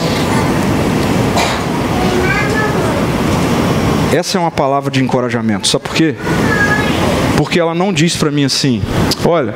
essa 4.14 4.38
é 4.38 4.42
uma 4.42 4.52
palavra 4.52 4.90
de 4.90 5.04
encorajamento. 5.04 5.68
Sabe 5.68 5.84
por 5.84 5.94
quê? 5.94 6.16
Porque 7.42 7.60
ela 7.60 7.74
não 7.74 7.92
diz 7.92 8.16
para 8.16 8.30
mim 8.30 8.44
assim: 8.44 8.84
olha, 9.26 9.56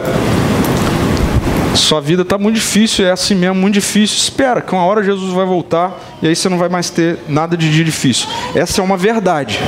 sua 1.76 2.02
vida 2.02 2.24
está 2.24 2.36
muito 2.36 2.56
difícil, 2.56 3.06
é 3.06 3.12
assim 3.12 3.36
mesmo, 3.36 3.54
muito 3.54 3.76
difícil. 3.76 4.18
Espera, 4.18 4.60
que 4.60 4.74
uma 4.74 4.84
hora 4.84 5.04
Jesus 5.04 5.32
vai 5.32 5.46
voltar 5.46 5.96
e 6.20 6.28
aí 6.28 6.36
você 6.36 6.50
não 6.50 6.58
vai 6.58 6.68
mais 6.68 6.90
ter 6.90 7.20
nada 7.30 7.56
de 7.56 7.72
dia 7.72 7.86
difícil. 7.86 8.28
Essa 8.56 8.82
é 8.82 8.84
uma 8.84 8.98
verdade. 8.98 9.60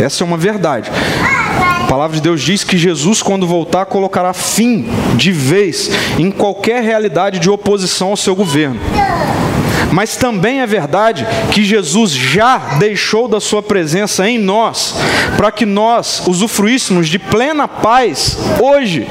Essa 0.00 0.24
é 0.24 0.26
uma 0.26 0.38
verdade. 0.38 0.90
A 1.82 1.86
palavra 1.86 2.16
de 2.16 2.22
Deus 2.22 2.40
diz 2.40 2.64
que 2.64 2.78
Jesus, 2.78 3.20
quando 3.20 3.46
voltar, 3.46 3.84
colocará 3.84 4.32
fim 4.32 4.88
de 5.14 5.30
vez 5.30 5.90
em 6.18 6.30
qualquer 6.30 6.82
realidade 6.82 7.38
de 7.38 7.50
oposição 7.50 8.08
ao 8.08 8.16
seu 8.16 8.34
governo. 8.34 8.80
Mas 9.92 10.16
também 10.16 10.60
é 10.60 10.66
verdade 10.66 11.26
que 11.52 11.64
Jesus 11.64 12.12
já 12.12 12.58
deixou 12.78 13.28
da 13.28 13.40
sua 13.40 13.62
presença 13.62 14.28
em 14.28 14.38
nós, 14.38 14.94
para 15.36 15.50
que 15.50 15.64
nós 15.64 16.22
usufruíssemos 16.26 17.08
de 17.08 17.18
plena 17.18 17.66
paz 17.66 18.38
hoje 18.60 19.06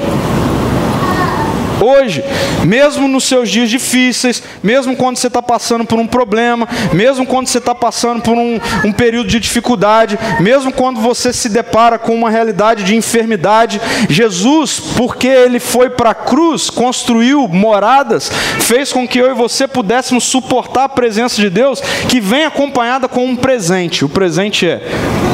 hoje, 1.80 2.24
mesmo 2.64 3.08
nos 3.08 3.24
seus 3.24 3.50
dias 3.50 3.68
difíceis, 3.68 4.42
mesmo 4.62 4.96
quando 4.96 5.16
você 5.16 5.26
está 5.26 5.42
passando 5.42 5.84
por 5.84 5.98
um 5.98 6.06
problema, 6.06 6.68
mesmo 6.92 7.26
quando 7.26 7.46
você 7.46 7.58
está 7.58 7.74
passando 7.74 8.22
por 8.22 8.36
um, 8.36 8.58
um, 8.84 8.92
período 8.92 9.28
de 9.28 9.40
dificuldade, 9.40 10.18
mesmo 10.40 10.72
quando 10.72 11.00
você 11.00 11.32
se 11.32 11.48
depara 11.48 11.98
com 11.98 12.14
uma 12.14 12.30
realidade 12.30 12.84
de 12.84 12.96
enfermidade, 12.96 13.80
Jesus, 14.08 14.80
porque 14.96 15.26
ele 15.26 15.60
foi 15.60 15.90
para 15.90 16.10
a 16.10 16.14
cruz, 16.14 16.70
construiu 16.70 17.46
moradas, 17.48 18.30
fez 18.60 18.92
com 18.92 19.06
que 19.06 19.18
eu 19.18 19.30
e 19.30 19.34
você 19.34 19.68
pudéssemos 19.68 20.24
suportar 20.24 20.84
a 20.84 20.88
presença 20.88 21.40
de 21.40 21.50
Deus, 21.50 21.80
que 22.08 22.20
vem 22.20 22.44
acompanhada 22.44 23.08
com 23.08 23.24
um 23.24 23.36
presente. 23.36 24.04
O 24.04 24.08
presente 24.08 24.66
é 24.66 24.82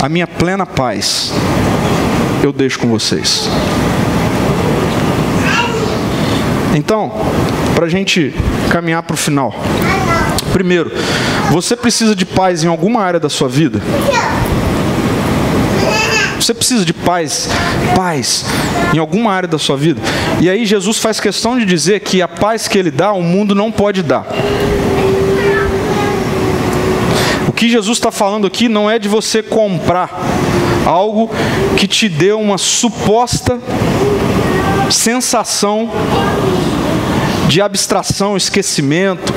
a 0.02 0.08
minha 0.08 0.26
plena 0.26 0.66
paz. 0.66 1.32
Eu 2.42 2.52
deixo 2.52 2.78
com 2.78 2.88
vocês. 2.88 3.48
Então, 6.74 7.12
para 7.74 7.86
a 7.86 7.88
gente 7.88 8.34
caminhar 8.70 9.02
para 9.02 9.14
o 9.14 9.16
final. 9.16 9.54
Primeiro, 10.52 10.90
você 11.50 11.76
precisa 11.76 12.14
de 12.14 12.24
paz 12.24 12.64
em 12.64 12.68
alguma 12.68 13.02
área 13.02 13.20
da 13.20 13.28
sua 13.28 13.48
vida? 13.48 13.80
Você 16.38 16.52
precisa 16.52 16.84
de 16.84 16.92
paz, 16.92 17.48
paz 17.94 18.44
em 18.92 18.98
alguma 18.98 19.32
área 19.32 19.48
da 19.48 19.58
sua 19.58 19.76
vida. 19.76 20.00
E 20.40 20.50
aí 20.50 20.66
Jesus 20.66 20.98
faz 20.98 21.20
questão 21.20 21.58
de 21.58 21.64
dizer 21.64 22.00
que 22.00 22.20
a 22.20 22.26
paz 22.26 22.66
que 22.66 22.76
ele 22.76 22.90
dá, 22.90 23.12
o 23.12 23.22
mundo 23.22 23.54
não 23.54 23.70
pode 23.70 24.02
dar. 24.02 24.26
O 27.46 27.52
que 27.52 27.68
Jesus 27.68 27.98
está 27.98 28.10
falando 28.10 28.46
aqui 28.46 28.68
não 28.68 28.90
é 28.90 28.98
de 28.98 29.08
você 29.08 29.42
comprar 29.42 30.10
algo 30.84 31.30
que 31.76 31.86
te 31.86 32.08
dê 32.08 32.32
uma 32.32 32.58
suposta 32.58 33.60
sensação 34.92 35.90
de 37.48 37.60
abstração, 37.60 38.36
esquecimento. 38.36 39.32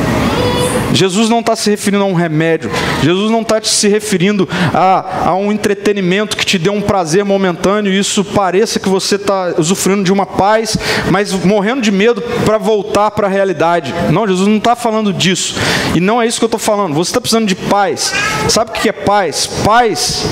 Jesus 0.94 1.28
não 1.28 1.42
está 1.42 1.56
se 1.56 1.70
referindo 1.70 2.04
a 2.04 2.08
um 2.08 2.14
remédio, 2.14 2.72
Jesus 3.04 3.30
não 3.30 3.42
está 3.42 3.62
se 3.62 3.88
referindo 3.90 4.48
a, 4.74 5.30
a 5.30 5.36
um 5.36 5.52
entretenimento 5.52 6.38
que 6.38 6.46
te 6.46 6.58
dê 6.58 6.70
um 6.70 6.82
prazer 6.82 7.26
momentâneo 7.26 7.92
e 7.92 8.00
isso 8.00 8.24
pareça 8.24 8.80
que 8.80 8.88
você 8.88 9.16
está 9.16 9.56
usufruindo 9.58 10.06
de 10.06 10.14
uma 10.14 10.26
paz, 10.26 10.78
mas 11.12 11.34
morrendo 11.34 11.82
de 11.82 11.92
medo 11.92 12.22
para 12.46 12.58
voltar 12.58 13.12
para 13.12 13.28
a 13.28 13.30
realidade. 13.30 13.94
Não, 14.10 14.26
Jesus 14.26 14.48
não 14.48 14.58
está 14.58 14.74
falando 14.74 15.12
disso, 15.12 15.56
e 15.94 16.00
não 16.00 16.22
é 16.22 16.28
isso 16.28 16.40
que 16.40 16.46
eu 16.46 16.48
estou 16.48 16.60
falando. 16.60 16.94
Você 16.94 17.10
está 17.10 17.20
precisando 17.20 17.48
de 17.48 17.56
paz, 17.56 18.14
sabe 18.48 18.72
o 18.72 18.74
que 18.74 18.88
é 18.88 18.94
paz? 18.94 19.48
Paz 19.66 20.24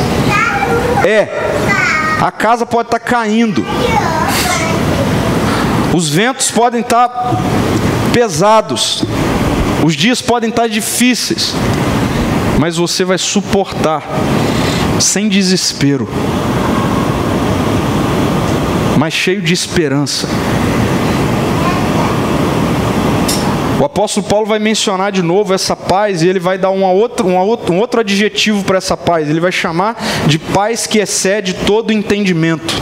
é 1.06 1.28
a 2.24 2.32
casa 2.32 2.66
pode 2.66 2.88
estar 2.88 3.00
tá 3.00 3.06
caindo, 3.06 3.66
os 5.94 6.10
ventos 6.10 6.50
podem 6.50 6.82
estar 6.82 7.08
pesados, 8.12 9.04
os 9.86 9.96
dias 9.96 10.22
podem 10.22 10.50
estar 10.50 10.68
difíceis, 10.68 11.54
mas 12.60 12.78
você 12.78 13.06
vai 13.06 13.18
suportar 13.18 14.04
sem 15.00 15.30
desespero, 15.30 16.08
mas 18.98 19.14
cheio 19.14 19.42
de 19.42 19.54
esperança. 19.54 20.28
O 23.80 23.86
apóstolo 23.86 24.26
Paulo 24.26 24.46
vai 24.46 24.60
mencionar 24.60 25.12
de 25.12 25.22
novo 25.22 25.54
essa 25.54 25.76
paz 25.76 26.22
e 26.22 26.28
ele 26.28 26.40
vai 26.40 26.58
dar 26.58 26.70
uma 26.70 26.90
outra, 26.90 27.26
uma 27.26 27.44
outra, 27.44 27.74
um 27.74 27.80
outro 27.80 28.00
adjetivo 28.00 28.64
para 28.64 28.78
essa 28.78 28.96
paz. 28.96 29.30
Ele 29.30 29.42
vai 29.42 29.52
chamar 29.52 30.02
de 30.26 30.40
paz 30.40 30.88
que 30.88 31.00
excede 31.00 31.54
todo 31.54 31.92
entendimento. 31.92 32.74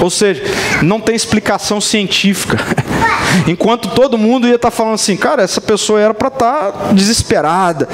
Ou 0.00 0.10
seja, 0.10 0.42
não 0.82 1.00
tem 1.00 1.14
explicação 1.14 1.80
científica. 1.80 2.58
Enquanto 3.46 3.88
todo 3.88 4.18
mundo 4.18 4.46
ia 4.46 4.56
estar 4.56 4.70
tá 4.70 4.76
falando 4.76 4.94
assim, 4.94 5.16
cara, 5.16 5.42
essa 5.42 5.60
pessoa 5.60 6.00
era 6.00 6.14
para 6.14 6.28
estar 6.28 6.72
tá 6.72 6.92
desesperada. 6.92 7.88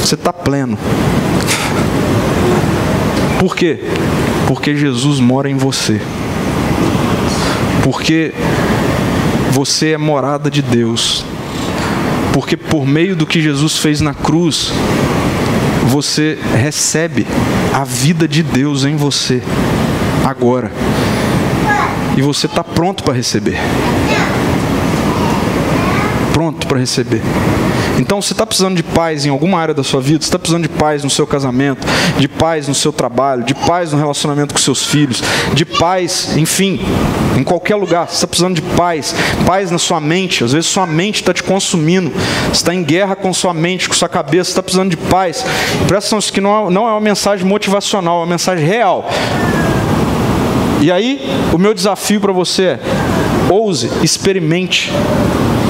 Você 0.00 0.14
está 0.14 0.32
pleno. 0.32 0.78
Por 3.38 3.54
quê? 3.54 3.80
Porque 4.46 4.74
Jesus 4.74 5.20
mora 5.20 5.48
em 5.48 5.56
você. 5.56 6.00
Porque 7.82 8.32
você 9.52 9.92
é 9.92 9.98
morada 9.98 10.50
de 10.50 10.62
Deus. 10.62 11.24
Porque 12.32 12.56
por 12.56 12.86
meio 12.86 13.16
do 13.16 13.26
que 13.26 13.40
Jesus 13.40 13.78
fez 13.78 14.00
na 14.00 14.14
cruz, 14.14 14.72
você 15.86 16.38
recebe 16.56 17.26
a 17.72 17.84
vida 17.84 18.28
de 18.28 18.42
Deus 18.42 18.84
em 18.84 18.96
você 18.96 19.42
agora. 20.28 20.70
E 22.16 22.22
você 22.22 22.46
está 22.46 22.62
pronto 22.62 23.02
para 23.02 23.14
receber. 23.14 23.58
Pronto 26.32 26.66
para 26.66 26.78
receber. 26.78 27.22
Então, 27.98 28.22
você 28.22 28.32
está 28.32 28.46
precisando 28.46 28.76
de 28.76 28.82
paz 28.82 29.26
em 29.26 29.28
alguma 29.28 29.58
área 29.58 29.74
da 29.74 29.82
sua 29.82 30.00
vida, 30.00 30.20
você 30.20 30.28
está 30.28 30.38
precisando 30.38 30.62
de 30.62 30.68
paz 30.68 31.02
no 31.02 31.10
seu 31.10 31.26
casamento, 31.26 31.84
de 32.16 32.28
paz 32.28 32.68
no 32.68 32.74
seu 32.74 32.92
trabalho, 32.92 33.42
de 33.42 33.54
paz 33.54 33.90
no 33.90 33.98
relacionamento 33.98 34.54
com 34.54 34.60
seus 34.60 34.86
filhos, 34.86 35.20
de 35.52 35.64
paz, 35.64 36.36
enfim, 36.36 36.80
em 37.36 37.42
qualquer 37.42 37.74
lugar. 37.74 38.08
Você 38.08 38.14
está 38.14 38.26
precisando 38.28 38.54
de 38.54 38.62
paz, 38.62 39.14
paz 39.44 39.72
na 39.72 39.78
sua 39.78 40.00
mente. 40.00 40.44
Às 40.44 40.52
vezes, 40.52 40.70
sua 40.70 40.86
mente 40.86 41.16
está 41.22 41.34
te 41.34 41.42
consumindo, 41.42 42.12
você 42.46 42.52
está 42.52 42.72
em 42.72 42.84
guerra 42.84 43.16
com 43.16 43.32
sua 43.32 43.52
mente, 43.52 43.88
com 43.88 43.94
sua 43.94 44.08
cabeça, 44.08 44.44
você 44.44 44.50
está 44.52 44.62
precisando 44.62 44.90
de 44.90 44.96
paz. 44.96 45.44
Presta 45.88 45.96
atenção, 45.96 46.18
isso 46.20 46.32
que 46.32 46.40
não 46.40 46.68
é, 46.68 46.70
não 46.70 46.86
é 46.86 46.92
uma 46.92 47.00
mensagem 47.00 47.44
motivacional, 47.44 48.18
é 48.18 48.20
uma 48.20 48.26
mensagem 48.26 48.64
real. 48.64 49.10
E 50.80 50.92
aí, 50.92 51.20
o 51.52 51.58
meu 51.58 51.74
desafio 51.74 52.20
para 52.20 52.32
você 52.32 52.62
é: 52.62 52.80
ouse, 53.50 53.90
experimente 54.02 54.90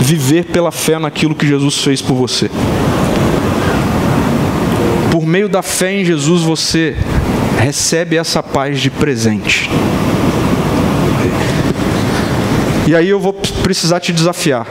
viver 0.01 0.45
pela 0.45 0.71
fé 0.71 0.99
naquilo 0.99 1.35
que 1.35 1.47
Jesus 1.47 1.79
fez 1.79 2.03
por 2.03 2.15
você. 2.15 2.51
Por 5.11 5.27
meio 5.27 5.49
da 5.49 5.63
fé 5.63 5.93
em 6.01 6.05
Jesus, 6.05 6.43
você 6.43 6.97
recebe 7.59 8.17
essa 8.17 8.43
paz 8.43 8.81
de 8.81 8.91
presente. 8.91 9.69
E 12.87 12.95
aí 12.95 13.09
eu 13.09 13.21
vou 13.21 13.33
precisar 13.33 14.01
te 14.01 14.13
desafiar. 14.13 14.67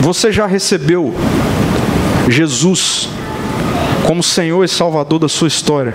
Você 0.00 0.32
já 0.32 0.46
recebeu 0.46 1.14
Jesus 2.28 3.08
como 4.06 4.22
Senhor 4.22 4.64
e 4.64 4.68
Salvador 4.68 5.18
da 5.18 5.28
sua 5.28 5.48
história? 5.48 5.94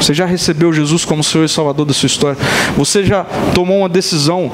Você 0.00 0.14
já 0.14 0.24
recebeu 0.24 0.72
Jesus 0.72 1.04
como 1.04 1.22
Senhor 1.22 1.44
e 1.44 1.48
Salvador 1.48 1.84
da 1.84 1.92
sua 1.92 2.06
história? 2.06 2.38
Você 2.76 3.04
já 3.04 3.22
tomou 3.54 3.80
uma 3.80 3.88
decisão 3.88 4.50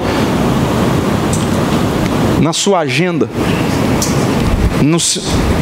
na 2.40 2.53
sua 2.53 2.80
agenda, 2.80 3.30
no, 4.82 4.99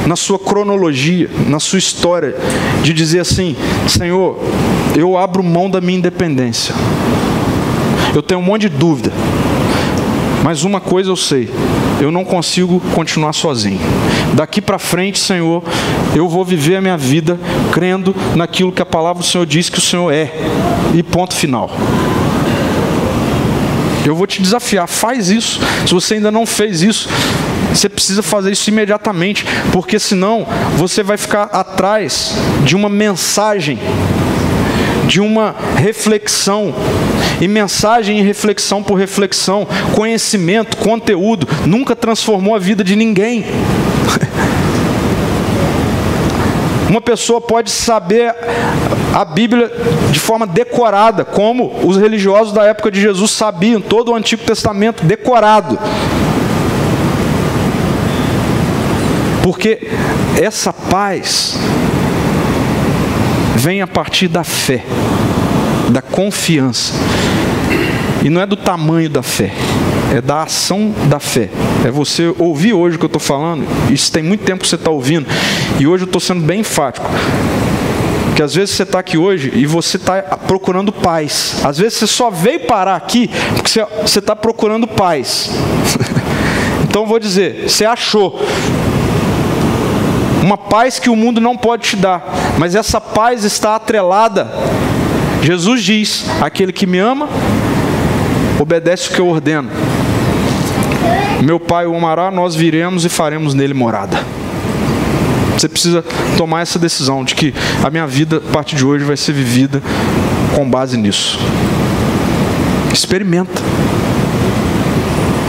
na 0.06 0.16
sua 0.16 0.38
cronologia, 0.38 1.30
na 1.46 1.60
sua 1.60 1.78
história, 1.78 2.34
de 2.82 2.94
dizer 2.94 3.20
assim: 3.20 3.54
Senhor, 3.86 4.38
eu 4.96 5.18
abro 5.18 5.42
mão 5.42 5.68
da 5.68 5.82
minha 5.82 5.98
independência. 5.98 6.74
Eu 8.14 8.22
tenho 8.22 8.40
um 8.40 8.44
monte 8.44 8.62
de 8.62 8.70
dúvida, 8.70 9.12
mas 10.42 10.64
uma 10.64 10.80
coisa 10.80 11.10
eu 11.10 11.16
sei: 11.16 11.50
eu 12.00 12.10
não 12.10 12.24
consigo 12.24 12.80
continuar 12.94 13.32
sozinho. 13.32 13.80
Daqui 14.34 14.60
para 14.60 14.78
frente, 14.78 15.18
Senhor, 15.18 15.62
eu 16.14 16.28
vou 16.28 16.44
viver 16.44 16.76
a 16.76 16.80
minha 16.80 16.96
vida 16.96 17.38
crendo 17.72 18.14
naquilo 18.34 18.72
que 18.72 18.82
a 18.82 18.86
palavra 18.86 19.22
do 19.22 19.26
Senhor 19.26 19.46
diz 19.46 19.68
que 19.68 19.78
o 19.78 19.82
Senhor 19.82 20.12
é. 20.12 20.32
E 20.94 21.02
ponto 21.02 21.34
final. 21.34 21.70
Eu 24.04 24.14
vou 24.14 24.26
te 24.26 24.42
desafiar, 24.42 24.86
faz 24.86 25.30
isso. 25.30 25.60
Se 25.86 25.94
você 25.94 26.14
ainda 26.14 26.30
não 26.30 26.44
fez 26.44 26.82
isso, 26.82 27.08
você 27.72 27.88
precisa 27.88 28.22
fazer 28.22 28.52
isso 28.52 28.68
imediatamente, 28.68 29.44
porque 29.72 29.98
senão 29.98 30.46
você 30.76 31.02
vai 31.02 31.16
ficar 31.16 31.44
atrás 31.44 32.34
de 32.64 32.76
uma 32.76 32.88
mensagem 32.88 33.78
de 35.06 35.20
uma 35.20 35.54
reflexão. 35.76 36.74
E 37.40 37.48
mensagem 37.48 38.18
e 38.18 38.22
reflexão 38.22 38.82
por 38.82 38.94
reflexão, 38.94 39.66
conhecimento, 39.94 40.76
conteúdo, 40.76 41.48
nunca 41.66 41.96
transformou 41.96 42.54
a 42.54 42.58
vida 42.58 42.82
de 42.84 42.96
ninguém. 42.96 43.44
Uma 46.88 47.00
pessoa 47.00 47.40
pode 47.40 47.70
saber 47.70 48.34
a 49.12 49.24
Bíblia 49.24 49.70
de 50.10 50.20
forma 50.20 50.46
decorada, 50.46 51.24
como 51.24 51.72
os 51.84 51.96
religiosos 51.96 52.52
da 52.52 52.64
época 52.64 52.90
de 52.90 53.00
Jesus 53.00 53.30
sabiam 53.30 53.80
todo 53.80 54.12
o 54.12 54.14
Antigo 54.14 54.44
Testamento 54.44 55.04
decorado. 55.04 55.78
Porque 59.42 59.88
essa 60.40 60.72
paz 60.72 61.58
vem 63.56 63.82
a 63.82 63.86
partir 63.86 64.28
da 64.28 64.42
fé, 64.42 64.84
da 65.90 66.02
confiança. 66.02 66.92
E 68.24 68.30
não 68.30 68.40
é 68.40 68.46
do 68.46 68.56
tamanho 68.56 69.10
da 69.10 69.22
fé, 69.22 69.52
é 70.14 70.20
da 70.20 70.42
ação 70.42 70.94
da 71.08 71.20
fé. 71.20 71.50
É 71.84 71.90
você 71.90 72.34
ouvir 72.38 72.72
hoje 72.72 72.96
o 72.96 72.98
que 72.98 73.04
eu 73.04 73.08
estou 73.08 73.20
falando. 73.20 73.66
Isso 73.90 74.10
tem 74.10 74.22
muito 74.22 74.44
tempo 74.44 74.62
que 74.62 74.68
você 74.68 74.76
está 74.76 74.90
ouvindo. 74.90 75.26
E 75.78 75.86
hoje 75.86 76.04
eu 76.04 76.06
estou 76.06 76.20
sendo 76.20 76.40
bem 76.40 76.60
enfático. 76.60 77.06
Que 78.34 78.42
às 78.42 78.54
vezes 78.54 78.74
você 78.74 78.82
está 78.82 78.98
aqui 78.98 79.18
hoje 79.18 79.52
e 79.54 79.66
você 79.66 79.96
está 79.96 80.22
procurando 80.22 80.90
paz. 80.90 81.56
Às 81.62 81.78
vezes 81.78 81.98
você 81.98 82.06
só 82.06 82.30
veio 82.30 82.60
parar 82.60 82.96
aqui 82.96 83.28
porque 83.54 83.70
você 84.02 84.18
está 84.18 84.34
procurando 84.34 84.86
paz. 84.88 85.50
então 86.88 87.06
vou 87.06 87.18
dizer, 87.18 87.68
você 87.68 87.84
achou 87.84 88.40
uma 90.42 90.58
paz 90.58 90.98
que 90.98 91.08
o 91.08 91.16
mundo 91.16 91.40
não 91.40 91.56
pode 91.56 91.84
te 91.84 91.96
dar, 91.96 92.22
mas 92.58 92.74
essa 92.74 93.00
paz 93.00 93.44
está 93.44 93.76
atrelada. 93.76 94.50
Jesus 95.44 95.82
diz: 95.82 96.24
aquele 96.40 96.72
que 96.72 96.86
me 96.86 96.98
ama, 96.98 97.28
obedece 98.58 99.10
o 99.10 99.12
que 99.12 99.20
eu 99.20 99.28
ordeno. 99.28 99.68
Meu 101.42 101.60
Pai 101.60 101.84
o 101.84 101.94
amará, 101.94 102.30
nós 102.30 102.54
viremos 102.54 103.04
e 103.04 103.10
faremos 103.10 103.52
nele 103.52 103.74
morada. 103.74 104.24
Você 105.52 105.68
precisa 105.68 106.02
tomar 106.38 106.62
essa 106.62 106.78
decisão 106.78 107.22
de 107.22 107.34
que 107.34 107.54
a 107.84 107.90
minha 107.90 108.06
vida, 108.06 108.38
a 108.38 108.52
partir 108.52 108.74
de 108.74 108.86
hoje, 108.86 109.04
vai 109.04 109.18
ser 109.18 109.32
vivida 109.32 109.82
com 110.56 110.68
base 110.68 110.96
nisso. 110.96 111.38
Experimenta. 112.90 113.60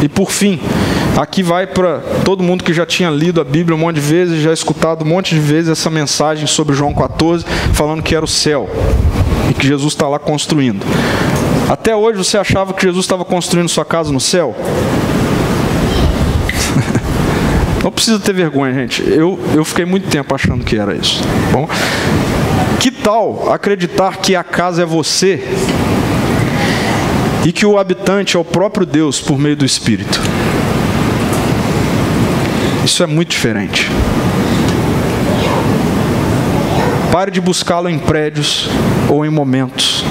E 0.03 0.09
por 0.09 0.29
fim, 0.29 0.59
aqui 1.17 1.41
vai 1.41 1.65
para 1.65 1.99
todo 2.25 2.43
mundo 2.43 2.65
que 2.65 2.73
já 2.73 2.85
tinha 2.85 3.09
lido 3.09 3.39
a 3.39 3.45
Bíblia 3.45 3.77
um 3.77 3.79
monte 3.79 3.95
de 3.95 4.01
vezes, 4.01 4.43
já 4.43 4.51
escutado 4.51 5.05
um 5.05 5.07
monte 5.07 5.33
de 5.33 5.39
vezes 5.39 5.69
essa 5.69 5.89
mensagem 5.89 6.45
sobre 6.47 6.75
João 6.75 6.93
14, 6.93 7.45
falando 7.73 8.03
que 8.03 8.13
era 8.13 8.25
o 8.25 8.27
céu 8.27 8.69
e 9.49 9.53
que 9.53 9.67
Jesus 9.67 9.93
está 9.93 10.07
lá 10.07 10.19
construindo. 10.19 10.85
Até 11.69 11.95
hoje 11.95 12.17
você 12.17 12.37
achava 12.37 12.73
que 12.73 12.83
Jesus 12.83 13.05
estava 13.05 13.25
construindo 13.25 13.69
sua 13.69 13.85
casa 13.85 14.11
no 14.11 14.19
céu? 14.19 14.55
Não 17.83 17.91
precisa 17.91 18.19
ter 18.19 18.33
vergonha, 18.33 18.73
gente. 18.73 19.03
Eu, 19.07 19.39
eu 19.53 19.65
fiquei 19.65 19.85
muito 19.85 20.07
tempo 20.07 20.33
achando 20.33 20.63
que 20.63 20.77
era 20.77 20.95
isso. 20.95 21.21
Bom, 21.51 21.67
que 22.79 22.91
tal 22.91 23.51
acreditar 23.51 24.17
que 24.17 24.35
a 24.35 24.43
casa 24.43 24.83
é 24.83 24.85
você 24.85 25.43
e 27.45 27.51
que 27.51 27.65
o 27.65 27.77
habitante 27.77 28.37
é 28.37 28.39
o 28.39 28.45
próprio 28.45 28.85
Deus 28.85 29.19
por 29.19 29.37
meio 29.37 29.55
do 29.55 29.65
Espírito? 29.65 30.21
Isso 32.83 33.01
é 33.01 33.07
muito 33.07 33.29
diferente. 33.29 33.89
Pare 37.15 37.31
de 37.31 37.39
buscá-lo 37.39 37.87
em 37.87 37.97
prédios 37.97 38.69
ou 39.07 39.25
em 39.25 39.29
momentos. 39.29 40.03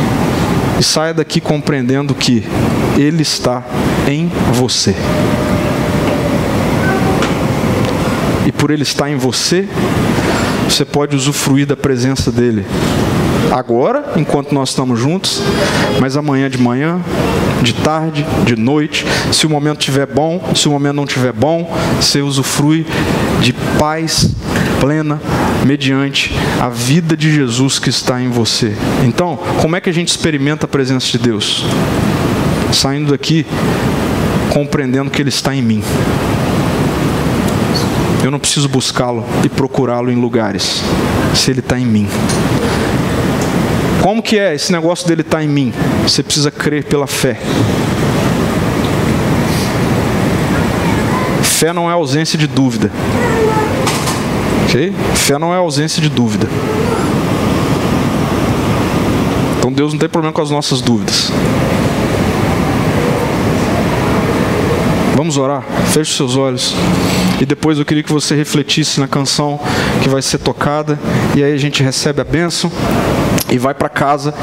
E 0.80 0.82
saia 0.82 1.12
daqui 1.12 1.38
compreendendo 1.38 2.14
que 2.14 2.42
Ele 2.96 3.20
está 3.20 3.62
em 4.08 4.32
você. 4.54 4.96
e 8.46 8.52
por 8.52 8.70
ele 8.70 8.82
estar 8.82 9.10
em 9.10 9.16
você, 9.16 9.68
você 10.66 10.84
pode 10.84 11.14
usufruir 11.14 11.66
da 11.66 11.76
presença 11.76 12.30
dele 12.32 12.64
agora, 13.50 14.12
enquanto 14.16 14.54
nós 14.54 14.70
estamos 14.70 14.98
juntos, 14.98 15.42
mas 16.00 16.16
amanhã 16.16 16.48
de 16.48 16.58
manhã, 16.58 17.00
de 17.62 17.72
tarde, 17.72 18.24
de 18.44 18.56
noite, 18.56 19.06
se 19.30 19.46
o 19.46 19.50
momento 19.50 19.80
estiver 19.80 20.06
bom, 20.06 20.42
se 20.54 20.68
o 20.68 20.70
momento 20.70 20.96
não 20.96 21.04
estiver 21.04 21.32
bom, 21.32 21.70
você 22.00 22.20
usufrui 22.20 22.86
de 23.40 23.52
paz 23.78 24.30
plena 24.80 25.20
mediante 25.64 26.32
a 26.60 26.68
vida 26.68 27.16
de 27.16 27.32
Jesus 27.32 27.78
que 27.78 27.88
está 27.88 28.20
em 28.20 28.28
você. 28.28 28.76
Então, 29.04 29.38
como 29.60 29.74
é 29.74 29.80
que 29.80 29.88
a 29.88 29.92
gente 29.92 30.08
experimenta 30.08 30.66
a 30.66 30.68
presença 30.68 31.10
de 31.10 31.18
Deus? 31.18 31.64
Saindo 32.72 33.12
daqui 33.12 33.46
compreendendo 34.50 35.10
que 35.10 35.22
Ele 35.22 35.30
está 35.30 35.54
em 35.54 35.62
mim. 35.62 35.82
Eu 38.24 38.30
não 38.30 38.38
preciso 38.38 38.68
buscá-lo 38.68 39.22
e 39.44 39.50
procurá-lo 39.50 40.10
em 40.10 40.14
lugares, 40.14 40.82
se 41.34 41.50
ele 41.50 41.60
está 41.60 41.78
em 41.78 41.84
mim. 41.84 42.08
Como 44.02 44.22
que 44.22 44.38
é 44.38 44.54
esse 44.54 44.72
negócio 44.72 45.06
dele 45.06 45.20
estar 45.20 45.38
tá 45.38 45.44
em 45.44 45.48
mim? 45.48 45.74
Você 46.04 46.22
precisa 46.22 46.50
crer 46.50 46.84
pela 46.84 47.06
fé. 47.06 47.38
Fé 51.42 51.70
não 51.74 51.90
é 51.90 51.92
ausência 51.92 52.38
de 52.38 52.46
dúvida. 52.46 52.90
Fé 55.14 55.38
não 55.38 55.54
é 55.54 55.56
ausência 55.56 56.02
de 56.02 56.08
dúvida. 56.08 56.48
Então 59.58 59.72
Deus 59.72 59.92
não 59.92 60.00
tem 60.00 60.08
problema 60.08 60.32
com 60.32 60.42
as 60.42 60.50
nossas 60.50 60.80
dúvidas. 60.80 61.30
Vamos 65.14 65.36
orar? 65.36 65.62
Feche 65.92 66.10
os 66.10 66.16
seus 66.16 66.36
olhos. 66.36 66.74
E 67.40 67.46
depois 67.46 67.78
eu 67.78 67.84
queria 67.84 68.02
que 68.02 68.12
você 68.12 68.34
refletisse 68.34 68.98
na 68.98 69.06
canção 69.06 69.60
que 70.02 70.08
vai 70.08 70.20
ser 70.20 70.38
tocada. 70.38 70.98
E 71.36 71.44
aí 71.44 71.52
a 71.52 71.56
gente 71.56 71.80
recebe 71.80 72.20
a 72.20 72.24
bênção 72.24 72.70
e 73.48 73.58
vai 73.58 73.74
para 73.74 73.88
casa 73.88 74.34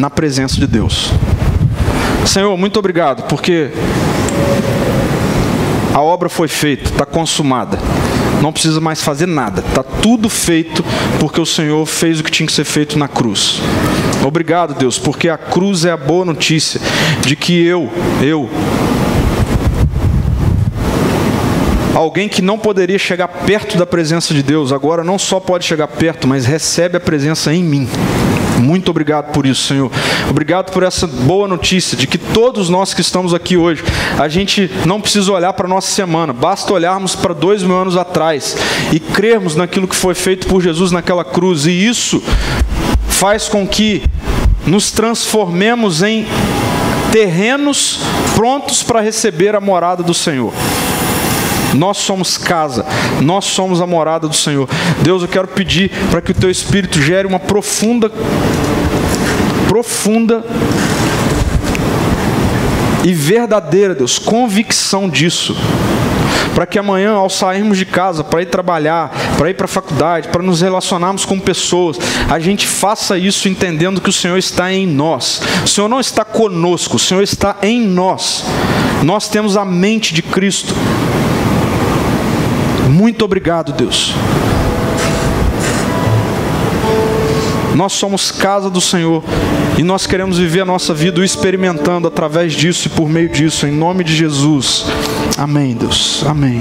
na 0.00 0.10
presença 0.10 0.56
de 0.56 0.66
Deus. 0.66 1.12
Senhor, 2.26 2.56
muito 2.56 2.76
obrigado, 2.76 3.22
porque 3.28 3.70
a 5.94 6.00
obra 6.00 6.28
foi 6.28 6.48
feita, 6.48 6.90
está 6.90 7.06
consumada. 7.06 7.78
Não 8.40 8.52
precisa 8.52 8.80
mais 8.80 9.02
fazer 9.02 9.26
nada. 9.26 9.62
Está 9.66 9.82
tudo 9.82 10.28
feito 10.28 10.84
porque 11.18 11.40
o 11.40 11.46
Senhor 11.46 11.84
fez 11.86 12.20
o 12.20 12.24
que 12.24 12.30
tinha 12.30 12.46
que 12.46 12.52
ser 12.52 12.64
feito 12.64 12.98
na 12.98 13.08
cruz. 13.08 13.60
Obrigado, 14.24 14.74
Deus, 14.74 14.98
porque 14.98 15.28
a 15.28 15.38
cruz 15.38 15.84
é 15.84 15.90
a 15.90 15.96
boa 15.96 16.24
notícia 16.24 16.80
de 17.22 17.36
que 17.36 17.64
eu, 17.64 17.90
eu, 18.22 18.48
Alguém 21.94 22.28
que 22.28 22.40
não 22.40 22.56
poderia 22.56 22.98
chegar 22.98 23.28
perto 23.28 23.76
da 23.76 23.84
presença 23.84 24.32
de 24.32 24.42
Deus, 24.42 24.72
agora 24.72 25.04
não 25.04 25.18
só 25.18 25.38
pode 25.38 25.66
chegar 25.66 25.86
perto, 25.86 26.26
mas 26.26 26.46
recebe 26.46 26.96
a 26.96 27.00
presença 27.00 27.52
em 27.52 27.62
mim. 27.62 27.88
Muito 28.60 28.90
obrigado 28.90 29.32
por 29.32 29.46
isso, 29.46 29.66
Senhor. 29.66 29.90
Obrigado 30.28 30.70
por 30.70 30.82
essa 30.82 31.06
boa 31.06 31.48
notícia 31.48 31.96
de 31.96 32.06
que 32.06 32.18
todos 32.18 32.68
nós 32.68 32.92
que 32.92 33.00
estamos 33.00 33.32
aqui 33.32 33.56
hoje, 33.56 33.82
a 34.18 34.28
gente 34.28 34.70
não 34.86 35.00
precisa 35.00 35.32
olhar 35.32 35.52
para 35.54 35.66
a 35.66 35.68
nossa 35.68 35.90
semana, 35.90 36.32
basta 36.32 36.72
olharmos 36.72 37.16
para 37.16 37.32
dois 37.32 37.62
mil 37.62 37.76
anos 37.76 37.96
atrás 37.96 38.56
e 38.92 39.00
crermos 39.00 39.56
naquilo 39.56 39.88
que 39.88 39.96
foi 39.96 40.14
feito 40.14 40.46
por 40.46 40.62
Jesus 40.62 40.92
naquela 40.92 41.24
cruz, 41.24 41.66
e 41.66 41.70
isso 41.70 42.22
faz 43.08 43.48
com 43.48 43.66
que 43.66 44.02
nos 44.66 44.90
transformemos 44.90 46.02
em 46.02 46.26
terrenos 47.10 48.00
prontos 48.34 48.82
para 48.82 49.00
receber 49.00 49.56
a 49.56 49.60
morada 49.60 50.02
do 50.02 50.14
Senhor. 50.14 50.52
Nós 51.74 51.98
somos 51.98 52.36
casa, 52.36 52.84
nós 53.20 53.44
somos 53.44 53.80
a 53.80 53.86
morada 53.86 54.26
do 54.26 54.34
Senhor. 54.34 54.68
Deus, 55.02 55.22
eu 55.22 55.28
quero 55.28 55.48
pedir 55.48 55.90
para 56.10 56.20
que 56.20 56.32
o 56.32 56.34
teu 56.34 56.50
espírito 56.50 57.00
gere 57.00 57.26
uma 57.26 57.38
profunda 57.38 58.10
profunda 59.68 60.44
e 63.04 63.12
verdadeira, 63.12 63.94
Deus, 63.94 64.18
convicção 64.18 65.08
disso. 65.08 65.56
Para 66.54 66.66
que 66.66 66.78
amanhã, 66.78 67.12
ao 67.12 67.30
sairmos 67.30 67.78
de 67.78 67.86
casa, 67.86 68.24
para 68.24 68.42
ir 68.42 68.46
trabalhar, 68.46 69.10
para 69.38 69.48
ir 69.48 69.54
para 69.54 69.66
a 69.66 69.68
faculdade, 69.68 70.28
para 70.28 70.42
nos 70.42 70.60
relacionarmos 70.60 71.24
com 71.24 71.38
pessoas, 71.38 71.96
a 72.28 72.40
gente 72.40 72.66
faça 72.66 73.16
isso 73.16 73.48
entendendo 73.48 74.00
que 74.00 74.10
o 74.10 74.12
Senhor 74.12 74.36
está 74.36 74.72
em 74.72 74.86
nós. 74.86 75.40
O 75.64 75.68
Senhor 75.68 75.88
não 75.88 76.00
está 76.00 76.24
conosco, 76.24 76.96
o 76.96 76.98
Senhor 76.98 77.22
está 77.22 77.56
em 77.62 77.80
nós. 77.80 78.44
Nós 79.04 79.28
temos 79.28 79.56
a 79.56 79.64
mente 79.64 80.12
de 80.12 80.20
Cristo. 80.20 80.74
Muito 83.00 83.24
obrigado, 83.24 83.72
Deus. 83.72 84.12
Nós 87.74 87.94
somos 87.94 88.30
casa 88.30 88.68
do 88.68 88.78
Senhor 88.78 89.24
e 89.78 89.82
nós 89.82 90.06
queremos 90.06 90.36
viver 90.36 90.60
a 90.60 90.64
nossa 90.66 90.92
vida 90.92 91.24
experimentando 91.24 92.06
através 92.06 92.52
disso 92.52 92.88
e 92.88 92.90
por 92.90 93.08
meio 93.08 93.30
disso, 93.30 93.66
em 93.66 93.70
nome 93.72 94.04
de 94.04 94.14
Jesus. 94.14 94.84
Amém, 95.38 95.74
Deus. 95.74 96.22
Amém. 96.26 96.60